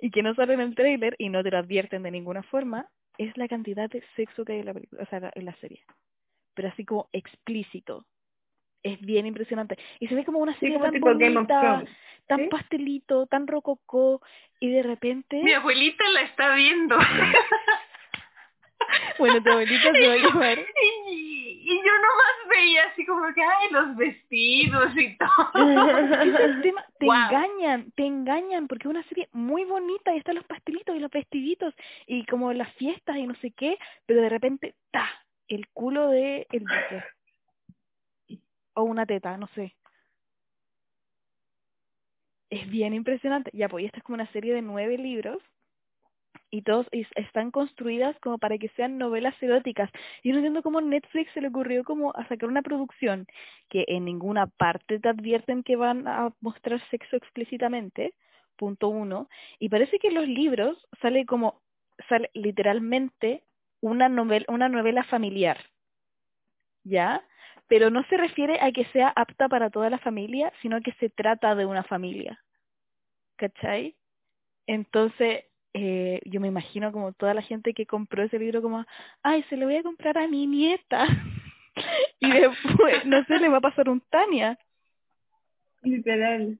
[0.00, 2.88] y que no sale en el trailer y no te lo advierten de ninguna forma
[3.18, 5.82] es la cantidad de sexo que hay en la película, o sea, en la serie.
[6.54, 8.06] Pero así como explícito.
[8.84, 9.76] Es bien impresionante.
[9.98, 11.84] Y se ve como una Sí, serie como tan bonita,
[12.28, 12.48] tan ¿sí?
[12.50, 14.20] pastelito, tan rococó,
[14.60, 15.42] y de repente...
[15.42, 16.96] Mi abuelita la está viendo.
[19.18, 20.58] Bueno, tu abuelita se va a llamar
[21.08, 25.68] Y, y yo nomás veía así como que, ay, los vestidos y todo.
[26.20, 27.14] Ese es el tema, te Wow.
[27.14, 31.10] engañan, te engañan, porque es una serie muy bonita y están los pastelitos y los
[31.10, 31.74] vestiditos
[32.06, 35.08] y como las fiestas y no sé qué, pero de repente, ta,
[35.48, 37.02] el culo de el duque.
[38.76, 39.74] O una teta, no sé.
[42.48, 43.50] Es bien impresionante.
[43.52, 45.42] Ya, pues, y esta es como una serie de nueve libros
[46.50, 49.90] y todos es- están construidas como para que sean novelas eróticas.
[50.22, 53.26] Y no entiendo cómo Netflix se le ocurrió como a sacar una producción
[53.68, 58.14] que en ninguna parte te advierten que van a mostrar sexo explícitamente,
[58.56, 59.28] punto uno,
[59.58, 61.60] y parece que en los libros sale como,
[62.08, 63.42] sale literalmente
[63.80, 65.58] una novela, una novela familiar,
[66.84, 67.22] ¿ya?
[67.74, 71.10] Pero no se refiere a que sea apta para toda la familia, sino que se
[71.10, 72.38] trata de una familia,
[73.34, 73.96] ¿cachai?
[74.68, 78.86] Entonces, eh, yo me imagino como toda la gente que compró ese libro como,
[79.24, 81.04] ay, se lo voy a comprar a mi nieta.
[82.20, 84.56] y después, no sé, le va a pasar un Tania.
[85.82, 86.56] Literal.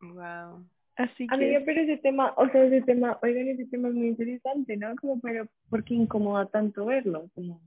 [0.00, 0.66] Wow.
[0.96, 3.86] Así A mí me que, parece ese tema, o sea, ese tema, oigan, ese tema
[3.86, 4.96] es muy interesante, ¿no?
[4.96, 7.30] Como, pero, ¿por qué incomoda tanto verlo?
[7.36, 7.60] Como,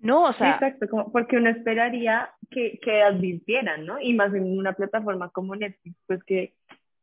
[0.00, 4.00] no, o sí, sea, exacto, como, porque uno esperaría que, que advirtieran, ¿no?
[4.00, 6.54] Y más en una plataforma como Netflix, pues que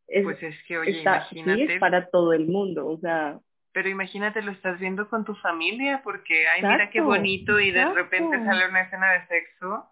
[0.07, 3.39] es, Pues es que, oye, está, sí, imagínate, es para todo el mundo, o sea,
[3.73, 7.85] pero imagínate, lo estás viendo con tu familia porque, ay, mira qué bonito y de
[7.85, 9.85] repente sale una escena de sexo.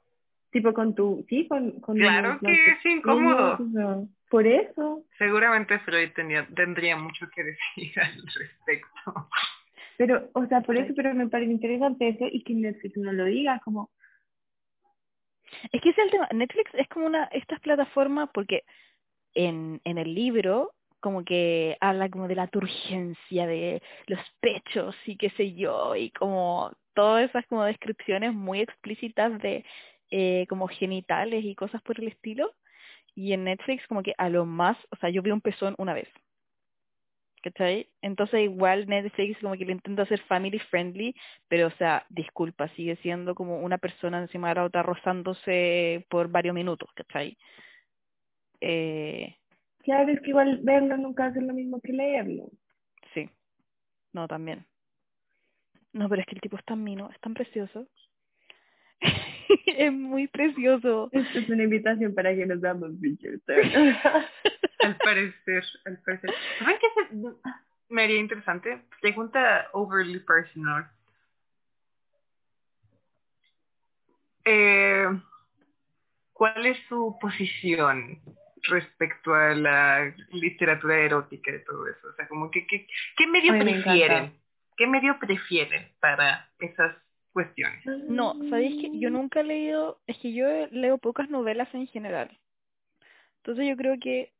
[0.52, 3.58] tipo con tu, sí, con, con Claro los- que los es incómodo.
[3.58, 9.30] pequeños, o sea, por eso, Seguramente Freud tenía, tendría mucho que decir al respecto.
[10.00, 13.26] Pero, o sea, por eso, pero me parece interesante eso y que Netflix no lo
[13.26, 13.90] diga, como,
[15.74, 16.30] es que ese es el tema.
[16.32, 18.64] Netflix es como una, estas plataformas, porque
[19.34, 20.72] en, en el libro,
[21.02, 26.12] como que habla como de la turgencia de los pechos y qué sé yo, y
[26.12, 29.66] como todas esas como descripciones muy explícitas de
[30.12, 32.54] eh, como genitales y cosas por el estilo.
[33.16, 35.94] Y en Netflix como que a lo más, o sea, yo vi un pezón una
[35.94, 36.08] vez.
[37.42, 37.90] ¿Cachai?
[38.02, 41.16] Entonces igual Netflix como que le intenta hacer family friendly,
[41.48, 46.30] pero o sea, disculpa, sigue siendo como una persona encima de la otra rozándose por
[46.30, 47.38] varios minutos, ¿cachai?
[48.62, 49.36] Eh,
[49.80, 52.50] claro, es que igual verlo nunca hace lo mismo que leerlo.
[53.14, 53.30] sí,
[54.12, 54.66] no, también.
[55.94, 57.88] No, pero es que el tipo es tan mino, es tan precioso.
[59.66, 61.10] es muy precioso.
[61.12, 63.42] Esto es una invitación para que nos damos bichos.
[64.80, 66.34] Al parecer, al parecer.
[66.60, 67.54] ¿Saben qué se-
[67.90, 68.82] me haría interesante?
[69.02, 70.90] Pregunta overly personal.
[74.46, 75.06] Eh,
[76.34, 78.22] ¿Cuál es su posición
[78.64, 82.08] respecto a la literatura erótica y todo eso?
[82.08, 82.88] O sea, como que, que-
[83.18, 84.40] ¿qué medio A mí me prefieren?
[84.78, 86.96] ¿Qué medio prefieren para esas
[87.34, 87.86] cuestiones?
[87.86, 92.38] No, ¿sabéis que yo nunca he leído, es que yo leo pocas novelas en general.
[93.38, 94.32] Entonces yo creo que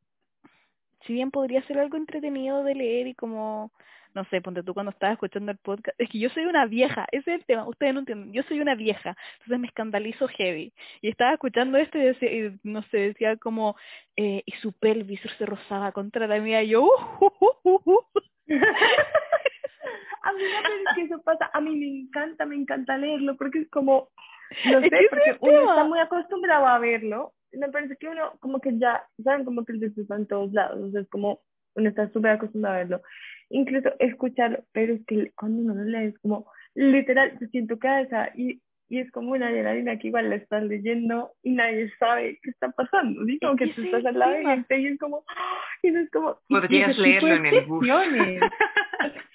[1.06, 3.72] si bien podría ser algo entretenido de leer y como,
[4.14, 7.06] no sé, ponte tú cuando estabas escuchando el podcast, es que yo soy una vieja,
[7.12, 10.74] ese es el tema, ustedes no entienden, yo soy una vieja, entonces me escandalizo heavy.
[11.02, 13.76] Y estaba escuchando esto y, decía, y no sé, decía como,
[14.16, 16.90] eh, y su pelvis se rozaba contra la mía, y yo, uh,
[17.20, 18.22] uh, uh, uh, uh.
[20.22, 23.60] A mí no, es que eso pasa, a mí me encanta, me encanta leerlo, porque
[23.60, 24.10] es como,
[24.66, 28.78] no sé, porque uno está muy acostumbrado a verlo, me parece que uno como que
[28.78, 31.42] ya, saben, como que el texto está en todos lados, o sea, es como,
[31.76, 33.02] uno está súper acostumbrado a verlo,
[33.50, 37.80] incluso escucharlo, pero es que cuando uno lo lee es como, literal, se siente tu
[37.80, 42.40] cabeza y, y es como una adrenalina que igual la estás leyendo y nadie sabe
[42.42, 43.40] qué está pasando, ¿sí?
[43.40, 45.58] Como Es que que tú estás es al lado de gente y es como, ¡ah!
[45.84, 47.88] y eso es como, Podrías ese tipo leerlo de en el bus.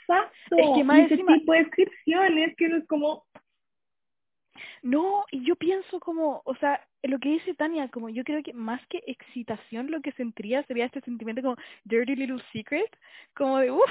[0.06, 0.56] Exacto.
[0.58, 3.24] Es que más ese encima- tipo de descripciones que no es como,
[4.82, 8.52] No, y yo pienso como, o sea, lo que dice Tania, como yo creo que
[8.52, 12.90] más que excitación lo que sentiría sería este sentimiento como dirty little secret,
[13.34, 13.90] como de uff,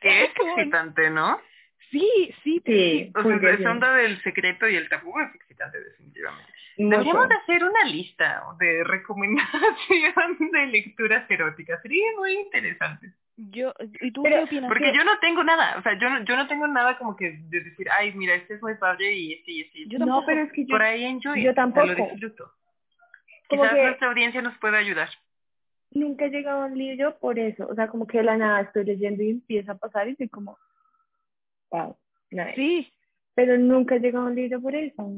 [0.00, 1.40] Que es excitante, ¿no?
[1.90, 2.08] Sí,
[2.44, 2.72] sí, Sí.
[2.72, 3.12] sí.
[3.14, 6.52] O sea, esa onda del secreto y el tabú es excitante, definitivamente.
[6.76, 11.82] Deberíamos de hacer una lista de recomendación de lecturas eróticas.
[11.82, 13.12] Sería muy interesante.
[13.48, 13.72] Yo,
[14.02, 14.68] ¿y tú Pero- qué opinas?
[14.68, 17.30] Porque yo no tengo nada, o sea, yo no, yo no tengo nada como que
[17.48, 19.82] de decir, ay, mira, este es muy padre y este y este.
[19.82, 19.92] este".
[19.92, 20.26] Yo no, tampoco.
[20.26, 21.86] pero es que yo, Por ahí enjoy, yo tampoco.
[21.86, 22.52] lo disfruto.
[23.48, 25.08] Como Quizás que- nuestra audiencia nos pueda ayudar.
[25.92, 27.66] nunca he llegado a un libro por eso.
[27.66, 30.28] O sea, como que de la nada estoy leyendo y empieza a pasar y soy
[30.28, 30.56] como,
[31.70, 31.96] wow,
[32.30, 32.54] nice.
[32.54, 32.92] Sí,
[33.34, 35.10] Pero nunca he llegado a un libro por eso.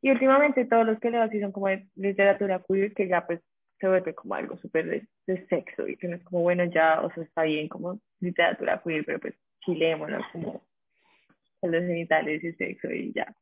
[0.00, 3.40] Y últimamente todos los que leo así son como de literatura queer, que ya pues
[3.80, 7.00] se vuelve como algo súper de, de sexo y que no es como, bueno, ya,
[7.02, 9.34] o sea, está bien como literatura queer, pero pues
[9.66, 10.64] leémoslo como
[11.60, 13.34] con los genitales y sexo y ya.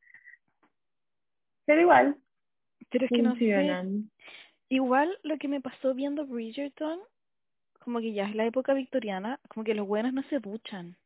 [1.65, 2.17] Pero igual,
[2.89, 3.39] Pero es que no sé.
[3.39, 4.11] funcionan.
[4.69, 6.99] Igual lo que me pasó viendo Bridgerton,
[7.79, 10.97] como que ya es la época victoriana, como que los buenos no se duchan.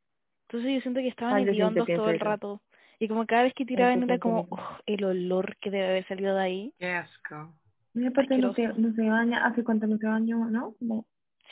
[0.47, 2.25] Entonces yo siento que estaban Ay, hediondos todo el eso.
[2.25, 2.61] rato.
[2.99, 4.47] Y como cada vez que tiraban era como.
[4.49, 6.73] "Ugh, el olor que debe haber salido de ahí.
[6.77, 7.55] Qué asco.
[7.93, 10.75] Y aparte no se, no se baña, ¿hace cuánto no se bañó, no?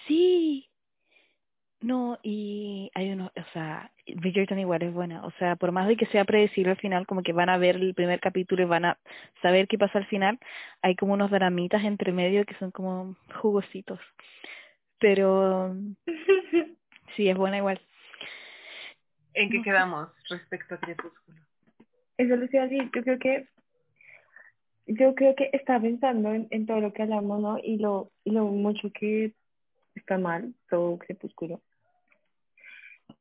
[0.07, 0.69] Sí.
[1.81, 5.25] No, y hay uno, o sea, Bridgerton igual es buena.
[5.25, 7.77] O sea, por más de que sea predecible al final, como que van a ver
[7.77, 8.99] el primer capítulo y van a
[9.41, 10.39] saber qué pasa al final,
[10.81, 13.99] hay como unos dramitas entre medio que son como jugositos.
[14.99, 15.73] Pero
[17.15, 17.81] sí, es buena igual.
[19.33, 21.39] ¿En qué No quedamos respecto a Crepúsculo?
[22.17, 23.47] Eso lo iba a decir, yo creo que
[24.89, 27.59] yo creo que estaba pensando en, todo lo que hablamos, ¿no?
[27.59, 29.33] Y lo, y lo mucho que
[29.93, 31.61] está mal, todo crepúsculo.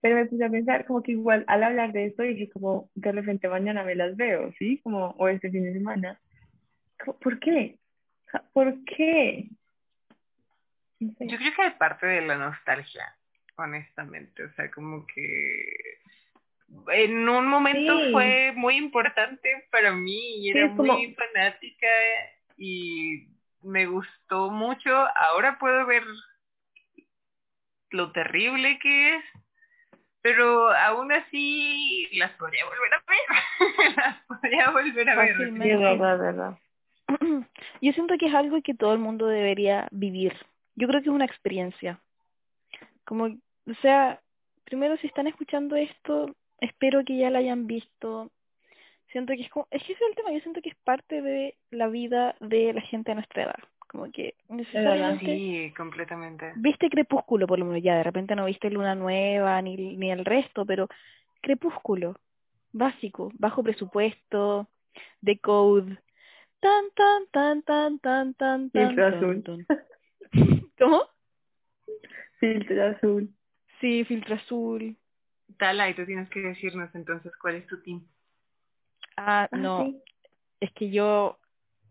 [0.00, 3.12] Pero me puse a pensar como que igual al hablar de esto dije como de
[3.12, 4.80] repente mañana me las veo, ¿sí?
[4.82, 6.18] Como, o este fin de semana.
[7.20, 7.78] ¿Por qué?
[8.52, 9.48] ¿Por qué?
[11.00, 13.14] Yo creo que es parte de la nostalgia,
[13.56, 14.44] honestamente.
[14.44, 15.98] O sea, como que
[16.92, 18.12] en un momento Sí.
[18.12, 21.86] fue muy importante para mí y Sí, era como- muy fanática
[22.56, 23.28] y
[23.62, 24.90] me gustó mucho.
[25.16, 26.02] Ahora puedo ver
[27.90, 29.24] lo terrible que es,
[30.20, 33.28] pero aún así las podría volver a ver.
[33.96, 35.30] las podría volver a ver.
[35.36, 35.76] Fácilmente.
[35.76, 36.58] Sí, verdad, verdad.
[37.80, 40.34] Yo siento que es algo que todo el mundo debería vivir.
[40.74, 42.00] Yo creo que es una experiencia.
[43.04, 44.20] Como, o sea,
[44.64, 48.30] primero si están escuchando esto, espero que ya la hayan visto.
[49.12, 51.22] Siento que es como, es que ese es el tema, yo siento que es parte
[51.22, 53.58] de la vida de la gente de nuestra edad.
[53.88, 56.52] Como que necesariamente Sí, completamente.
[56.56, 60.26] viste Crepúsculo por lo menos ya, de repente no viste Luna Nueva ni, ni el
[60.26, 60.88] resto, pero
[61.40, 62.16] Crepúsculo,
[62.72, 64.68] básico, bajo presupuesto,
[65.24, 65.96] The Code,
[66.60, 69.42] tan tan tan tan tan tan tan Filtro tan, azul.
[69.44, 69.66] tan.
[70.78, 71.02] ¿Cómo?
[72.40, 73.30] Filtro azul.
[73.80, 74.96] Sí, filtro azul.
[75.58, 78.08] Tala, y tú tienes que decirnos entonces cuál es tu team.
[79.16, 80.02] Ah, Ah, no, sí.
[80.60, 81.38] es que yo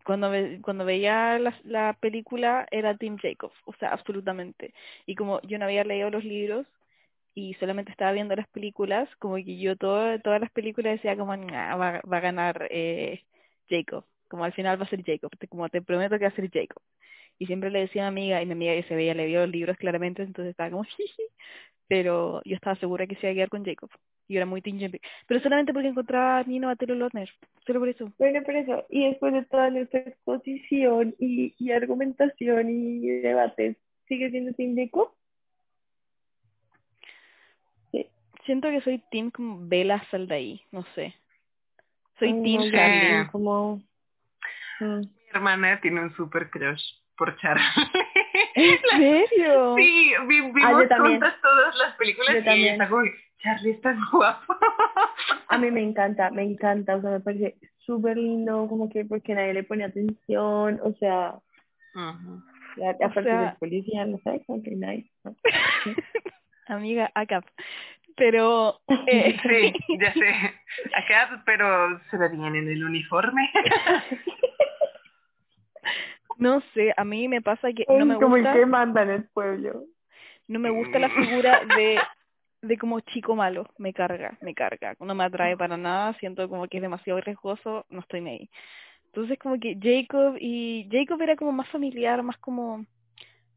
[0.05, 4.73] cuando ve- cuando veía la, la película era Tim Jacob, o sea, absolutamente.
[5.05, 6.67] Y como yo no había leído los libros
[7.35, 11.35] y solamente estaba viendo las películas, como que yo todo, todas las películas decía como
[11.37, 13.25] "Nah, va, va a ganar eh,
[13.69, 16.51] Jacob, como al final va a ser Jacob, como te prometo que va a ser
[16.51, 16.81] Jacob.
[17.39, 19.41] Y siempre le decía a mi amiga, y mi amiga que se veía, le vio
[19.41, 21.23] los libros claramente, entonces estaba como jiji,
[21.87, 23.89] pero yo estaba segura que se iba a quedar con Jacob.
[24.27, 24.99] Y yo era muy Tim Jacob.
[25.25, 27.29] Pero solamente porque encontraba a Nino a Taylor Lautner,
[27.65, 28.11] solo por eso.
[28.17, 33.77] Bueno, por eso, y después de toda nuestra exposición y, y argumentación y debates,
[34.07, 35.11] ¿sigue siendo Team Jacob?
[37.91, 38.07] Sí.
[38.45, 41.15] Siento que soy Team como Bella Saldaí, no sé.
[42.19, 42.71] Soy Ay, Team
[43.25, 43.81] no, como...
[44.79, 44.99] mm.
[44.99, 46.81] Mi hermana tiene un super crush
[47.17, 47.63] por Charlie.
[48.55, 48.77] ¿En
[49.27, 49.75] serio?
[49.77, 51.13] Sí, vi- Ah, vimos también.
[51.19, 52.73] juntas todas las películas Yo y también.
[52.73, 53.03] está como,
[53.39, 54.55] Charlie está guapo.
[55.49, 59.33] A mí me encanta, me encanta, o sea, me parece súper lindo, como que porque
[59.33, 61.35] nadie le pone atención, o sea,
[63.03, 65.35] aparte sea- de policía, no sé, como que nice, ¿no?
[66.67, 67.45] Amiga, ACAP.
[68.17, 70.33] Pero, eh, Sí, ya sé.
[70.95, 73.47] Acá, pero se ve bien en el uniforme.
[76.37, 79.09] No sé, a mí me pasa que no me como el gusta, que manda en
[79.09, 79.83] el pueblo.
[80.47, 81.99] no me gusta la figura de,
[82.61, 86.67] de como chico malo, me carga, me carga, no me atrae para nada, siento como
[86.67, 88.49] que es demasiado riesgoso, no estoy ni ahí.
[89.05, 92.85] Entonces como que Jacob y Jacob era como más familiar, más como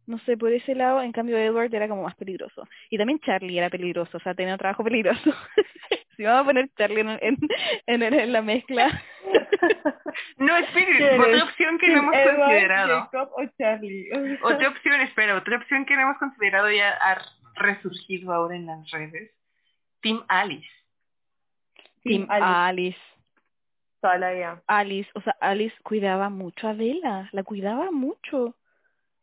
[0.06, 2.66] no sé, por ese lado, en cambio Edward era como más peligroso.
[2.90, 5.22] Y también Charlie era peligroso, o sea, tenía un trabajo peligroso.
[6.20, 7.38] si vamos a poner Charlie en, en,
[7.86, 9.02] en, en la mezcla.
[10.38, 11.42] No, esperen, ¿Quién otra es?
[11.42, 13.00] opción que no hemos Edward, considerado.
[13.02, 14.08] Jacob o Charlie.
[14.42, 17.22] Otra opción, espera, otra opción que no hemos considerado ya ha
[17.54, 19.30] resurgido ahora en las redes.
[20.00, 20.68] Team Alice.
[22.02, 22.98] Team Alice, Alice.
[24.00, 24.62] toda la vida.
[24.66, 28.56] Alice, o sea, Alice cuidaba mucho a Bella, la cuidaba mucho.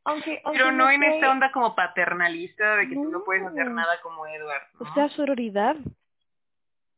[0.06, 3.44] Aunque, aunque Pero no en sé- esta onda como paternalista de que tú no puedes
[3.46, 4.62] hacer nada como Edward.
[4.80, 5.76] O sea, sororidad.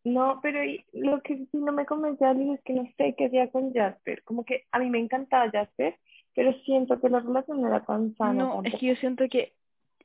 [0.04, 3.16] No, pero y- lo que sí no me convence a Alice es que no sé
[3.18, 4.24] qué hacía con Jasper.
[4.24, 5.98] Como que a mí me encantaba Jasper,
[6.36, 9.54] pero siento que la relación no era tan sana No, es que yo siento que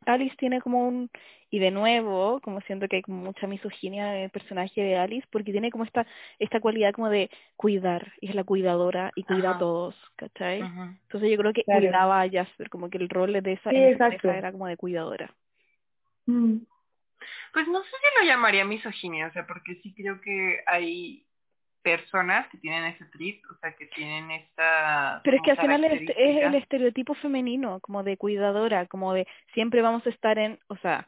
[0.07, 1.11] Alice tiene como un,
[1.51, 5.27] y de nuevo, como siento que hay como mucha misoginia en el personaje de Alice,
[5.31, 6.07] porque tiene como esta,
[6.39, 9.57] esta cualidad como de cuidar, y es la cuidadora, y cuida Ajá.
[9.57, 10.61] a todos, ¿cachai?
[11.05, 11.81] Entonces yo creo que Claro.
[11.81, 14.77] cuidaba a Jasper, como que el rol de esa, Sí, en esa era como de
[14.77, 15.35] cuidadora.
[16.27, 16.59] Mm.
[17.55, 21.25] Pues no sé si lo llamaría misoginia, o sea, porque sí creo que hay
[21.83, 25.21] personas que tienen ese trip, o sea, que tienen esta...
[25.23, 29.27] Pero es que al final es, es el estereotipo femenino, como de cuidadora, como de
[29.53, 31.07] siempre vamos a estar en, o sea,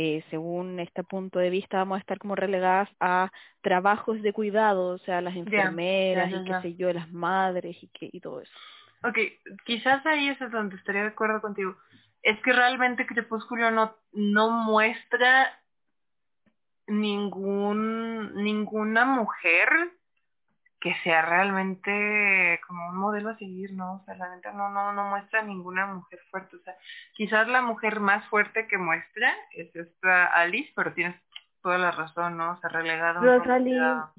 [0.00, 3.30] eh, según este punto de vista, vamos a estar como relegadas a
[3.62, 8.08] trabajos de cuidado, o sea, las enfermeras y qué sé yo, las madres y, que,
[8.12, 8.52] y todo eso.
[9.02, 9.18] Ok,
[9.64, 11.76] quizás ahí es donde estaría de acuerdo contigo.
[12.22, 15.50] Es que realmente Crepúsculo no, no muestra
[16.88, 19.68] ningún ninguna mujer
[20.80, 23.94] que sea realmente como un modelo a seguir, ¿no?
[23.94, 26.56] O sea, la neta no, no, no muestra ninguna mujer fuerte.
[26.56, 26.76] O sea,
[27.14, 31.20] quizás la mujer más fuerte que muestra es esta Alice, pero tienes
[31.62, 32.52] toda la razón, ¿no?
[32.52, 32.86] O sea, rol
[33.20, 34.12] Rosalie, ya-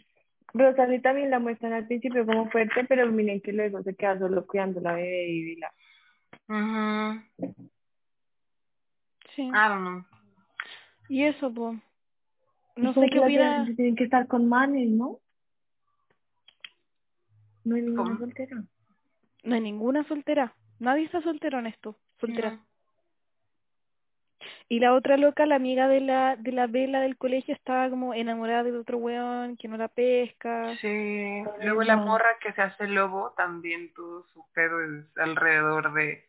[0.54, 4.46] Rosalie también la muestran al principio como fuerte, pero miren que luego se queda solo
[4.46, 5.72] cuidando la bebé y Vila.
[6.50, 7.54] Ujú.
[9.36, 9.44] Sí.
[9.44, 10.04] I don't know.
[11.08, 11.78] Y eso, pues.
[12.82, 15.20] No sé que qué viejas tienen que estar con manes, ¿no?
[17.64, 18.18] No hay ninguna ¿Cómo?
[18.20, 18.64] soltera.
[19.44, 20.54] No hay ninguna soltera.
[20.80, 21.96] Nadie está soltero en esto.
[22.20, 22.52] Soltera.
[22.52, 22.66] No.
[24.70, 28.14] Y la otra loca, la amiga de la, de la vela del colegio, estaba como
[28.14, 30.76] enamorada de otro weón que no la pesca.
[30.80, 32.06] Sí, luego la no.
[32.06, 36.24] morra que se hace lobo también todo su pedo es alrededor de,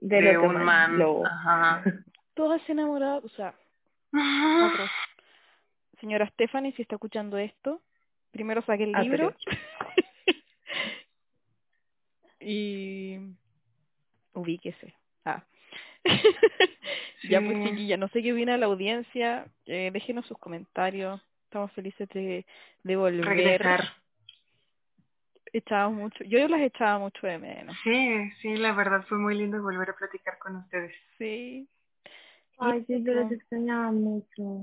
[0.00, 0.98] Del de un man, man.
[0.98, 1.24] lobo.
[1.26, 1.82] Ajá.
[2.34, 3.54] Todas enamoradas, o sea,
[4.12, 4.90] otros.
[6.00, 7.82] Señora Stephanie, si está escuchando esto,
[8.30, 9.34] primero saque el Ah, libro.
[12.40, 13.18] y
[14.34, 14.94] ubíquese.
[15.24, 15.42] Ah.
[17.28, 22.08] ya pues chiquilla, no sé qué opina la audiencia, eh, déjenos sus comentarios, estamos felices
[22.10, 22.46] de,
[22.84, 23.24] de volver.
[23.24, 23.84] Regresar.
[25.52, 27.74] Echábamos mucho, yo las echaba mucho de menos.
[27.82, 30.94] Sí, sí, la verdad fue muy lindo volver a platicar con ustedes.
[31.16, 31.66] Sí.
[32.58, 33.32] Ay, sí, yo eso.
[33.34, 34.60] extrañaba mucho.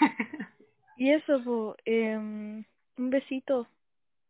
[0.96, 2.64] Y eso, po, em,
[2.98, 3.66] un besito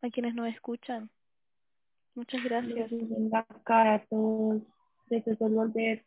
[0.00, 1.10] a quienes nos escuchan.
[2.14, 2.90] Muchas gracias.
[3.30, 4.62] La cara a todos.
[5.10, 6.02] Besos por volver.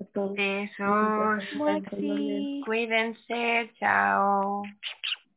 [0.00, 0.34] A todos.
[0.34, 1.44] Besos.
[1.56, 2.62] Maxi.
[2.64, 3.70] Cuídense.
[3.78, 4.64] Chao.